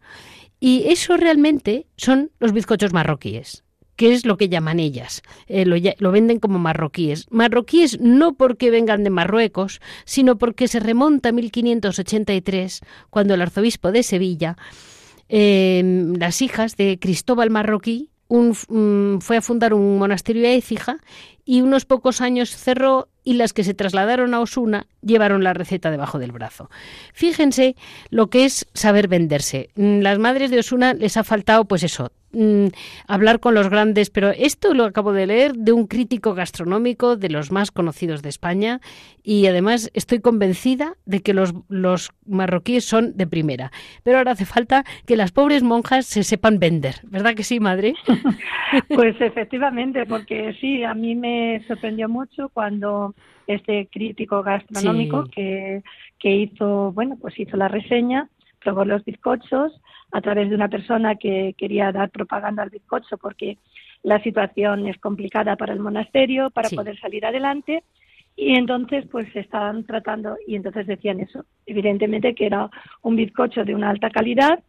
Y 0.59 0.87
eso 0.89 1.15
realmente 1.17 1.87
son 1.95 2.31
los 2.39 2.51
bizcochos 2.51 2.93
marroquíes 2.93 3.63
que 3.95 4.13
es 4.13 4.25
lo 4.25 4.37
que 4.37 4.47
llaman 4.47 4.79
ellas. 4.79 5.23
Eh, 5.47 5.65
lo, 5.65 6.11
venden 6.13 6.39
como 6.39 6.57
marroquíes. 6.57 7.27
Marroquíes 7.31 7.99
no 7.99 8.35
porque 8.35 8.71
vengan 8.71 9.03
de 9.03 9.09
Marruecos, 9.09 9.81
sino 10.05 10.37
porque 10.37 10.69
se 10.69 10.79
remonta 10.79 11.29
a 11.29 11.31
1583, 11.33 12.79
cuando 13.09 13.33
el 13.33 13.41
arzobispo 13.41 13.91
de 13.91 14.03
Sevilla 14.03 14.55
eh, 15.27 16.13
las 16.17 16.41
hijas 16.41 16.75
de 16.75 16.97
Cristóbal 16.97 17.49
Marroquí, 17.51 18.09
mm, 18.29 19.19
fue 19.19 19.37
a 19.37 19.41
fundar 19.41 19.73
un 19.73 19.99
monasterio 19.99 20.47
a 20.47 20.51
Écija 20.51 20.97
y 21.49 21.61
unos 21.61 21.85
pocos 21.85 22.21
años 22.21 22.55
cerró 22.55 23.07
y 23.23 23.33
las 23.33 23.53
que 23.53 23.63
se 23.63 23.73
trasladaron 23.73 24.35
a 24.35 24.39
Osuna 24.39 24.85
llevaron 25.01 25.43
la 25.43 25.55
receta 25.55 25.89
debajo 25.89 26.19
del 26.19 26.31
brazo. 26.31 26.69
Fíjense 27.11 27.75
lo 28.11 28.29
que 28.29 28.45
es 28.45 28.67
saber 28.75 29.07
venderse. 29.07 29.71
Mm, 29.73 30.01
las 30.01 30.19
madres 30.19 30.51
de 30.51 30.59
Osuna 30.59 30.93
les 30.93 31.17
ha 31.17 31.23
faltado, 31.23 31.65
pues 31.65 31.81
eso, 31.81 32.11
mm, 32.31 32.67
hablar 33.07 33.39
con 33.39 33.53
los 33.53 33.69
grandes, 33.69 34.09
pero 34.09 34.29
esto 34.29 34.73
lo 34.73 34.85
acabo 34.85 35.13
de 35.13 35.27
leer 35.27 35.53
de 35.53 35.73
un 35.73 35.87
crítico 35.87 36.33
gastronómico 36.33 37.15
de 37.15 37.29
los 37.29 37.51
más 37.51 37.71
conocidos 37.71 38.21
de 38.21 38.29
España 38.29 38.81
y 39.23 39.47
además 39.47 39.91
estoy 39.93 40.19
convencida 40.19 40.93
de 41.05 41.21
que 41.21 41.33
los, 41.33 41.53
los 41.67 42.11
marroquíes 42.25 42.85
son 42.85 43.15
de 43.15 43.27
primera. 43.27 43.71
Pero 44.03 44.17
ahora 44.17 44.31
hace 44.31 44.45
falta 44.45 44.83
que 45.05 45.15
las 45.15 45.31
pobres 45.31 45.63
monjas 45.63 46.05
se 46.05 46.23
sepan 46.23 46.59
vender, 46.59 46.95
¿verdad 47.03 47.35
que 47.35 47.43
sí, 47.43 47.59
madre? 47.59 47.93
pues 48.89 49.19
efectivamente, 49.21 50.05
porque 50.05 50.55
sí, 50.59 50.83
a 50.83 50.93
mí 50.93 51.15
me 51.15 51.63
sorprendió 51.67 52.09
mucho 52.09 52.49
cuando 52.49 53.13
este 53.47 53.87
crítico 53.91 54.43
gastronómico 54.43 55.25
que, 55.25 55.81
que 56.19 56.35
hizo, 56.35 56.91
bueno, 56.91 57.17
pues 57.19 57.39
hizo 57.39 57.57
la 57.57 57.67
reseña, 57.67 58.29
probó 58.59 58.85
los 58.85 59.03
bizcochos 59.03 59.73
a 60.11 60.21
través 60.21 60.49
de 60.49 60.55
una 60.55 60.69
persona 60.69 61.15
que 61.15 61.53
quería 61.57 61.91
dar 61.91 62.09
propaganda 62.09 62.63
al 62.63 62.69
bizcocho 62.69 63.17
porque 63.17 63.57
la 64.03 64.21
situación 64.23 64.87
es 64.87 64.97
complicada 64.97 65.55
para 65.55 65.73
el 65.73 65.79
monasterio, 65.79 66.49
para 66.49 66.69
poder 66.69 66.99
salir 66.99 67.25
adelante. 67.25 67.83
Y 68.35 68.55
entonces, 68.55 69.05
pues 69.11 69.31
se 69.33 69.41
estaban 69.41 69.83
tratando, 69.83 70.37
y 70.47 70.55
entonces 70.55 70.87
decían 70.87 71.19
eso, 71.19 71.43
evidentemente 71.65 72.33
que 72.33 72.45
era 72.45 72.69
un 73.01 73.17
bizcocho 73.17 73.65
de 73.65 73.75
una 73.75 73.89
alta 73.89 74.09
calidad 74.09 74.63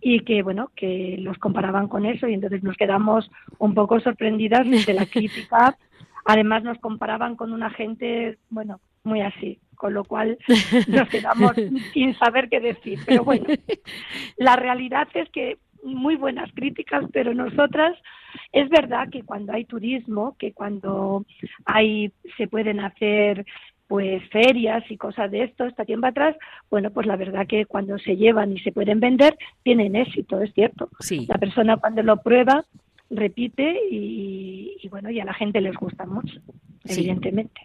y 0.00 0.20
que, 0.20 0.42
bueno, 0.42 0.70
que 0.74 1.16
los 1.18 1.36
comparaban 1.36 1.88
con 1.88 2.06
eso, 2.06 2.26
y 2.26 2.34
entonces 2.34 2.62
nos 2.62 2.76
quedamos 2.76 3.30
un 3.58 3.74
poco 3.74 4.00
sorprendidas 4.00 4.66
de 4.86 4.94
la 4.94 5.04
crítica. 5.12 5.76
Además 6.24 6.62
nos 6.62 6.78
comparaban 6.78 7.36
con 7.36 7.52
una 7.52 7.68
gente, 7.68 8.38
bueno, 8.48 8.80
muy 9.04 9.20
así, 9.20 9.60
con 9.74 9.94
lo 9.94 10.04
cual 10.04 10.38
nos 10.88 11.08
quedamos 11.08 11.52
sin 11.92 12.16
saber 12.18 12.48
qué 12.48 12.60
decir. 12.60 12.98
Pero 13.06 13.24
bueno, 13.24 13.46
la 14.36 14.56
realidad 14.56 15.08
es 15.14 15.28
que 15.30 15.58
muy 15.82 16.16
buenas 16.16 16.50
críticas, 16.52 17.04
pero 17.12 17.34
nosotras 17.34 17.96
es 18.52 18.68
verdad 18.68 19.08
que 19.10 19.22
cuando 19.22 19.52
hay 19.52 19.64
turismo, 19.64 20.36
que 20.38 20.52
cuando 20.52 21.24
hay 21.64 22.12
se 22.36 22.48
pueden 22.48 22.80
hacer 22.80 23.46
pues 23.88 24.22
ferias 24.30 24.84
y 24.88 24.96
cosas 24.96 25.32
de 25.32 25.42
esto, 25.42 25.64
está 25.64 25.84
tiempo 25.84 26.06
atrás, 26.06 26.36
bueno, 26.70 26.90
pues 26.90 27.08
la 27.08 27.16
verdad 27.16 27.48
que 27.48 27.66
cuando 27.66 27.98
se 27.98 28.16
llevan 28.16 28.52
y 28.52 28.60
se 28.60 28.70
pueden 28.70 29.00
vender, 29.00 29.36
tienen 29.64 29.96
éxito, 29.96 30.40
es 30.40 30.54
cierto. 30.54 30.90
Sí. 31.00 31.26
La 31.28 31.38
persona 31.38 31.76
cuando 31.76 32.00
lo 32.04 32.18
prueba 32.18 32.64
repite 33.10 33.76
y, 33.90 34.88
bueno, 34.88 35.10
y 35.10 35.20
a 35.20 35.24
la 35.24 35.34
gente 35.34 35.60
les 35.60 35.76
gusta 35.76 36.06
mucho, 36.06 36.40
evidentemente. 36.84 37.60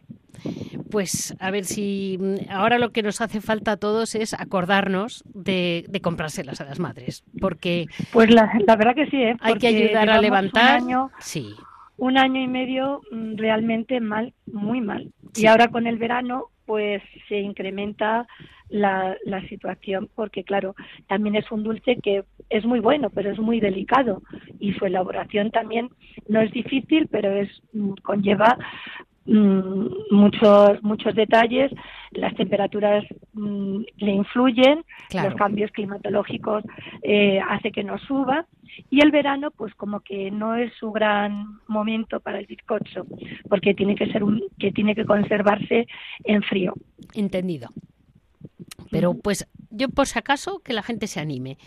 Pues 0.91 1.35
a 1.39 1.51
ver 1.51 1.65
si 1.65 2.17
mm, 2.19 2.51
ahora 2.51 2.77
lo 2.77 2.91
que 2.91 3.03
nos 3.03 3.21
hace 3.21 3.41
falta 3.41 3.73
a 3.73 3.77
todos 3.77 4.15
es 4.15 4.33
acordarnos 4.33 5.23
de, 5.33 5.87
comprárselas 6.01 6.61
a 6.61 6.65
las 6.65 6.79
madres, 6.79 7.23
porque 7.39 7.85
pues 8.11 8.29
la, 8.29 8.51
verdad 8.77 8.95
que 8.95 9.07
sí, 9.07 9.17
¿eh? 9.17 9.35
hay 9.39 9.55
que 9.55 9.67
ayudar 9.67 10.09
a 10.09 10.21
levantar. 10.21 10.81
Un 10.81 10.87
año, 10.87 11.11
sí. 11.19 11.55
Un 11.97 12.17
año 12.17 12.41
y 12.41 12.47
medio 12.47 13.01
mm, 13.11 13.37
realmente 13.37 14.01
mal, 14.01 14.33
muy 14.45 14.81
mal. 14.81 15.11
Y 15.35 15.45
ahora 15.45 15.69
con 15.69 15.87
el 15.87 15.97
verano, 15.97 16.49
pues 16.65 17.01
se 17.27 17.39
incrementa 17.39 18.27
la, 18.69 19.15
la 19.25 19.41
situación 19.47 20.09
porque 20.15 20.43
claro 20.43 20.75
también 21.07 21.35
es 21.35 21.51
un 21.51 21.63
dulce 21.63 21.97
que 21.97 22.23
es 22.49 22.65
muy 22.65 22.79
bueno 22.79 23.09
pero 23.09 23.31
es 23.31 23.39
muy 23.39 23.59
delicado 23.59 24.21
y 24.59 24.73
su 24.73 24.85
elaboración 24.85 25.51
también 25.51 25.89
no 26.27 26.41
es 26.41 26.51
difícil 26.51 27.07
pero 27.07 27.31
es 27.31 27.49
mm, 27.73 27.93
conlleva 28.01 28.57
mm, 29.25 29.87
muchos 30.11 30.81
muchos 30.83 31.15
detalles 31.15 31.71
las 32.11 32.35
temperaturas 32.35 33.03
mm, 33.33 33.81
le 33.97 34.11
influyen 34.11 34.83
los 35.13 35.35
cambios 35.35 35.71
climatológicos 35.71 36.63
eh, 37.03 37.39
hace 37.49 37.71
que 37.71 37.83
no 37.83 37.97
suba 37.99 38.45
y 38.89 39.01
el 39.01 39.11
verano 39.11 39.51
pues 39.51 39.73
como 39.75 40.01
que 40.01 40.31
no 40.31 40.55
es 40.55 40.71
su 40.79 40.91
gran 40.91 41.59
momento 41.67 42.19
para 42.19 42.39
el 42.39 42.45
bizcocho 42.45 43.05
porque 43.49 43.73
tiene 43.73 43.95
que 43.95 44.11
ser 44.11 44.23
un 44.23 44.41
que 44.59 44.71
tiene 44.71 44.95
que 44.95 45.05
conservarse 45.05 45.87
en 46.23 46.41
frío. 46.43 46.73
Entendido. 47.13 47.69
Pero 48.91 49.13
pues 49.13 49.47
yo 49.71 49.89
por 49.89 50.07
si 50.07 50.19
acaso 50.19 50.59
que 50.59 50.73
la 50.73 50.83
gente 50.83 51.07
se 51.07 51.19
anime, 51.19 51.57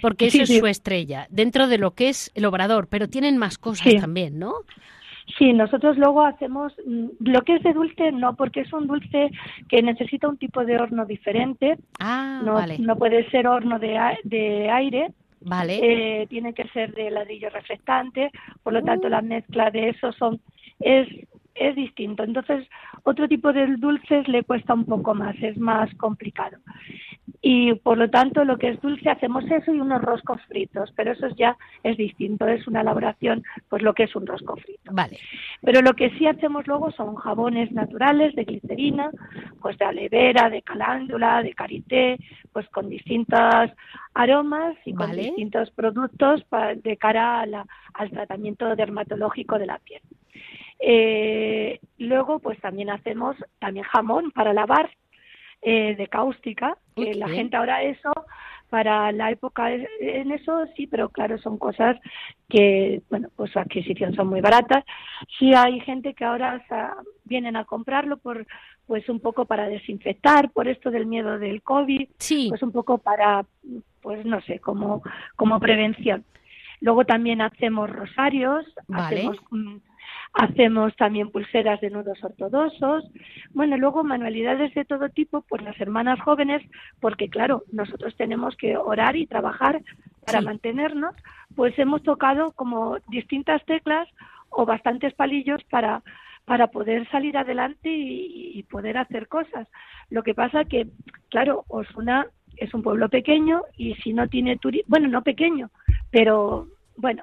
porque 0.00 0.26
eso 0.26 0.42
es 0.42 0.58
su 0.58 0.66
estrella, 0.66 1.26
dentro 1.30 1.68
de 1.68 1.78
lo 1.78 1.92
que 1.92 2.08
es 2.08 2.30
el 2.34 2.44
obrador, 2.46 2.88
pero 2.88 3.08
tienen 3.08 3.36
más 3.36 3.58
cosas 3.58 3.94
también, 4.00 4.38
¿no? 4.38 4.54
Sí, 5.38 5.52
nosotros 5.52 5.96
luego 5.96 6.22
hacemos 6.22 6.72
mm, 6.84 7.06
lo 7.20 7.42
que 7.42 7.56
es 7.56 7.62
de 7.62 7.72
dulce, 7.72 8.12
no, 8.12 8.34
porque 8.36 8.60
es 8.60 8.72
un 8.72 8.86
dulce 8.86 9.30
que 9.68 9.82
necesita 9.82 10.28
un 10.28 10.38
tipo 10.38 10.64
de 10.64 10.78
horno 10.78 11.04
diferente. 11.04 11.76
Ah, 11.98 12.42
no, 12.44 12.54
vale. 12.54 12.78
no 12.78 12.96
puede 12.96 13.28
ser 13.30 13.46
horno 13.46 13.78
de, 13.78 13.98
de 14.24 14.70
aire. 14.70 15.12
Vale. 15.42 15.80
Eh, 15.82 16.26
tiene 16.26 16.52
que 16.52 16.68
ser 16.68 16.92
de 16.94 17.10
ladrillo 17.10 17.48
reflectante, 17.48 18.30
por 18.62 18.74
lo 18.74 18.82
tanto 18.82 19.08
la 19.08 19.22
mezcla 19.22 19.70
de 19.70 19.88
eso 19.88 20.12
son 20.12 20.38
es 20.80 21.08
es 21.60 21.76
distinto. 21.76 22.24
Entonces, 22.24 22.66
otro 23.04 23.28
tipo 23.28 23.52
de 23.52 23.66
dulces 23.76 24.26
le 24.28 24.42
cuesta 24.44 24.74
un 24.74 24.86
poco 24.86 25.14
más, 25.14 25.36
es 25.42 25.58
más 25.58 25.94
complicado. 25.96 26.56
Y 27.42 27.74
por 27.74 27.98
lo 27.98 28.10
tanto, 28.10 28.44
lo 28.44 28.58
que 28.58 28.70
es 28.70 28.80
dulce, 28.80 29.08
hacemos 29.08 29.44
eso 29.44 29.72
y 29.72 29.80
unos 29.80 30.02
roscos 30.02 30.40
fritos, 30.48 30.90
pero 30.96 31.12
eso 31.12 31.28
ya 31.36 31.56
es 31.82 31.96
distinto, 31.96 32.46
es 32.46 32.66
una 32.66 32.80
elaboración, 32.80 33.42
pues 33.68 33.82
lo 33.82 33.94
que 33.94 34.04
es 34.04 34.16
un 34.16 34.26
rosco 34.26 34.56
frito. 34.56 34.90
Vale. 34.92 35.18
Pero 35.62 35.82
lo 35.82 35.94
que 35.94 36.10
sí 36.18 36.26
hacemos 36.26 36.66
luego 36.66 36.90
son 36.92 37.14
jabones 37.14 37.70
naturales 37.72 38.34
de 38.34 38.44
glicerina, 38.44 39.10
pues 39.60 39.76
de 39.78 39.84
aloe 39.84 40.08
vera, 40.08 40.50
de 40.50 40.62
calándula, 40.62 41.42
de 41.42 41.52
karité, 41.52 42.18
pues 42.52 42.68
con 42.70 42.88
distintos 42.88 43.70
aromas 44.14 44.76
y 44.84 44.94
con 44.94 45.12
distintos 45.12 45.70
productos 45.70 46.44
de 46.82 46.96
cara 46.96 47.42
al 47.42 48.10
tratamiento 48.10 48.74
dermatológico 48.74 49.58
de 49.58 49.66
la 49.66 49.78
piel. 49.78 50.00
Eh, 50.80 51.78
luego, 51.98 52.38
pues 52.38 52.58
también 52.60 52.90
hacemos 52.90 53.36
también 53.58 53.84
jamón 53.84 54.30
para 54.30 54.52
lavar 54.52 54.90
eh, 55.62 55.94
de 55.96 56.06
cáustica. 56.08 56.76
que 56.96 57.14
la 57.14 57.28
gente 57.28 57.56
ahora 57.56 57.82
eso 57.82 58.12
para 58.70 59.10
la 59.10 59.30
época 59.32 59.72
en 59.72 60.30
eso 60.30 60.64
sí, 60.76 60.86
pero 60.86 61.08
claro, 61.08 61.36
son 61.38 61.58
cosas 61.58 61.98
que, 62.48 63.02
bueno, 63.10 63.28
pues 63.36 63.50
su 63.50 63.58
adquisición 63.58 64.14
son 64.14 64.28
muy 64.28 64.40
baratas. 64.40 64.84
Sí 65.38 65.52
hay 65.52 65.80
gente 65.80 66.14
que 66.14 66.24
ahora 66.24 66.64
vienen 67.24 67.56
a 67.56 67.64
comprarlo 67.64 68.16
por, 68.16 68.46
pues 68.86 69.08
un 69.08 69.20
poco 69.20 69.44
para 69.44 69.68
desinfectar, 69.68 70.50
por 70.52 70.68
esto 70.68 70.90
del 70.90 71.06
miedo 71.06 71.38
del 71.38 71.62
COVID, 71.62 72.08
sí. 72.18 72.46
pues 72.48 72.62
un 72.62 72.70
poco 72.70 72.98
para, 72.98 73.44
pues 74.00 74.24
no 74.24 74.40
sé, 74.42 74.60
como, 74.60 75.02
como 75.36 75.58
prevención. 75.58 76.24
Luego 76.80 77.04
también 77.04 77.42
hacemos 77.42 77.90
rosarios, 77.90 78.64
hacemos 78.92 79.36
Hacemos 80.32 80.94
también 80.96 81.30
pulseras 81.30 81.80
de 81.80 81.90
nudos 81.90 82.22
ortodoxos. 82.22 83.04
Bueno, 83.50 83.76
luego 83.76 84.04
manualidades 84.04 84.72
de 84.74 84.84
todo 84.84 85.08
tipo, 85.08 85.42
pues 85.42 85.62
las 85.62 85.80
hermanas 85.80 86.20
jóvenes, 86.20 86.62
porque 87.00 87.28
claro, 87.28 87.64
nosotros 87.72 88.14
tenemos 88.16 88.56
que 88.56 88.76
orar 88.76 89.16
y 89.16 89.26
trabajar 89.26 89.82
para 90.24 90.40
mantenernos, 90.40 91.14
pues 91.56 91.76
hemos 91.78 92.02
tocado 92.02 92.52
como 92.52 92.98
distintas 93.08 93.64
teclas 93.64 94.08
o 94.50 94.64
bastantes 94.64 95.14
palillos 95.14 95.62
para 95.64 96.02
para 96.50 96.66
poder 96.66 97.08
salir 97.10 97.36
adelante 97.36 97.88
y, 97.88 98.60
poder 98.64 98.98
hacer 98.98 99.28
cosas. 99.28 99.68
Lo 100.10 100.24
que 100.24 100.34
pasa 100.34 100.64
que, 100.64 100.88
claro, 101.28 101.64
Osuna 101.68 102.26
es 102.56 102.74
un 102.74 102.82
pueblo 102.82 103.08
pequeño 103.08 103.62
y 103.76 103.94
si 103.94 104.12
no 104.12 104.28
tiene 104.28 104.58
turismo, 104.58 104.86
bueno, 104.88 105.06
no 105.06 105.22
pequeño, 105.22 105.70
pero 106.10 106.66
bueno, 106.96 107.22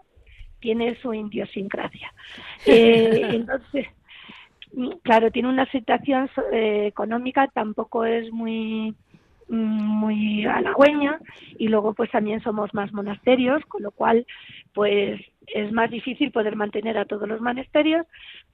tiene 0.59 0.95
su 1.01 1.13
idiosincrasia. 1.13 2.13
Eh, 2.65 3.29
entonces, 3.31 3.87
claro, 5.03 5.31
tiene 5.31 5.47
una 5.47 5.69
situación 5.71 6.29
eh, 6.51 6.87
económica, 6.87 7.47
tampoco 7.47 8.03
es 8.03 8.31
muy 8.31 8.93
muy 9.49 10.45
halagüeña 10.45 11.19
y 11.57 11.69
luego 11.69 11.93
pues 11.93 12.11
también 12.11 12.41
somos 12.41 12.73
más 12.73 12.91
monasterios, 12.91 13.63
con 13.65 13.83
lo 13.83 13.91
cual 13.91 14.25
pues 14.73 15.21
es 15.47 15.71
más 15.71 15.89
difícil 15.89 16.31
poder 16.31 16.55
mantener 16.55 16.97
a 16.97 17.05
todos 17.05 17.27
los 17.29 17.39
monasterios 17.39 18.05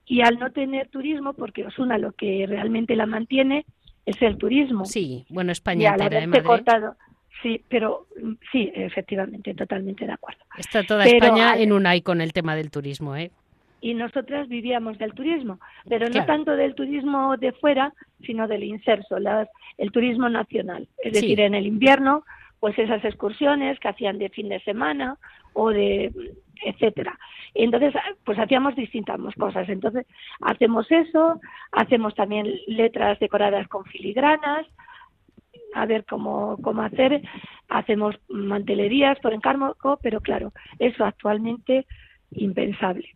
y 0.05 0.21
al 0.21 0.37
no 0.37 0.51
tener 0.51 0.89
turismo, 0.89 1.33
porque 1.33 1.65
Osuna 1.65 1.97
lo 1.97 2.11
que 2.11 2.45
realmente 2.47 2.95
la 2.95 3.07
mantiene 3.07 3.65
es 4.05 4.21
el 4.21 4.37
turismo. 4.37 4.85
Sí, 4.85 5.25
bueno, 5.29 5.51
España 5.51 5.95
entera, 5.97 6.43
cortado, 6.43 6.95
Sí, 7.41 7.61
pero 7.67 8.07
mm, 8.21 8.33
sí, 8.51 8.71
efectivamente, 8.73 9.53
totalmente 9.53 10.05
de 10.05 10.13
acuerdo. 10.13 10.41
Está 10.57 10.83
toda 10.83 11.05
España 11.05 11.55
en 11.57 11.71
un 11.71 11.85
ay 11.85 12.01
con 12.01 12.21
el 12.21 12.33
tema 12.33 12.55
del 12.55 12.71
turismo, 12.71 13.15
¿eh? 13.15 13.31
Y 13.81 13.95
nosotras 13.95 14.47
vivíamos 14.47 14.97
del 14.97 15.13
turismo, 15.13 15.59
pero 15.89 16.07
no 16.07 16.25
tanto 16.25 16.55
del 16.55 16.73
turismo 16.73 17.35
de 17.35 17.51
fuera, 17.51 17.93
sino 18.25 18.47
del 18.47 18.63
inserso, 18.63 19.19
las, 19.19 19.49
el 19.77 19.91
turismo 19.91 20.29
nacional. 20.29 20.87
Es 21.03 21.11
decir, 21.11 21.41
en 21.41 21.53
el 21.53 21.67
invierno, 21.67 22.23
pues 22.61 22.79
esas 22.79 23.03
excursiones 23.03 23.77
que 23.81 23.89
hacían 23.89 24.19
de 24.19 24.29
fin 24.29 24.47
de 24.47 24.61
semana 24.61 25.17
o 25.51 25.69
de 25.69 26.13
etcétera. 26.63 27.17
Entonces, 27.53 27.93
pues 28.23 28.39
hacíamos 28.39 28.75
distintas 28.75 29.19
cosas. 29.37 29.69
Entonces, 29.69 30.07
hacemos 30.41 30.89
eso, 30.91 31.39
hacemos 31.71 32.15
también 32.15 32.47
letras 32.67 33.19
decoradas 33.19 33.67
con 33.67 33.85
filigranas, 33.85 34.65
a 35.73 35.85
ver 35.85 36.05
cómo, 36.05 36.57
cómo 36.61 36.81
hacer, 36.81 37.21
hacemos 37.69 38.15
mantelerías 38.29 39.19
por 39.19 39.33
encargo, 39.33 39.75
pero 40.01 40.21
claro, 40.21 40.53
eso 40.79 41.05
actualmente 41.05 41.85
impensable. 42.31 43.09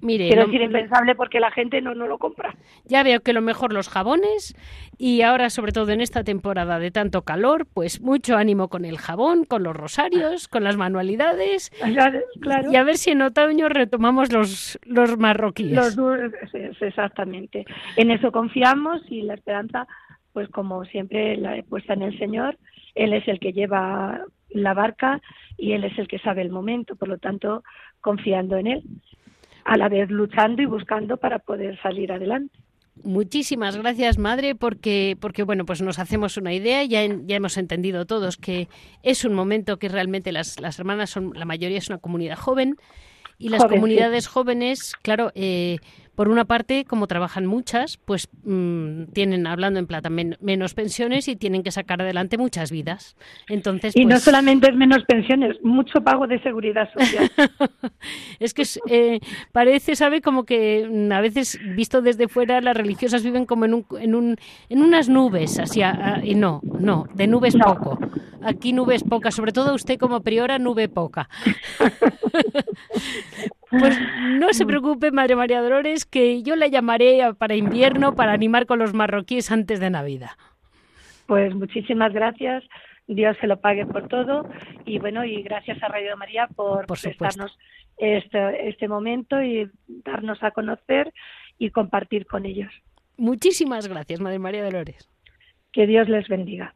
Mire, 0.00 0.28
Quiero 0.28 0.46
decir 0.46 0.62
impensable 0.62 1.14
porque 1.14 1.40
la 1.40 1.50
gente 1.50 1.82
no, 1.82 1.94
no 1.94 2.06
lo 2.06 2.18
compra. 2.18 2.54
Ya 2.86 3.02
veo 3.02 3.20
que 3.20 3.34
lo 3.34 3.42
mejor 3.42 3.72
los 3.72 3.88
jabones 3.88 4.54
y 4.96 5.20
ahora 5.22 5.50
sobre 5.50 5.72
todo 5.72 5.92
en 5.92 6.00
esta 6.00 6.24
temporada 6.24 6.78
de 6.78 6.90
tanto 6.90 7.22
calor, 7.22 7.66
pues 7.66 8.00
mucho 8.00 8.36
ánimo 8.36 8.68
con 8.68 8.86
el 8.86 8.96
jabón, 8.96 9.44
con 9.44 9.62
los 9.62 9.76
rosarios, 9.76 10.48
con 10.48 10.64
las 10.64 10.76
manualidades 10.76 11.70
claro. 12.40 12.72
y 12.72 12.76
a 12.76 12.82
ver 12.82 12.96
si 12.96 13.10
en 13.10 13.22
otoño 13.22 13.68
retomamos 13.68 14.32
los, 14.32 14.78
los 14.84 15.18
marroquíes. 15.18 15.96
Los, 15.96 15.96
exactamente. 16.80 17.66
En 17.96 18.10
eso 18.10 18.32
confiamos 18.32 19.02
y 19.10 19.22
la 19.22 19.34
esperanza, 19.34 19.86
pues 20.32 20.48
como 20.48 20.84
siempre 20.84 21.36
la 21.36 21.56
he 21.56 21.62
puesto 21.62 21.92
en 21.92 22.02
el 22.02 22.18
Señor, 22.18 22.58
Él 22.94 23.12
es 23.12 23.26
el 23.28 23.38
que 23.40 23.52
lleva 23.52 24.20
la 24.48 24.74
barca 24.74 25.20
y 25.56 25.72
Él 25.72 25.84
es 25.84 25.98
el 25.98 26.08
que 26.08 26.18
sabe 26.18 26.42
el 26.42 26.50
momento, 26.50 26.96
por 26.96 27.08
lo 27.08 27.18
tanto 27.18 27.62
confiando 28.00 28.56
en 28.56 28.66
Él 28.66 28.82
a 29.64 29.76
la 29.76 29.88
vez 29.88 30.10
luchando 30.10 30.62
y 30.62 30.66
buscando 30.66 31.16
para 31.16 31.38
poder 31.38 31.80
salir 31.82 32.12
adelante. 32.12 32.58
Muchísimas 33.02 33.76
gracias, 33.76 34.18
madre, 34.18 34.54
porque, 34.54 35.16
porque 35.20 35.42
bueno, 35.42 35.64
pues 35.64 35.80
nos 35.80 35.98
hacemos 35.98 36.36
una 36.36 36.52
idea, 36.52 36.84
ya, 36.84 37.06
ya 37.06 37.36
hemos 37.36 37.56
entendido 37.56 38.04
todos 38.04 38.36
que 38.36 38.68
es 39.02 39.24
un 39.24 39.32
momento 39.32 39.78
que 39.78 39.88
realmente 39.88 40.32
las, 40.32 40.60
las 40.60 40.78
hermanas 40.78 41.10
son, 41.10 41.32
la 41.34 41.44
mayoría 41.44 41.78
es 41.78 41.88
una 41.88 41.98
comunidad 41.98 42.36
joven, 42.36 42.76
y 43.40 43.48
las 43.48 43.64
comunidades 43.64 44.26
jóvenes, 44.26 44.94
claro, 45.00 45.32
eh, 45.34 45.78
por 46.14 46.28
una 46.28 46.44
parte, 46.44 46.84
como 46.84 47.06
trabajan 47.06 47.46
muchas, 47.46 47.96
pues 47.96 48.28
mm, 48.44 49.04
tienen, 49.12 49.46
hablando 49.46 49.78
en 49.78 49.86
plata, 49.86 50.10
menos 50.10 50.74
pensiones 50.74 51.28
y 51.28 51.36
tienen 51.36 51.62
que 51.62 51.70
sacar 51.70 52.02
adelante 52.02 52.38
muchas 52.38 52.70
vidas. 52.70 53.16
Entonces, 53.48 53.96
y 53.96 54.04
no 54.04 54.10
pues 54.10 54.24
solamente 54.24 54.68
es 54.70 54.76
menos 54.76 55.04
pensiones, 55.04 55.56
mucho 55.62 56.02
pago 56.02 56.26
de 56.26 56.40
seguridad 56.42 56.90
social. 56.92 57.30
es 58.40 58.54
que 58.54 58.64
eh, 58.88 59.20
parece, 59.52 59.96
¿sabe? 59.96 60.20
Como 60.20 60.44
que 60.44 60.88
mm, 60.90 61.12
a 61.12 61.20
veces, 61.20 61.58
visto 61.74 62.02
desde 62.02 62.28
fuera, 62.28 62.60
las 62.60 62.76
religiosas 62.76 63.22
viven 63.22 63.46
como 63.46 63.64
en, 63.64 63.74
un, 63.74 63.86
en, 63.98 64.14
un, 64.14 64.36
en 64.68 64.82
unas 64.82 65.08
nubes, 65.08 65.58
así, 65.58 65.80
y 66.22 66.34
no, 66.34 66.60
no, 66.62 67.06
de 67.14 67.26
nubes 67.26 67.56
poco. 67.56 67.98
Aquí 68.42 68.72
nubes 68.72 69.04
pocas, 69.04 69.34
sobre 69.34 69.52
todo 69.52 69.74
usted 69.74 69.98
como 69.98 70.22
priora, 70.22 70.58
nube 70.58 70.88
poca. 70.88 71.28
Pues 73.70 73.98
no 74.38 74.52
se 74.52 74.66
preocupe, 74.66 75.10
Madre 75.10 75.36
María 75.36 75.62
Dolores, 75.62 76.04
que 76.04 76.42
yo 76.42 76.56
la 76.56 76.66
llamaré 76.66 77.20
para 77.38 77.54
invierno 77.54 78.14
para 78.14 78.32
animar 78.32 78.66
con 78.66 78.78
los 78.78 78.94
marroquíes 78.94 79.50
antes 79.50 79.80
de 79.80 79.90
Navidad. 79.90 80.30
Pues 81.26 81.54
muchísimas 81.54 82.12
gracias. 82.12 82.64
Dios 83.06 83.36
se 83.40 83.46
lo 83.46 83.60
pague 83.60 83.86
por 83.86 84.06
todo 84.06 84.48
y 84.84 84.98
bueno 84.98 85.24
y 85.24 85.42
gracias 85.42 85.82
a 85.82 85.88
Radio 85.88 86.16
María 86.16 86.46
por, 86.46 86.86
por 86.86 87.00
prestarnos 87.00 87.56
este, 87.96 88.68
este 88.68 88.86
momento 88.88 89.42
y 89.42 89.68
darnos 89.88 90.42
a 90.42 90.52
conocer 90.52 91.12
y 91.58 91.70
compartir 91.70 92.26
con 92.26 92.46
ellos. 92.46 92.72
Muchísimas 93.16 93.88
gracias, 93.88 94.20
Madre 94.20 94.38
María 94.38 94.64
Dolores. 94.64 95.08
Que 95.72 95.86
Dios 95.86 96.08
les 96.08 96.26
bendiga. 96.28 96.74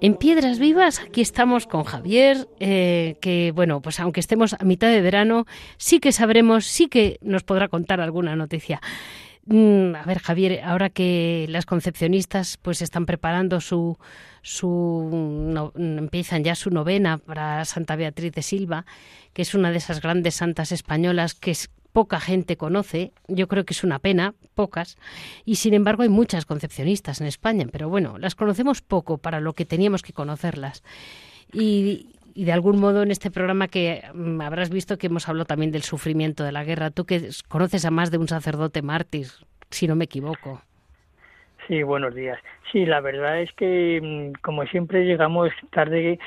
En 0.00 0.16
Piedras 0.16 0.58
Vivas, 0.58 1.00
aquí 1.00 1.20
estamos 1.20 1.66
con 1.66 1.84
Javier, 1.84 2.48
eh, 2.60 3.16
que 3.20 3.52
bueno, 3.54 3.80
pues 3.80 4.00
aunque 4.00 4.20
estemos 4.20 4.54
a 4.54 4.64
mitad 4.64 4.88
de 4.88 5.00
verano, 5.00 5.46
sí 5.78 5.98
que 5.98 6.12
sabremos, 6.12 6.66
sí 6.66 6.88
que 6.88 7.18
nos 7.22 7.42
podrá 7.42 7.68
contar 7.68 8.00
alguna 8.00 8.36
noticia. 8.36 8.80
Mm, 9.46 9.94
a 9.94 10.02
ver, 10.04 10.18
Javier, 10.18 10.62
ahora 10.64 10.90
que 10.90 11.46
las 11.48 11.66
concepcionistas 11.66 12.58
pues 12.60 12.82
están 12.82 13.06
preparando 13.06 13.60
su, 13.60 13.98
su 14.42 15.72
empiezan 15.76 16.44
ya 16.44 16.54
su 16.54 16.70
novena 16.70 17.18
para 17.18 17.64
Santa 17.64 17.94
Beatriz 17.96 18.32
de 18.32 18.42
Silva, 18.42 18.86
que 19.32 19.42
es 19.42 19.54
una 19.54 19.70
de 19.70 19.78
esas 19.78 20.00
grandes 20.00 20.34
santas 20.34 20.72
españolas 20.72 21.34
que 21.34 21.50
es, 21.50 21.70
poca 21.94 22.18
gente 22.18 22.56
conoce, 22.56 23.12
yo 23.28 23.46
creo 23.46 23.64
que 23.64 23.72
es 23.72 23.84
una 23.84 24.00
pena, 24.00 24.34
pocas, 24.56 24.98
y 25.44 25.54
sin 25.54 25.74
embargo 25.74 26.02
hay 26.02 26.08
muchas 26.08 26.44
concepcionistas 26.44 27.20
en 27.20 27.28
España, 27.28 27.66
pero 27.70 27.88
bueno, 27.88 28.18
las 28.18 28.34
conocemos 28.34 28.82
poco 28.82 29.16
para 29.16 29.38
lo 29.38 29.52
que 29.52 29.64
teníamos 29.64 30.02
que 30.02 30.12
conocerlas. 30.12 30.82
Y, 31.52 32.10
de 32.34 32.50
algún 32.50 32.80
modo 32.80 33.04
en 33.04 33.12
este 33.12 33.30
programa 33.30 33.68
que 33.68 34.02
mm, 34.12 34.40
habrás 34.40 34.70
visto 34.70 34.98
que 34.98 35.06
hemos 35.06 35.28
hablado 35.28 35.44
también 35.44 35.70
del 35.70 35.82
sufrimiento 35.82 36.42
de 36.42 36.50
la 36.50 36.64
guerra, 36.64 36.90
tú 36.90 37.04
que 37.04 37.28
conoces 37.46 37.84
a 37.84 37.92
más 37.92 38.10
de 38.10 38.18
un 38.18 38.26
sacerdote 38.26 38.82
mártir, 38.82 39.28
si 39.70 39.86
no 39.86 39.94
me 39.94 40.06
equivoco. 40.06 40.60
Sí, 41.68 41.84
buenos 41.84 42.12
días. 42.12 42.40
Sí, 42.72 42.86
la 42.86 43.00
verdad 43.00 43.40
es 43.40 43.52
que 43.52 44.00
mm, 44.02 44.40
como 44.42 44.66
siempre 44.66 45.04
llegamos 45.04 45.52
tarde 45.70 46.18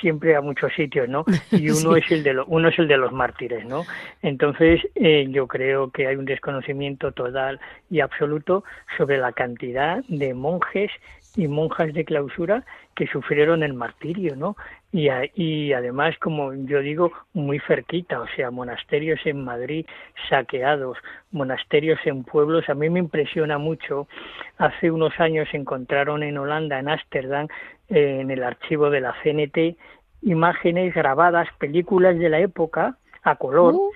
siempre 0.00 0.36
a 0.36 0.40
muchos 0.40 0.72
sitios, 0.74 1.08
¿no? 1.08 1.24
Y 1.52 1.70
uno 1.70 1.96
es 1.96 2.10
el 2.10 2.22
de 2.22 2.34
lo, 2.34 2.46
uno 2.46 2.68
es 2.68 2.78
el 2.78 2.88
de 2.88 2.96
los 2.96 3.12
mártires, 3.12 3.64
¿no? 3.66 3.84
Entonces 4.22 4.80
eh, 4.94 5.26
yo 5.30 5.46
creo 5.46 5.90
que 5.90 6.06
hay 6.06 6.16
un 6.16 6.24
desconocimiento 6.24 7.12
total 7.12 7.60
y 7.90 8.00
absoluto 8.00 8.64
sobre 8.96 9.18
la 9.18 9.32
cantidad 9.32 10.04
de 10.08 10.34
monjes 10.34 10.90
y 11.36 11.46
monjas 11.46 11.92
de 11.94 12.04
clausura 12.04 12.64
que 12.96 13.06
sufrieron 13.06 13.62
el 13.62 13.72
martirio, 13.72 14.34
¿no? 14.34 14.56
Y, 14.90 15.08
y 15.34 15.72
además, 15.72 16.16
como 16.18 16.52
yo 16.52 16.80
digo, 16.80 17.12
muy 17.32 17.60
cerquita, 17.60 18.20
o 18.20 18.26
sea, 18.34 18.50
monasterios 18.50 19.20
en 19.24 19.44
Madrid 19.44 19.86
saqueados, 20.28 20.98
monasterios 21.30 22.00
en 22.06 22.24
pueblos. 22.24 22.68
A 22.68 22.74
mí 22.74 22.90
me 22.90 22.98
impresiona 22.98 23.56
mucho. 23.58 24.08
Hace 24.56 24.90
unos 24.90 25.12
años 25.20 25.48
encontraron 25.52 26.24
en 26.24 26.38
Holanda, 26.38 26.80
en 26.80 26.88
Ámsterdam, 26.88 27.46
en 27.88 28.30
el 28.30 28.42
archivo 28.42 28.90
de 28.90 29.00
la 29.00 29.14
CNT 29.22 29.76
imágenes 30.22 30.94
grabadas, 30.94 31.48
películas 31.58 32.18
de 32.18 32.28
la 32.28 32.40
época 32.40 32.96
a 33.22 33.36
color, 33.36 33.74
uh. 33.74 33.90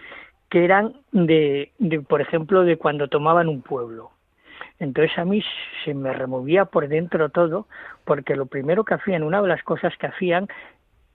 que 0.48 0.64
eran 0.64 0.94
de, 1.12 1.72
de, 1.78 2.00
por 2.00 2.20
ejemplo, 2.20 2.64
de 2.64 2.76
cuando 2.76 3.08
tomaban 3.08 3.48
un 3.48 3.62
pueblo. 3.62 4.10
Entonces 4.78 5.16
a 5.18 5.24
mí 5.24 5.42
se 5.84 5.94
me 5.94 6.12
removía 6.12 6.64
por 6.64 6.88
dentro 6.88 7.28
todo, 7.30 7.66
porque 8.04 8.36
lo 8.36 8.46
primero 8.46 8.84
que 8.84 8.94
hacían, 8.94 9.22
una 9.22 9.40
de 9.40 9.48
las 9.48 9.62
cosas 9.62 9.96
que 9.96 10.06
hacían, 10.06 10.48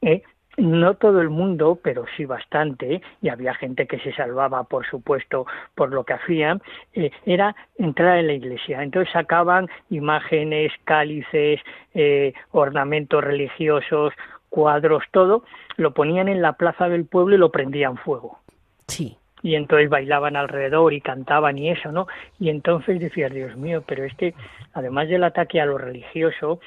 eh, 0.01 0.23
no 0.57 0.95
todo 0.95 1.21
el 1.21 1.29
mundo, 1.29 1.79
pero 1.81 2.05
sí 2.15 2.25
bastante, 2.25 3.01
y 3.21 3.29
había 3.29 3.53
gente 3.53 3.85
que 3.85 3.99
se 3.99 4.11
salvaba, 4.13 4.63
por 4.63 4.85
supuesto, 4.87 5.45
por 5.75 5.93
lo 5.93 6.03
que 6.03 6.13
hacían, 6.13 6.61
eh, 6.93 7.11
era 7.25 7.55
entrar 7.77 8.17
en 8.17 8.27
la 8.27 8.33
iglesia. 8.33 8.81
Entonces 8.81 9.13
sacaban 9.13 9.69
imágenes, 9.89 10.71
cálices, 10.83 11.61
eh, 11.93 12.33
ornamentos 12.51 13.23
religiosos, 13.23 14.13
cuadros, 14.49 15.03
todo, 15.11 15.43
lo 15.75 15.93
ponían 15.93 16.27
en 16.27 16.41
la 16.41 16.53
plaza 16.53 16.89
del 16.89 17.05
pueblo 17.05 17.35
y 17.35 17.39
lo 17.39 17.51
prendían 17.51 17.97
fuego. 17.97 18.39
Sí. 18.87 19.17
Y 19.43 19.53
entonces 19.53 19.89
bailaban 19.89 20.35
alrededor 20.35 20.93
y 20.93 21.01
cantaban 21.01 21.59
y 21.59 21.69
eso, 21.69 21.91
¿no? 21.91 22.07
Y 22.39 22.49
entonces 22.49 22.99
decías, 22.99 23.31
Dios 23.31 23.55
mío, 23.55 23.83
pero 23.85 24.03
es 24.03 24.13
que 24.15 24.33
además 24.73 25.07
del 25.09 25.23
ataque 25.23 25.61
a 25.61 25.67
lo 25.67 25.77
religioso, 25.77 26.59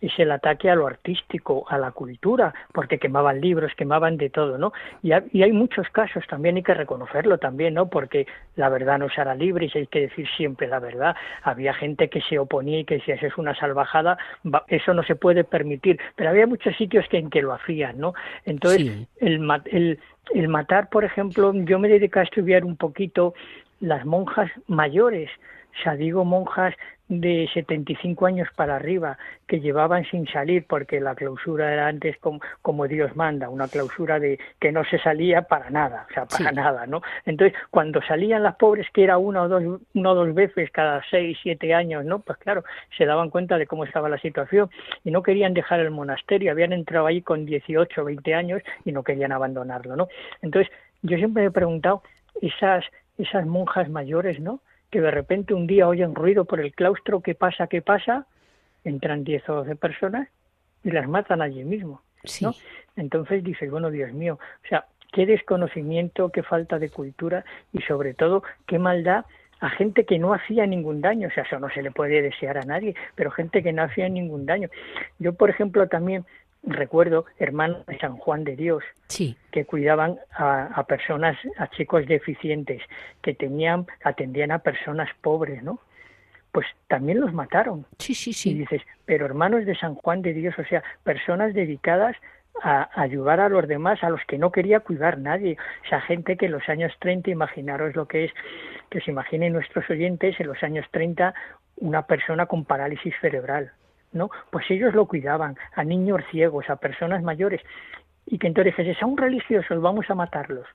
es 0.00 0.16
el 0.18 0.30
ataque 0.30 0.70
a 0.70 0.74
lo 0.74 0.86
artístico, 0.86 1.66
a 1.68 1.78
la 1.78 1.90
cultura, 1.90 2.54
porque 2.72 2.98
quemaban 2.98 3.40
libros, 3.40 3.72
quemaban 3.76 4.16
de 4.16 4.30
todo, 4.30 4.58
¿no? 4.58 4.72
Y, 5.02 5.12
hay 5.12 5.52
muchos 5.52 5.88
casos, 5.90 6.24
también 6.28 6.56
hay 6.56 6.62
que 6.62 6.74
reconocerlo 6.74 7.38
también, 7.38 7.74
¿no? 7.74 7.88
Porque 7.88 8.26
la 8.56 8.68
verdad 8.68 8.98
no 8.98 9.08
será 9.08 9.34
libre 9.34 9.70
y 9.72 9.78
hay 9.78 9.86
que 9.86 10.02
decir 10.02 10.26
siempre 10.36 10.68
la 10.68 10.78
verdad. 10.78 11.16
Había 11.42 11.74
gente 11.74 12.08
que 12.08 12.20
se 12.20 12.38
oponía 12.38 12.80
y 12.80 12.84
que 12.84 12.96
decía, 12.96 13.16
eso 13.16 13.26
es 13.26 13.38
una 13.38 13.54
salvajada, 13.56 14.18
eso 14.68 14.94
no 14.94 15.02
se 15.02 15.16
puede 15.16 15.44
permitir, 15.44 15.98
pero 16.14 16.30
había 16.30 16.46
muchos 16.46 16.76
sitios 16.76 17.06
que 17.08 17.18
en 17.18 17.30
que 17.30 17.42
lo 17.42 17.52
hacían, 17.52 17.98
¿no? 17.98 18.14
Entonces, 18.44 19.08
el, 19.20 19.50
el, 19.66 19.98
el 20.34 20.48
matar, 20.48 20.88
por 20.90 21.04
ejemplo, 21.04 21.52
yo 21.54 21.78
me 21.78 21.88
dedico 21.88 22.20
a 22.20 22.22
estudiar 22.22 22.64
un 22.64 22.76
poquito 22.76 23.34
las 23.80 24.04
monjas 24.04 24.50
mayores, 24.66 25.30
o 25.78 25.82
sea, 25.82 25.94
digo 25.94 26.24
monjas 26.24 26.74
de 27.08 27.48
75 27.54 28.26
años 28.26 28.48
para 28.54 28.76
arriba 28.76 29.18
que 29.46 29.60
llevaban 29.60 30.04
sin 30.10 30.26
salir 30.28 30.66
porque 30.68 31.00
la 31.00 31.14
clausura 31.14 31.72
era 31.72 31.88
antes 31.88 32.18
como, 32.18 32.40
como 32.60 32.86
Dios 32.86 33.16
manda, 33.16 33.48
una 33.48 33.66
clausura 33.66 34.20
de 34.20 34.38
que 34.60 34.72
no 34.72 34.84
se 34.84 34.98
salía 34.98 35.42
para 35.42 35.70
nada, 35.70 36.06
o 36.10 36.12
sea, 36.12 36.26
para 36.26 36.52
nada, 36.52 36.86
¿no? 36.86 37.00
Entonces, 37.24 37.58
cuando 37.70 38.02
salían 38.02 38.42
las 38.42 38.56
pobres, 38.56 38.86
que 38.92 39.04
era 39.04 39.16
una 39.16 39.42
o 39.42 39.48
dos, 39.48 39.80
una 39.94 40.10
o 40.10 40.14
dos 40.14 40.34
veces 40.34 40.70
cada 40.70 41.02
seis, 41.10 41.38
siete 41.42 41.72
años, 41.72 42.04
¿no? 42.04 42.18
Pues 42.20 42.38
claro, 42.38 42.62
se 42.96 43.06
daban 43.06 43.30
cuenta 43.30 43.56
de 43.56 43.66
cómo 43.66 43.84
estaba 43.84 44.08
la 44.08 44.18
situación 44.18 44.68
y 45.02 45.10
no 45.10 45.22
querían 45.22 45.54
dejar 45.54 45.80
el 45.80 45.90
monasterio, 45.90 46.52
habían 46.52 46.74
entrado 46.74 47.06
ahí 47.06 47.22
con 47.22 47.46
18 47.46 48.02
o 48.02 48.04
20 48.04 48.34
años 48.34 48.62
y 48.84 48.92
no 48.92 49.02
querían 49.02 49.32
abandonarlo, 49.32 49.96
¿no? 49.96 50.08
Entonces, 50.42 50.70
yo 51.02 51.16
siempre 51.16 51.42
me 51.42 51.48
he 51.48 51.52
preguntado, 51.52 52.02
esas, 52.42 52.84
esas 53.16 53.46
monjas 53.46 53.88
mayores, 53.88 54.40
¿no? 54.40 54.60
Que 54.90 55.00
de 55.00 55.10
repente 55.10 55.54
un 55.54 55.66
día 55.66 55.88
oyen 55.88 56.14
ruido 56.14 56.44
por 56.44 56.60
el 56.60 56.74
claustro, 56.74 57.20
¿qué 57.20 57.34
pasa? 57.34 57.66
¿Qué 57.66 57.82
pasa? 57.82 58.26
Entran 58.84 59.24
10 59.24 59.48
o 59.50 59.54
12 59.56 59.76
personas 59.76 60.28
y 60.84 60.90
las 60.90 61.08
matan 61.08 61.42
allí 61.42 61.64
mismo. 61.64 62.02
¿no? 62.40 62.54
Entonces 62.96 63.44
dices, 63.44 63.70
bueno, 63.70 63.90
Dios 63.90 64.12
mío, 64.12 64.38
o 64.64 64.68
sea, 64.68 64.86
qué 65.12 65.26
desconocimiento, 65.26 66.30
qué 66.30 66.42
falta 66.42 66.78
de 66.78 66.90
cultura 66.90 67.44
y 67.72 67.80
sobre 67.82 68.14
todo 68.14 68.42
qué 68.66 68.78
maldad 68.78 69.24
a 69.60 69.70
gente 69.70 70.04
que 70.04 70.18
no 70.18 70.34
hacía 70.34 70.66
ningún 70.66 71.00
daño, 71.00 71.28
o 71.28 71.30
sea, 71.32 71.42
eso 71.42 71.58
no 71.58 71.68
se 71.70 71.82
le 71.82 71.90
puede 71.90 72.22
desear 72.22 72.58
a 72.58 72.62
nadie, 72.62 72.94
pero 73.16 73.30
gente 73.30 73.62
que 73.62 73.72
no 73.72 73.82
hacía 73.82 74.08
ningún 74.08 74.46
daño. 74.46 74.68
Yo, 75.18 75.32
por 75.32 75.50
ejemplo, 75.50 75.88
también 75.88 76.24
recuerdo 76.62 77.24
hermanos 77.38 77.84
de 77.86 77.98
San 77.98 78.16
Juan 78.16 78.44
de 78.44 78.56
Dios 78.56 78.84
que 79.50 79.64
cuidaban 79.64 80.18
a, 80.36 80.84
personas, 80.84 81.36
a 81.56 81.68
chicos 81.68 82.06
deficientes, 82.06 82.82
que 83.22 83.34
tenían, 83.34 83.86
atendían 84.04 84.50
a 84.50 84.60
personas 84.60 85.08
pobres, 85.20 85.62
¿no? 85.62 85.80
Pues 86.52 86.66
también 86.88 87.20
los 87.20 87.32
mataron. 87.32 87.86
Sí, 87.98 88.14
sí, 88.14 88.32
sí. 88.32 88.50
Y 88.50 88.54
dices, 88.54 88.82
pero 89.04 89.26
hermanos 89.26 89.66
de 89.66 89.76
San 89.76 89.94
Juan 89.94 90.22
de 90.22 90.32
Dios, 90.32 90.58
o 90.58 90.64
sea, 90.64 90.82
personas 91.04 91.54
dedicadas 91.54 92.16
a 92.62 92.88
ayudar 93.00 93.38
a 93.38 93.48
los 93.48 93.68
demás, 93.68 94.02
a 94.02 94.10
los 94.10 94.20
que 94.26 94.38
no 94.38 94.50
quería 94.50 94.80
cuidar 94.80 95.18
nadie. 95.18 95.56
O 95.84 95.88
sea, 95.88 96.00
gente 96.00 96.36
que 96.36 96.46
en 96.46 96.52
los 96.52 96.68
años 96.68 96.92
30, 97.00 97.30
imaginaros 97.30 97.94
lo 97.94 98.08
que 98.08 98.24
es, 98.24 98.32
que 98.90 99.00
se 99.00 99.10
imaginen 99.10 99.52
nuestros 99.52 99.88
oyentes, 99.90 100.40
en 100.40 100.48
los 100.48 100.60
años 100.62 100.86
30, 100.90 101.34
una 101.76 102.06
persona 102.06 102.46
con 102.46 102.64
parálisis 102.64 103.14
cerebral 103.20 103.72
¿no? 104.12 104.30
Pues 104.50 104.70
ellos 104.70 104.94
lo 104.94 105.06
cuidaban, 105.06 105.56
a 105.74 105.84
niños 105.84 106.22
ciegos, 106.30 106.68
a 106.70 106.76
personas 106.76 107.22
mayores, 107.22 107.60
y 108.26 108.38
que 108.38 108.46
entonces 108.46 108.76
dijese, 108.76 108.98
son 108.98 109.16
religiosos, 109.16 109.80
vamos 109.80 110.08
a 110.10 110.14
matarlos. 110.14 110.66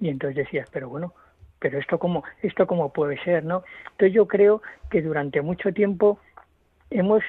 Y 0.00 0.08
entonces 0.08 0.36
decías, 0.36 0.68
pero 0.72 0.88
bueno, 0.88 1.14
pero 1.58 1.78
esto 1.78 1.98
cómo, 1.98 2.24
esto 2.42 2.66
cómo 2.66 2.92
puede 2.92 3.22
ser, 3.22 3.44
¿no? 3.44 3.62
Entonces 3.92 4.12
yo 4.12 4.26
creo 4.26 4.62
que 4.90 5.00
durante 5.00 5.40
mucho 5.42 5.72
tiempo 5.72 6.18
hemos, 6.90 7.22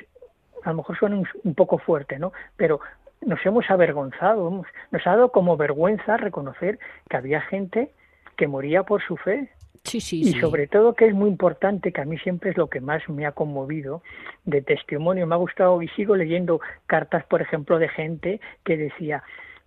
a 0.64 0.72
lo 0.72 0.78
mejor 0.78 0.98
suena 0.98 1.24
un, 1.44 1.54
poco 1.54 1.78
fuerte, 1.78 2.18
¿no? 2.18 2.34
Pero 2.58 2.80
nos 3.22 3.46
hemos 3.46 3.70
avergonzado, 3.70 4.50
nos 4.50 5.08
ha 5.08 5.10
dado 5.12 5.32
como 5.32 5.56
vergüenza 5.56 6.18
reconocer 6.18 6.80
que 7.10 7.18
había 7.18 7.42
gente 7.42 7.92
que 8.36 8.48
moría 8.48 8.84
por 8.84 9.04
su 9.04 9.18
fe, 9.18 9.50
y 9.92 10.34
sobre 10.40 10.68
todo 10.68 10.94
que 10.94 11.08
es 11.08 11.14
muy 11.14 11.30
importante, 11.30 11.92
que 11.92 12.02
a 12.02 12.06
mí 12.06 12.18
siempre 12.18 12.52
es 12.52 12.58
lo 12.58 12.68
que 12.68 12.80
más 12.80 13.08
me 13.10 13.26
ha 13.26 13.34
conmovido 13.34 14.02
de 14.46 14.62
testimonio, 14.62 15.28
me 15.28 15.36
ha 15.36 15.38
gustado 15.38 15.82
y 15.82 15.90
sigo 15.90 16.16
leyendo 16.16 16.62
cartas, 16.88 17.26
por 17.26 17.42
ejemplo, 17.42 17.78
de 17.80 17.90
gente 17.90 18.40
que 18.64 18.78
decía 18.78 19.24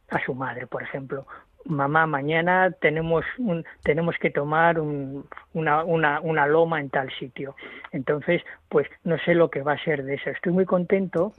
a 0.08 0.24
su 0.24 0.34
madre, 0.34 0.66
por 0.66 0.82
ejemplo, 0.82 1.26
mamá, 1.66 2.06
mañana 2.06 2.70
tenemos 2.80 3.24
un, 3.38 3.64
tenemos 3.82 4.16
que 4.18 4.30
tomar 4.30 4.80
un, 4.80 5.26
una, 5.52 5.84
una, 5.84 6.20
una 6.20 6.46
loma 6.46 6.80
en 6.80 6.88
tal 6.88 7.10
sitio. 7.18 7.54
Entonces, 7.92 8.42
pues 8.68 8.88
no 9.04 9.18
sé 9.18 9.34
lo 9.34 9.50
que 9.50 9.62
va 9.62 9.72
a 9.72 9.84
ser 9.84 10.04
de 10.04 10.14
eso. 10.14 10.30
Estoy 10.30 10.52
muy 10.52 10.64
contento 10.64 11.34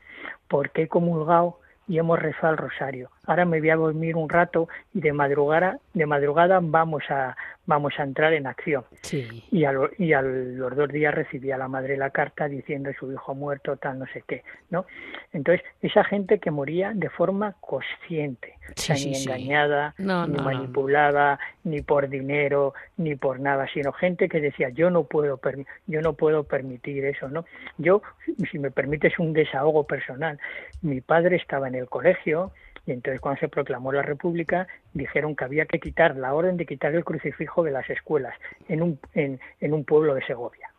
porque 0.48 0.84
he 0.84 0.88
comulgado 0.88 1.60
y 1.88 1.98
hemos 1.98 2.20
rezado 2.20 2.52
el 2.52 2.58
rosario. 2.58 3.10
Ahora 3.26 3.46
me 3.46 3.60
voy 3.60 3.70
a 3.70 3.78
dormir 3.78 4.18
un 4.18 4.30
rato 4.30 4.68
y 4.94 5.00
de 5.00 5.14
madrugada, 5.14 5.80
de 5.94 6.06
madrugada 6.06 6.60
vamos 6.62 7.04
a, 7.10 7.36
vamos 7.68 7.94
a 8.00 8.04
entrar 8.04 8.34
en 8.34 8.48
acción. 8.48 8.84
Sí. 9.02 9.44
Y, 9.52 9.66
a 9.66 9.74
y 10.00 10.14
a 10.14 10.22
los 10.22 10.76
dos 10.76 10.90
días 10.90 11.14
recibía 11.14 11.58
la 11.58 11.68
madre 11.68 11.98
la 11.98 12.10
carta 12.10 12.48
diciendo 12.48 12.90
su 12.98 13.12
hijo 13.12 13.36
muerto, 13.36 13.78
tal, 13.78 14.00
no 14.00 14.06
sé 14.08 14.24
qué, 14.26 14.44
¿no? 14.72 14.86
Entonces, 15.34 15.64
esa 15.82 16.04
gente 16.04 16.40
que 16.40 16.50
moría 16.50 16.94
de 16.96 17.10
forma 17.10 17.56
consciente, 17.60 18.56
ni 18.90 19.22
engañada, 19.22 19.94
ni 19.98 20.08
manipulada, 20.08 21.40
ni 21.66 21.82
por 21.82 22.10
dinero, 22.10 22.74
ni 22.96 23.16
por 23.16 23.40
nada, 23.40 23.68
sino 23.74 23.92
gente 23.92 24.30
que 24.30 24.40
decía, 24.40 24.70
yo 24.70 24.90
no 24.90 25.04
puedo, 25.04 25.40
yo 25.88 26.02
no 26.02 26.14
puedo 26.14 26.46
permitir 26.46 27.04
eso, 27.06 27.28
¿no? 27.28 27.46
Yo, 27.78 28.02
si 28.50 28.60
me 28.60 28.72
permites 28.72 29.20
un 29.20 29.34
desahogo 29.34 29.84
personal, 29.84 30.40
mi 30.82 31.02
padre 31.02 31.36
estaba 31.36 31.68
en 31.68 31.76
el 31.76 31.90
colegio, 31.90 32.54
y 32.88 32.94
entonces 32.94 33.20
cuando 33.20 33.40
se 33.42 33.50
proclamó 33.50 33.92
la 33.92 34.02
República 34.02 34.68
dijeron 34.94 35.36
que 35.36 35.44
había 35.44 35.66
que 35.66 35.80
quitar 35.80 36.16
la 36.16 36.34
orden 36.34 36.58
de 36.58 36.66
quitar 36.66 36.96
el 36.96 37.04
crucifijo 37.04 37.64
de 37.64 37.72
las 37.72 37.88
escuelas 37.90 38.34
en 38.70 38.82
un, 38.82 39.00
en, 39.14 39.40
en 39.60 39.74
un 39.74 39.84
pueblo 39.84 40.16
de 40.16 40.26
Segovia. 40.26 40.72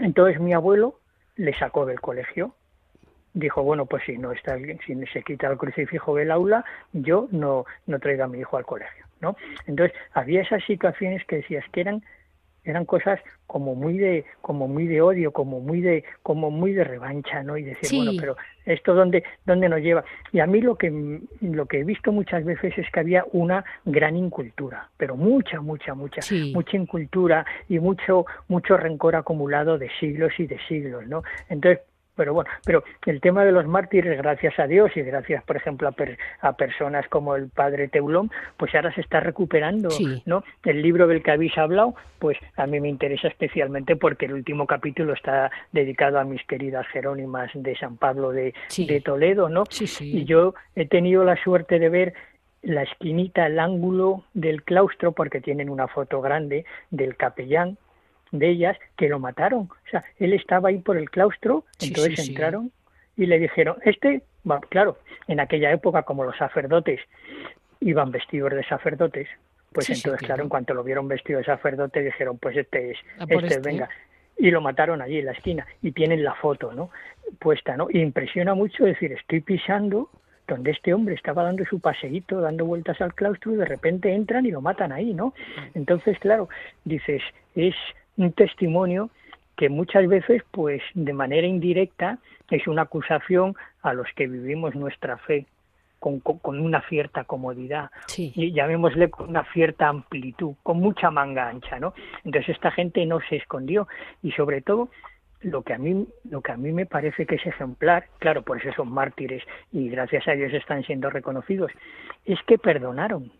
Entonces 0.00 0.40
mi 0.40 0.52
abuelo 0.52 0.98
le 1.36 1.56
sacó 1.56 1.86
del 1.86 2.00
colegio 2.00 2.54
dijo 3.34 3.62
bueno 3.62 3.86
pues 3.86 4.02
si 4.04 4.18
no 4.18 4.32
está 4.32 4.58
si 4.86 5.06
se 5.06 5.22
quita 5.22 5.46
el 5.46 5.56
crucifijo 5.56 6.16
del 6.16 6.30
aula 6.30 6.64
yo 6.92 7.28
no 7.30 7.64
no 7.86 7.98
traigo 7.98 8.24
a 8.24 8.28
mi 8.28 8.40
hijo 8.40 8.58
al 8.58 8.66
colegio 8.66 9.06
no 9.22 9.36
entonces 9.66 9.96
había 10.12 10.42
esas 10.42 10.62
situaciones 10.64 11.24
que 11.24 11.36
decías 11.36 11.64
que 11.72 11.80
eran 11.80 12.02
eran 12.64 12.84
cosas 12.84 13.20
como 13.46 13.74
muy 13.74 13.98
de 13.98 14.24
como 14.40 14.68
muy 14.68 14.86
de 14.86 15.02
odio 15.02 15.32
como 15.32 15.60
muy 15.60 15.80
de 15.80 16.04
como 16.22 16.50
muy 16.50 16.72
de 16.72 16.84
revancha 16.84 17.42
no 17.42 17.56
y 17.56 17.62
decir 17.62 17.98
bueno 17.98 18.12
pero 18.18 18.36
esto 18.64 18.94
dónde 18.94 19.24
dónde 19.44 19.68
nos 19.68 19.80
lleva 19.80 20.04
y 20.32 20.40
a 20.40 20.46
mí 20.46 20.60
lo 20.60 20.76
que 20.76 21.20
lo 21.40 21.66
que 21.66 21.80
he 21.80 21.84
visto 21.84 22.12
muchas 22.12 22.44
veces 22.44 22.76
es 22.78 22.90
que 22.90 23.00
había 23.00 23.24
una 23.32 23.64
gran 23.84 24.16
incultura 24.16 24.88
pero 24.96 25.16
mucha 25.16 25.60
mucha 25.60 25.94
mucha 25.94 26.20
mucha 26.54 26.76
incultura 26.76 27.44
y 27.68 27.78
mucho 27.78 28.26
mucho 28.48 28.76
rencor 28.76 29.16
acumulado 29.16 29.76
de 29.76 29.90
siglos 29.98 30.32
y 30.38 30.46
de 30.46 30.58
siglos 30.68 31.06
no 31.06 31.22
entonces 31.48 31.80
pero 32.14 32.34
bueno, 32.34 32.50
pero 32.64 32.84
el 33.06 33.20
tema 33.20 33.44
de 33.44 33.52
los 33.52 33.66
mártires, 33.66 34.16
gracias 34.18 34.58
a 34.58 34.66
Dios 34.66 34.90
y 34.96 35.02
gracias, 35.02 35.42
por 35.44 35.56
ejemplo, 35.56 35.88
a, 35.88 35.94
a 36.46 36.52
personas 36.56 37.08
como 37.08 37.36
el 37.36 37.48
padre 37.48 37.88
Teulón, 37.88 38.30
pues 38.56 38.74
ahora 38.74 38.94
se 38.94 39.00
está 39.00 39.20
recuperando, 39.20 39.88
¿no? 40.26 40.44
El 40.64 40.82
libro 40.82 41.06
del 41.06 41.22
que 41.22 41.30
habéis 41.30 41.56
hablado, 41.56 41.94
pues 42.18 42.36
a 42.56 42.66
mí 42.66 42.80
me 42.80 42.88
interesa 42.88 43.28
especialmente 43.28 43.96
porque 43.96 44.26
el 44.26 44.34
último 44.34 44.66
capítulo 44.66 45.14
está 45.14 45.50
dedicado 45.72 46.18
a 46.18 46.24
mis 46.24 46.44
queridas 46.44 46.86
Jerónimas 46.88 47.50
de 47.54 47.76
San 47.76 47.96
Pablo 47.96 48.30
de, 48.30 48.54
de 48.76 49.00
Toledo, 49.00 49.48
¿no? 49.48 49.64
y 50.00 50.24
yo 50.24 50.54
he 50.74 50.86
tenido 50.86 51.24
la 51.24 51.36
suerte 51.42 51.78
de 51.78 51.88
ver 51.88 52.14
la 52.62 52.82
esquinita, 52.84 53.46
el 53.46 53.58
ángulo 53.58 54.24
del 54.34 54.62
claustro, 54.62 55.12
porque 55.12 55.40
tienen 55.40 55.68
una 55.68 55.88
foto 55.88 56.20
grande 56.20 56.64
del 56.90 57.16
capellán 57.16 57.76
de 58.32 58.48
ellas 58.48 58.76
que 58.96 59.08
lo 59.08 59.18
mataron. 59.18 59.62
O 59.70 59.90
sea, 59.90 60.04
él 60.18 60.32
estaba 60.32 60.70
ahí 60.70 60.78
por 60.78 60.96
el 60.96 61.10
claustro, 61.10 61.64
entonces 61.80 62.28
entraron 62.28 62.72
y 63.16 63.26
le 63.26 63.38
dijeron, 63.38 63.76
este, 63.84 64.22
claro, 64.70 64.98
en 65.28 65.38
aquella 65.38 65.70
época 65.70 66.02
como 66.02 66.24
los 66.24 66.36
sacerdotes 66.36 67.00
iban 67.80 68.10
vestidos 68.10 68.52
de 68.52 68.64
sacerdotes, 68.64 69.28
pues 69.72 69.88
entonces, 69.90 70.26
claro. 70.26 70.42
en 70.42 70.48
cuanto 70.48 70.74
lo 70.74 70.84
vieron 70.84 71.08
vestido 71.08 71.38
de 71.38 71.44
sacerdote, 71.44 72.02
dijeron, 72.02 72.38
pues 72.38 72.56
este 72.56 72.92
es, 72.92 72.98
este, 73.20 73.36
este, 73.36 73.60
venga. 73.60 73.88
Y 74.38 74.50
lo 74.50 74.60
mataron 74.60 75.00
allí 75.02 75.18
en 75.18 75.26
la 75.26 75.32
esquina 75.32 75.66
y 75.82 75.92
tienen 75.92 76.24
la 76.24 76.34
foto, 76.34 76.72
¿no? 76.72 76.90
Puesta, 77.38 77.76
¿no? 77.76 77.88
Y 77.90 78.00
impresiona 78.00 78.54
mucho 78.54 78.84
decir, 78.84 79.12
estoy 79.12 79.40
pisando 79.40 80.10
donde 80.48 80.72
este 80.72 80.92
hombre 80.92 81.14
estaba 81.14 81.44
dando 81.44 81.64
su 81.64 81.80
paseíto, 81.80 82.40
dando 82.40 82.64
vueltas 82.64 83.00
al 83.00 83.14
claustro 83.14 83.52
y 83.52 83.56
de 83.56 83.64
repente 83.64 84.12
entran 84.12 84.44
y 84.44 84.50
lo 84.50 84.60
matan 84.60 84.92
ahí, 84.92 85.14
¿no? 85.14 85.34
Entonces, 85.74 86.18
claro, 86.18 86.48
dices, 86.84 87.22
es 87.54 87.74
un 88.16 88.32
testimonio 88.32 89.10
que 89.56 89.68
muchas 89.68 90.06
veces, 90.08 90.42
pues 90.50 90.82
de 90.94 91.12
manera 91.12 91.46
indirecta, 91.46 92.18
es 92.50 92.66
una 92.66 92.82
acusación 92.82 93.54
a 93.82 93.94
los 93.94 94.06
que 94.14 94.26
vivimos 94.26 94.74
nuestra 94.74 95.16
fe 95.18 95.46
con, 95.98 96.18
con, 96.20 96.60
una 96.60 96.82
cierta 96.88 97.24
comodidad 97.24 97.90
y 98.16 98.52
llamémosle 98.52 99.08
con 99.08 99.28
una 99.28 99.44
cierta 99.52 99.88
amplitud, 99.88 100.54
con 100.62 100.80
mucha 100.80 101.10
manga 101.10 101.48
ancha, 101.48 101.78
¿no? 101.78 101.94
Entonces 102.24 102.56
esta 102.56 102.72
gente 102.72 103.06
no 103.06 103.20
se 103.28 103.36
escondió 103.36 103.86
y 104.22 104.32
sobre 104.32 104.62
todo 104.62 104.88
lo 105.42 105.62
que 105.62 105.74
a 105.74 105.78
mí 105.78 106.06
lo 106.28 106.40
que 106.40 106.52
a 106.52 106.56
mí 106.56 106.72
me 106.72 106.86
parece 106.86 107.24
que 107.24 107.36
es 107.36 107.46
ejemplar, 107.46 108.06
claro, 108.18 108.42
por 108.42 108.58
eso 108.58 108.72
son 108.74 108.92
mártires 108.92 109.44
y 109.70 109.88
gracias 109.88 110.26
a 110.26 110.32
Dios 110.32 110.52
están 110.52 110.82
siendo 110.82 111.08
reconocidos, 111.08 111.70
es 112.24 112.38
que 112.46 112.58
perdonaron. 112.58 113.30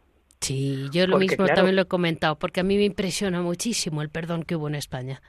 Sí, 0.43 0.89
yo 0.93 1.07
lo 1.07 1.19
mismo 1.19 1.47
también 1.47 1.77
lo 1.77 1.83
he 1.83 1.87
comentado, 1.87 2.37
porque 2.37 2.61
a 2.61 2.65
mí 2.65 2.77
me 2.77 2.85
impresiona 2.85 3.41
muchísimo 3.41 4.03
el 4.03 4.09
perdón 4.09 4.43
que 4.43 4.57
hubo 4.57 4.67
en 4.67 4.75
España. 4.75 5.23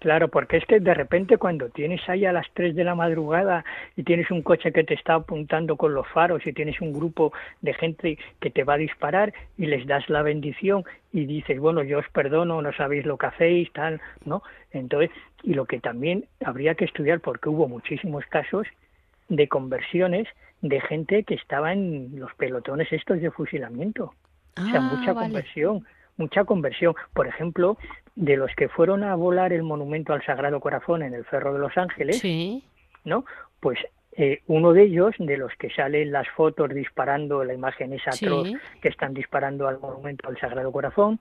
Claro, 0.00 0.28
porque 0.28 0.56
es 0.58 0.64
que 0.64 0.80
de 0.80 0.94
repente 0.94 1.36
cuando 1.36 1.68
tienes 1.68 2.06
ahí 2.08 2.24
a 2.24 2.32
las 2.32 2.46
3 2.54 2.74
de 2.74 2.84
la 2.84 2.94
madrugada 2.94 3.64
y 3.96 4.02
tienes 4.02 4.30
un 4.30 4.40
coche 4.40 4.72
que 4.72 4.84
te 4.84 4.94
está 4.94 5.14
apuntando 5.14 5.76
con 5.76 5.92
los 5.92 6.08
faros 6.08 6.46
y 6.46 6.54
tienes 6.54 6.80
un 6.80 6.94
grupo 6.94 7.34
de 7.60 7.74
gente 7.74 8.18
que 8.40 8.50
te 8.50 8.64
va 8.64 8.74
a 8.74 8.78
disparar 8.78 9.34
y 9.58 9.66
les 9.66 9.86
das 9.86 10.08
la 10.08 10.22
bendición 10.22 10.84
y 11.12 11.26
dices, 11.26 11.58
bueno, 11.58 11.82
yo 11.82 11.98
os 11.98 12.08
perdono, 12.10 12.62
no 12.62 12.72
sabéis 12.72 13.04
lo 13.04 13.18
que 13.18 13.26
hacéis, 13.26 13.70
tal, 13.74 14.00
¿no? 14.24 14.42
Entonces, 14.72 15.10
y 15.42 15.52
lo 15.52 15.66
que 15.66 15.80
también 15.80 16.24
habría 16.44 16.74
que 16.74 16.86
estudiar, 16.86 17.20
porque 17.20 17.50
hubo 17.50 17.68
muchísimos 17.68 18.24
casos 18.26 18.66
de 19.28 19.48
conversiones 19.48 20.28
de 20.62 20.80
gente 20.80 21.24
que 21.24 21.34
estaba 21.34 21.74
en 21.74 22.18
los 22.18 22.34
pelotones 22.34 22.90
estos 22.90 23.20
de 23.20 23.30
fusilamiento. 23.30 24.14
O 24.56 24.64
sea, 24.66 24.76
Ah, 24.76 24.80
mucha 24.80 25.12
vale. 25.12 25.26
conversión, 25.26 25.86
mucha 26.16 26.44
conversión. 26.44 26.94
Por 27.14 27.26
ejemplo, 27.26 27.76
de 28.16 28.36
los 28.36 28.50
que 28.56 28.68
fueron 28.68 29.04
a 29.04 29.14
volar 29.14 29.52
el 29.52 29.62
monumento 29.62 30.12
al 30.12 30.24
Sagrado 30.24 30.60
Corazón 30.60 31.02
en 31.02 31.14
el 31.14 31.24
Ferro 31.24 31.52
de 31.52 31.60
Los 31.60 31.76
Ángeles, 31.78 32.18
Sí. 32.18 32.64
¿no? 33.04 33.24
Pues 33.60 33.78
eh, 34.16 34.42
uno 34.48 34.72
de 34.72 34.82
ellos, 34.82 35.14
de 35.18 35.36
los 35.36 35.52
que 35.54 35.70
salen 35.70 36.10
las 36.12 36.28
fotos 36.30 36.68
disparando 36.70 37.44
la 37.44 37.54
imagen 37.54 37.92
esa 37.92 38.10
atroz 38.10 38.48
Sí. 38.48 38.56
que 38.82 38.88
están 38.88 39.14
disparando 39.14 39.68
al 39.68 39.78
monumento 39.78 40.28
al 40.28 40.38
Sagrado 40.38 40.72
Corazón, 40.72 41.20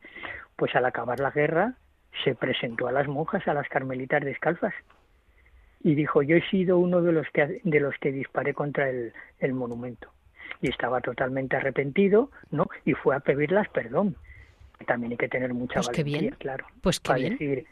pues 0.56 0.76
al 0.76 0.86
acabar 0.86 1.20
la 1.20 1.30
guerra 1.32 1.76
se 2.24 2.34
presentó 2.36 2.88
a 2.88 2.92
las 2.92 3.08
monjas, 3.08 3.48
a 3.48 3.54
las 3.54 3.70
carmelitas 3.70 4.26
descalzas 4.26 4.74
y 5.82 5.96
dijo 5.96 6.24
yo 6.24 6.36
he 6.36 6.42
sido 6.50 6.78
uno 6.80 7.02
de 7.02 7.12
los 7.14 7.28
que 7.32 7.62
de 7.64 7.80
los 7.80 7.96
que 8.00 8.12
disparé 8.12 8.54
contra 8.54 8.90
el, 8.90 9.14
el 9.40 9.54
monumento 9.54 10.10
y 10.62 10.70
estaba 10.70 11.02
totalmente 11.02 11.56
arrepentido, 11.56 12.32
¿no? 12.52 12.68
Y 12.86 12.94
fue 12.94 13.16
a 13.16 13.20
pedirlas 13.20 13.70
perdón. 13.70 14.16
También 14.88 15.12
hay 15.12 15.18
que 15.18 15.28
tener 15.30 15.54
mucha 15.54 15.76
Pues 15.82 15.88
valentía, 15.88 16.20
bien. 16.22 16.36
claro, 16.40 16.66
Pues 16.82 17.00
qué 17.00 17.08
para 17.10 17.20
bien. 17.20 17.32
decir 17.34 17.66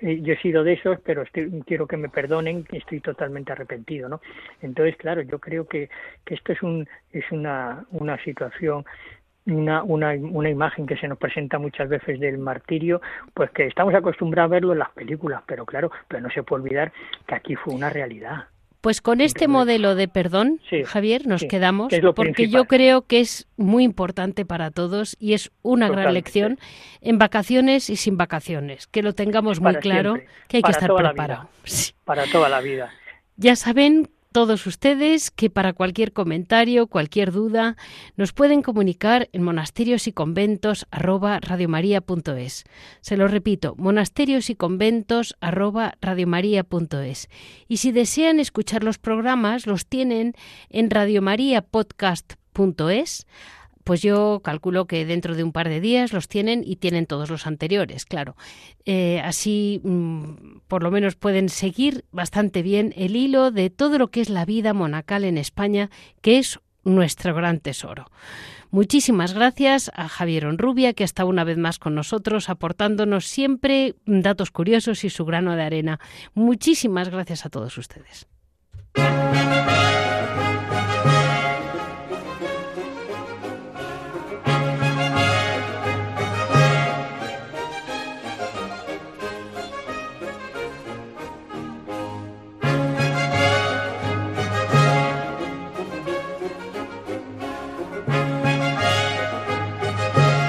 eh, 0.00 0.20
yo 0.22 0.32
he 0.34 0.38
sido 0.38 0.64
de 0.64 0.74
esos, 0.74 1.00
pero 1.00 1.22
estoy- 1.22 1.62
quiero 1.66 1.86
que 1.86 1.96
me 1.96 2.08
perdonen, 2.08 2.64
que 2.64 2.78
estoy 2.78 3.00
totalmente 3.00 3.52
arrepentido, 3.52 4.08
¿no? 4.08 4.20
Entonces, 4.60 4.96
claro, 4.96 5.22
yo 5.22 5.38
creo 5.40 5.66
que, 5.66 5.90
que 6.24 6.34
esto 6.34 6.52
es 6.52 6.62
un 6.62 6.88
es 7.12 7.24
una 7.32 7.84
una 7.90 8.16
situación 8.24 8.84
una, 9.44 9.82
una, 9.82 10.12
una 10.12 10.50
imagen 10.50 10.86
que 10.86 10.96
se 10.96 11.08
nos 11.08 11.18
presenta 11.18 11.58
muchas 11.58 11.88
veces 11.88 12.20
del 12.20 12.38
martirio, 12.38 13.00
pues 13.34 13.50
que 13.50 13.66
estamos 13.66 13.92
acostumbrados 13.92 14.50
a 14.50 14.54
verlo 14.54 14.72
en 14.72 14.78
las 14.78 14.90
películas, 14.92 15.42
pero 15.46 15.66
claro, 15.66 15.90
pero 16.06 16.22
no 16.22 16.30
se 16.30 16.44
puede 16.44 16.62
olvidar 16.62 16.92
que 17.26 17.34
aquí 17.34 17.56
fue 17.56 17.74
una 17.74 17.90
realidad. 17.90 18.44
Pues 18.82 19.00
con 19.00 19.20
este 19.20 19.46
modelo 19.46 19.94
de 19.94 20.08
perdón, 20.08 20.60
Sí, 20.68 20.82
Javier, 20.82 21.26
nos 21.28 21.42
sí, 21.42 21.48
quedamos 21.48 21.88
que 21.88 22.00
porque 22.00 22.32
principal. 22.32 22.50
yo 22.50 22.64
creo 22.66 23.02
que 23.06 23.20
es 23.20 23.46
muy 23.56 23.84
importante 23.84 24.44
para 24.44 24.72
todos 24.72 25.16
y 25.20 25.34
es 25.34 25.52
una 25.62 25.88
gran 25.88 26.12
lección 26.12 26.58
en 27.00 27.16
vacaciones 27.16 27.88
y 27.90 27.96
sin 27.96 28.16
vacaciones, 28.16 28.88
que 28.88 29.02
lo 29.02 29.14
tengamos 29.14 29.60
muy 29.60 29.76
claro, 29.76 30.14
siempre, 30.16 30.34
que 30.48 30.56
hay 30.56 30.62
que 30.64 30.70
estar 30.72 30.94
preparado. 30.94 31.48
Sí. 31.64 31.92
Para 32.04 32.24
toda 32.26 32.48
la 32.48 32.60
vida. 32.60 32.90
Ya 33.36 33.54
saben 33.54 34.10
todos 34.32 34.66
ustedes 34.66 35.30
que 35.30 35.50
para 35.50 35.72
cualquier 35.72 36.12
comentario, 36.12 36.88
cualquier 36.88 37.30
duda, 37.30 37.76
nos 38.16 38.32
pueden 38.32 38.62
comunicar 38.62 39.28
en 39.32 39.42
monasterios 39.42 40.08
y 40.08 40.12
conventos. 40.12 40.86
Se 43.00 43.16
lo 43.16 43.28
repito, 43.28 43.74
monasterios 43.76 44.50
y 44.50 44.56
conventos. 44.56 45.36
Y 47.68 47.76
si 47.76 47.92
desean 47.92 48.40
escuchar 48.40 48.82
los 48.82 48.98
programas, 48.98 49.66
los 49.66 49.86
tienen 49.86 50.34
en 50.70 50.90
radiomariapodcast.es. 50.90 53.26
Pues 53.84 54.02
yo 54.02 54.40
calculo 54.42 54.86
que 54.86 55.04
dentro 55.04 55.34
de 55.34 55.44
un 55.44 55.52
par 55.52 55.68
de 55.68 55.80
días 55.80 56.12
los 56.12 56.28
tienen 56.28 56.62
y 56.64 56.76
tienen 56.76 57.06
todos 57.06 57.30
los 57.30 57.46
anteriores, 57.46 58.04
claro. 58.04 58.36
Eh, 58.84 59.20
así, 59.24 59.80
mm, 59.84 60.60
por 60.68 60.82
lo 60.82 60.90
menos, 60.90 61.16
pueden 61.16 61.48
seguir 61.48 62.04
bastante 62.12 62.62
bien 62.62 62.92
el 62.96 63.16
hilo 63.16 63.50
de 63.50 63.70
todo 63.70 63.98
lo 63.98 64.10
que 64.10 64.20
es 64.20 64.28
la 64.28 64.44
vida 64.44 64.72
monacal 64.72 65.24
en 65.24 65.38
España, 65.38 65.90
que 66.20 66.38
es 66.38 66.60
nuestro 66.84 67.34
gran 67.34 67.60
tesoro. 67.60 68.10
Muchísimas 68.70 69.34
gracias 69.34 69.90
a 69.94 70.08
Javier 70.08 70.46
Onrubia, 70.46 70.94
que 70.94 71.04
está 71.04 71.26
una 71.26 71.44
vez 71.44 71.58
más 71.58 71.78
con 71.78 71.94
nosotros, 71.94 72.48
aportándonos 72.48 73.26
siempre 73.26 73.96
datos 74.06 74.50
curiosos 74.50 75.04
y 75.04 75.10
su 75.10 75.26
grano 75.26 75.54
de 75.56 75.62
arena. 75.62 76.00
Muchísimas 76.32 77.10
gracias 77.10 77.44
a 77.44 77.50
todos 77.50 77.76
ustedes. 77.76 78.26